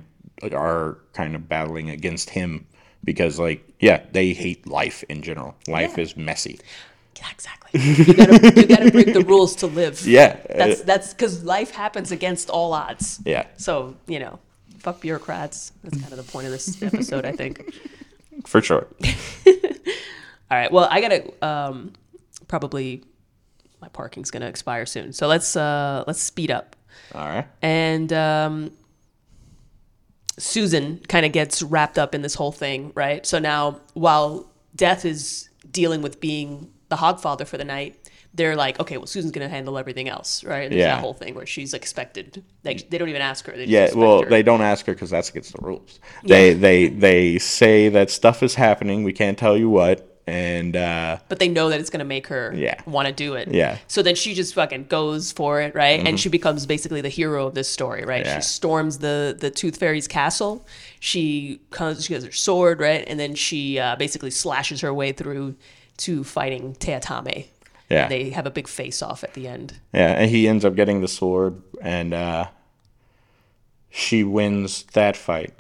are 0.54 0.98
kind 1.14 1.36
of 1.36 1.48
battling 1.50 1.90
against 1.90 2.30
him 2.32 2.66
because 3.04 3.40
like 3.40 3.64
yeah, 3.80 4.04
they 4.12 4.34
hate 4.34 4.68
life 4.68 5.04
in 5.10 5.22
general. 5.22 5.56
Life 5.68 5.98
Yeah. 5.98 6.04
is 6.04 6.18
messy. 6.18 6.60
Yeah, 7.18 7.26
exactly. 7.32 7.80
you 7.82 8.14
gotta 8.14 8.54
you 8.62 8.68
gotta 8.68 8.92
break 8.92 9.14
the 9.14 9.24
rules 9.26 9.56
to 9.58 9.68
live. 9.68 10.02
Yeah, 10.06 10.38
That's 10.56 10.82
that's 10.82 11.14
because 11.14 11.44
life 11.44 11.72
happens 11.72 12.12
against 12.12 12.50
all 12.50 12.74
odds. 12.74 13.20
yeah. 13.26 13.48
So 13.58 13.96
you 14.08 14.20
know, 14.20 14.40
fuck 14.80 15.02
bureaucrats. 15.02 15.72
That's 15.84 16.00
kind 16.00 16.12
of 16.14 16.18
the 16.24 16.32
point 16.32 16.46
of 16.46 16.52
this 16.52 16.82
episode, 16.84 17.26
I 17.26 17.32
think. 17.32 17.74
For 18.46 18.62
sure. 18.62 18.86
All 20.50 20.58
right. 20.58 20.72
Well, 20.72 20.88
I 20.90 21.02
gotta 21.02 21.46
um, 21.46 21.94
probably 22.48 23.04
my 23.82 23.90
parking's 23.90 24.32
gonna 24.32 24.46
expire 24.48 24.86
soon, 24.86 25.12
so 25.12 25.28
let's 25.28 25.56
uh, 25.56 26.04
let's 26.08 26.22
speed 26.22 26.52
up. 26.52 26.76
All 27.16 27.26
right. 27.28 27.48
And 27.62 28.14
um, 28.14 28.72
Susan 30.38 31.00
kind 31.08 31.26
of 31.26 31.32
gets 31.32 31.62
wrapped 31.64 31.98
up 31.98 32.14
in 32.14 32.22
this 32.22 32.36
whole 32.36 32.52
thing, 32.52 32.92
right? 32.96 33.26
So 33.26 33.40
now, 33.40 33.80
while 33.94 34.50
Death 34.76 35.04
is 35.06 35.50
dealing 35.72 36.02
with 36.02 36.20
being 36.20 36.72
the 36.90 36.96
Hogfather 36.96 37.46
for 37.48 37.58
the 37.58 37.66
night, 37.66 38.10
they're 38.34 38.56
like, 38.56 38.80
okay, 38.80 38.98
well, 38.98 39.08
Susan's 39.08 39.32
gonna 39.32 39.50
handle 39.50 39.78
everything 39.80 40.08
else, 40.08 40.44
right? 40.44 40.70
There's 40.70 40.80
Yeah. 40.80 40.96
that 40.96 41.00
whole 41.02 41.14
thing 41.16 41.34
where 41.34 41.48
she's 41.48 41.74
expected. 41.74 42.44
Like 42.64 42.90
they 42.90 43.00
don't 43.00 43.10
even 43.10 43.22
ask 43.22 43.46
her. 43.48 43.54
They 43.54 43.66
Yeah, 43.66 43.92
well, 43.96 44.22
her. 44.24 44.30
they 44.30 44.44
don't 44.44 44.62
ask 44.62 44.86
her 44.86 44.94
because 44.94 45.10
that's 45.10 45.30
against 45.30 45.54
the 45.54 45.60
rules. 45.62 46.00
They 46.24 46.54
they 46.54 46.90
they 46.90 47.40
say 47.40 47.90
that 47.90 48.12
stuff 48.12 48.44
is 48.44 48.54
happening. 48.54 49.04
We 49.04 49.14
can't 49.14 49.38
tell 49.40 49.58
you 49.58 49.70
what, 49.70 50.17
and 50.28 50.76
uh, 50.76 51.18
but 51.30 51.40
they 51.40 51.48
know 51.48 51.70
that 51.70 51.80
it's 51.80 51.90
gonna 51.90 52.04
make 52.04 52.28
her 52.28 52.52
Yeah. 52.54 52.80
want 52.86 53.08
to 53.08 53.14
do 53.14 53.34
it. 53.36 53.48
Yeah. 53.48 53.76
Mm-hmm. 53.76 53.84
So 53.88 54.02
then 54.04 54.16
she 54.16 54.34
just 54.34 54.54
fucking 54.54 54.86
goes 54.88 55.32
for 55.32 55.62
it, 55.62 55.74
right? 55.74 56.06
And 56.06 56.20
she 56.20 56.28
becomes 56.30 56.66
basically 56.66 57.00
the 57.02 57.10
hero 57.10 57.48
of 57.48 57.54
this 57.56 57.70
story, 57.70 58.04
right? 58.04 58.26
Yeah. 58.26 58.36
She 58.36 58.42
storms 58.44 58.98
the 59.00 59.36
the 59.40 59.50
Tooth 59.50 59.78
Fairy's 59.78 60.08
castle. 60.08 60.68
She 61.00 61.62
comes, 61.72 62.04
she 62.06 62.14
has 62.14 62.26
her 62.26 62.32
sword, 62.32 62.80
right? 62.82 63.04
And 63.08 63.20
then 63.20 63.36
she 63.36 63.80
uh, 63.80 63.96
basically 63.96 64.32
slashes 64.32 64.82
her 64.82 64.94
way 64.94 65.12
through 65.14 65.56
to 66.00 66.24
fighting 66.24 66.74
Teatame. 66.76 67.48
yeah, 67.90 68.08
They 68.10 68.32
have 68.32 68.46
a 68.46 68.52
big 68.52 68.68
face 68.68 69.02
off 69.02 69.24
at 69.24 69.34
the 69.34 69.48
end. 69.48 69.80
yeah, 69.94 70.12
and 70.20 70.30
he 70.30 70.48
ends 70.48 70.66
up 70.66 70.76
getting 70.76 71.00
the 71.02 71.08
sword, 71.08 71.62
and 71.82 72.14
uh, 72.14 72.48
she 73.90 74.24
wins 74.24 74.84
that 74.94 75.16
fight. 75.16 75.54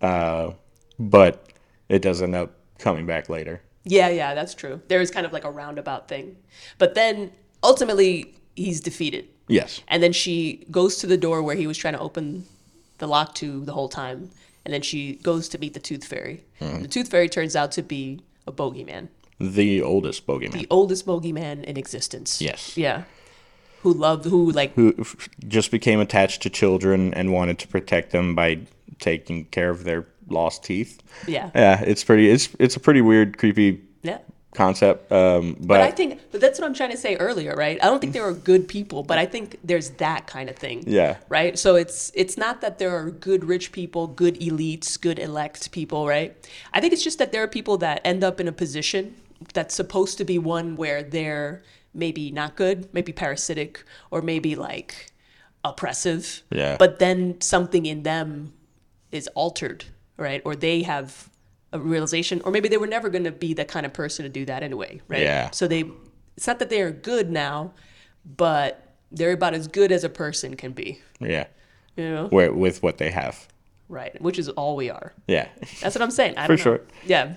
Uh, 0.00 0.52
but 0.98 1.46
it 1.88 2.02
does 2.02 2.20
end 2.20 2.34
up 2.34 2.50
coming 2.82 3.06
back 3.06 3.28
later. 3.28 3.62
Yeah, 3.84 4.08
yeah, 4.10 4.34
that's 4.34 4.54
true. 4.54 4.80
There 4.88 5.00
is 5.00 5.10
kind 5.10 5.24
of 5.26 5.32
like 5.32 5.44
a 5.44 5.50
roundabout 5.50 6.06
thing, 6.08 6.36
but 6.78 6.94
then 6.94 7.32
ultimately 7.64 8.34
he's 8.54 8.80
defeated. 8.80 9.28
Yes. 9.48 9.80
And 9.88 10.02
then 10.02 10.12
she 10.12 10.66
goes 10.70 10.96
to 10.98 11.06
the 11.06 11.16
door 11.16 11.42
where 11.42 11.56
he 11.56 11.66
was 11.66 11.76
trying 11.78 11.94
to 11.94 12.00
open 12.00 12.44
the 12.98 13.06
lock 13.08 13.34
to 13.36 13.64
the 13.64 13.72
whole 13.72 13.88
time. 13.88 14.30
And 14.64 14.72
then 14.72 14.82
she 14.82 15.14
goes 15.16 15.48
to 15.48 15.58
meet 15.58 15.74
the 15.74 15.80
Tooth 15.80 16.04
Fairy. 16.04 16.44
Hmm. 16.60 16.82
The 16.82 16.88
Tooth 16.88 17.08
Fairy 17.10 17.28
turns 17.28 17.56
out 17.56 17.72
to 17.72 17.82
be 17.82 18.20
a 18.46 18.52
bogeyman, 18.52 19.08
The 19.40 19.82
oldest 19.82 20.26
bogeyman. 20.26 20.52
the 20.52 20.66
oldest 20.70 21.04
bogeyman 21.04 21.64
in 21.64 21.76
existence. 21.76 22.40
Yes. 22.40 22.76
Yeah. 22.76 23.02
Who 23.82 23.92
loved, 23.92 24.26
who 24.26 24.52
like, 24.52 24.74
who 24.74 24.94
f- 25.00 25.28
just 25.48 25.72
became 25.72 25.98
attached 25.98 26.42
to 26.42 26.50
children 26.50 27.12
and 27.14 27.32
wanted 27.32 27.58
to 27.60 27.68
protect 27.68 28.12
them 28.12 28.36
by 28.36 28.60
taking 29.00 29.46
care 29.46 29.70
of 29.70 29.82
their 29.82 30.06
lost 30.28 30.64
teeth. 30.64 31.00
yeah. 31.26 31.50
Yeah, 31.54 31.80
it's 31.82 32.04
pretty. 32.04 32.30
It's 32.30 32.48
it's 32.58 32.76
a 32.76 32.80
pretty 32.80 33.00
weird, 33.02 33.38
creepy 33.38 33.80
Yeah. 34.02 34.18
concept. 34.54 35.10
Um, 35.12 35.54
but, 35.60 35.68
But 35.68 35.80
I 35.80 35.90
think, 35.90 36.20
but 36.30 36.40
that's 36.40 36.58
what 36.60 36.66
I'm 36.66 36.74
trying 36.74 36.90
to 36.90 36.96
say 36.96 37.16
earlier, 37.16 37.54
right? 37.54 37.78
I 37.82 37.86
don't 37.86 38.00
think 38.00 38.12
there 38.12 38.24
are 38.24 38.34
good 38.34 38.68
people, 38.68 39.02
but 39.02 39.16
I 39.18 39.26
think 39.26 39.56
there's 39.64 39.90
that 39.96 40.26
kind 40.26 40.48
of 40.50 40.56
thing. 40.56 40.84
Yeah. 40.86 41.16
Right. 41.28 41.58
So 41.58 41.76
it's 41.76 42.10
it's 42.14 42.36
not 42.36 42.60
that 42.60 42.78
there 42.78 42.90
are 42.96 43.10
good 43.10 43.44
rich 43.44 43.72
people, 43.72 44.06
good 44.06 44.38
elites, 44.40 45.00
good 45.00 45.18
elect 45.18 45.70
people, 45.72 46.06
right? 46.06 46.34
I 46.74 46.80
think 46.80 46.92
it's 46.92 47.04
just 47.04 47.18
that 47.18 47.32
there 47.32 47.42
are 47.42 47.48
people 47.48 47.76
that 47.78 48.00
end 48.04 48.22
up 48.24 48.40
in 48.40 48.48
a 48.48 48.52
position 48.52 49.14
that's 49.54 49.74
supposed 49.74 50.18
to 50.18 50.24
be 50.24 50.38
one 50.38 50.76
where 50.76 51.02
they're 51.02 51.62
maybe 51.94 52.30
not 52.30 52.56
good, 52.56 52.88
maybe 52.94 53.12
parasitic, 53.12 53.84
or 54.10 54.22
maybe 54.22 54.54
like 54.54 55.12
oppressive. 55.64 56.42
Yeah. 56.50 56.76
But 56.78 56.98
then 56.98 57.40
something 57.40 57.86
in 57.86 58.02
them 58.02 58.52
is 59.10 59.28
altered, 59.34 59.84
right? 60.22 60.40
Or 60.44 60.56
they 60.56 60.82
have 60.82 61.28
a 61.72 61.78
realization, 61.80 62.40
or 62.44 62.52
maybe 62.52 62.68
they 62.68 62.76
were 62.78 62.86
never 62.86 63.08
going 63.10 63.24
to 63.24 63.32
be 63.32 63.52
the 63.54 63.64
kind 63.64 63.84
of 63.84 63.92
person 63.92 64.22
to 64.24 64.28
do 64.28 64.44
that 64.46 64.62
anyway, 64.62 65.00
right? 65.08 65.22
Yeah. 65.22 65.50
So 65.50 65.66
they, 65.68 65.84
it's 66.36 66.46
not 66.46 66.58
that 66.60 66.70
they 66.70 66.80
are 66.82 66.90
good 66.90 67.30
now, 67.30 67.72
but 68.24 68.94
they're 69.10 69.32
about 69.32 69.54
as 69.54 69.68
good 69.68 69.90
as 69.92 70.04
a 70.04 70.08
person 70.08 70.54
can 70.56 70.72
be, 70.72 71.00
yeah, 71.20 71.46
you 71.96 72.08
know? 72.08 72.26
where, 72.28 72.52
with 72.52 72.82
what 72.82 72.98
they 72.98 73.10
have. 73.10 73.48
Right. 73.88 74.18
Which 74.22 74.38
is 74.38 74.48
all 74.48 74.76
we 74.76 74.88
are. 74.88 75.12
Yeah, 75.26 75.48
That's 75.82 75.94
what 75.94 76.00
I'm 76.00 76.10
saying. 76.10 76.38
I 76.38 76.46
For 76.46 76.56
don't 76.56 76.58
know. 76.58 76.62
sure. 76.62 76.80
Yeah. 77.04 77.34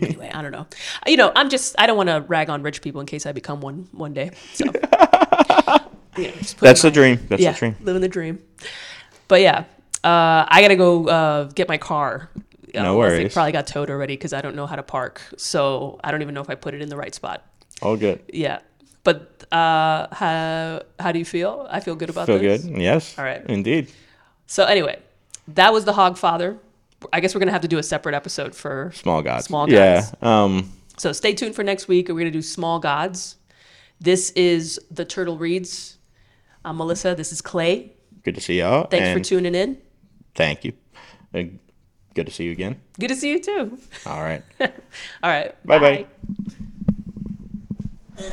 anyway, 0.00 0.30
I 0.32 0.40
don't 0.40 0.52
know. 0.52 0.60
Uh, 1.04 1.08
you 1.10 1.16
know, 1.16 1.32
I'm 1.34 1.48
just, 1.50 1.74
I 1.76 1.88
don't 1.88 1.96
want 1.96 2.08
to 2.08 2.24
rag 2.28 2.50
on 2.50 2.62
rich 2.62 2.82
people 2.82 3.00
in 3.00 3.06
case 3.08 3.26
I 3.26 3.32
become 3.32 3.60
one 3.60 3.88
one 3.90 4.14
day. 4.14 4.30
So, 4.54 4.64
you 6.16 6.28
know, 6.28 6.32
just 6.38 6.56
put 6.56 6.66
that's 6.66 6.84
my- 6.84 6.90
the 6.90 6.94
dream. 6.94 7.20
That's 7.28 7.42
yeah, 7.42 7.52
the 7.52 7.58
dream. 7.58 7.76
living 7.80 8.02
the 8.02 8.08
dream. 8.08 8.38
But 9.28 9.40
yeah, 9.40 9.64
uh, 10.06 10.46
I 10.48 10.62
gotta 10.62 10.76
go 10.76 11.08
uh, 11.08 11.44
get 11.44 11.68
my 11.68 11.78
car. 11.78 12.30
No 12.74 13.00
unless 13.00 13.18
It 13.20 13.32
probably 13.32 13.52
got 13.52 13.66
towed 13.66 13.90
already 13.90 14.14
because 14.14 14.32
I 14.32 14.40
don't 14.42 14.54
know 14.54 14.66
how 14.66 14.76
to 14.76 14.82
park. 14.82 15.22
So 15.38 15.98
I 16.04 16.10
don't 16.10 16.20
even 16.22 16.34
know 16.34 16.42
if 16.42 16.50
I 16.50 16.54
put 16.54 16.74
it 16.74 16.82
in 16.82 16.88
the 16.90 16.96
right 16.96 17.14
spot. 17.14 17.42
All 17.80 17.96
good. 17.96 18.20
Yeah. 18.32 18.58
But 19.02 19.44
uh, 19.52 20.08
how 20.12 20.82
how 20.98 21.12
do 21.12 21.18
you 21.18 21.24
feel? 21.24 21.66
I 21.70 21.80
feel 21.80 21.94
good 21.94 22.10
about 22.10 22.26
Feel 22.26 22.38
this. 22.38 22.64
good. 22.64 22.78
Yes. 22.78 23.18
All 23.18 23.24
right. 23.24 23.42
Indeed. 23.48 23.90
So 24.46 24.64
anyway, 24.64 24.98
that 25.48 25.72
was 25.72 25.84
the 25.84 25.92
Hogfather. 25.92 26.58
I 27.12 27.20
guess 27.20 27.34
we're 27.34 27.38
gonna 27.40 27.52
have 27.52 27.62
to 27.62 27.68
do 27.68 27.78
a 27.78 27.82
separate 27.82 28.14
episode 28.14 28.54
for. 28.54 28.92
Small 28.94 29.22
gods. 29.22 29.46
Small 29.46 29.70
Yeah. 29.70 30.00
gods. 30.00 30.22
Um. 30.22 30.72
So 30.98 31.12
stay 31.12 31.34
tuned 31.34 31.54
for 31.54 31.62
next 31.64 31.88
week. 31.88 32.08
We're 32.08 32.18
gonna 32.18 32.30
do 32.30 32.42
small 32.42 32.78
gods. 32.78 33.36
This 34.00 34.30
is 34.32 34.78
the 34.90 35.04
Turtle 35.04 35.38
Reads. 35.38 35.96
I'm 36.64 36.76
Melissa. 36.76 37.14
This 37.14 37.32
is 37.32 37.40
Clay. 37.40 37.92
Good 38.24 38.34
to 38.34 38.40
see 38.40 38.58
y'all. 38.58 38.86
Thanks 38.88 39.06
and 39.06 39.18
for 39.18 39.24
tuning 39.24 39.54
in. 39.54 39.78
Thank 40.36 40.64
you. 40.64 40.74
Uh, 41.34 41.44
good 42.14 42.26
to 42.26 42.32
see 42.32 42.44
you 42.44 42.52
again. 42.52 42.80
Good 43.00 43.08
to 43.08 43.16
see 43.16 43.30
you 43.30 43.40
too. 43.40 43.78
All 44.06 44.22
right. 44.22 44.42
All 44.60 44.68
right. 45.24 45.66
Bye-bye. 45.66 46.06
bye. 48.16 48.32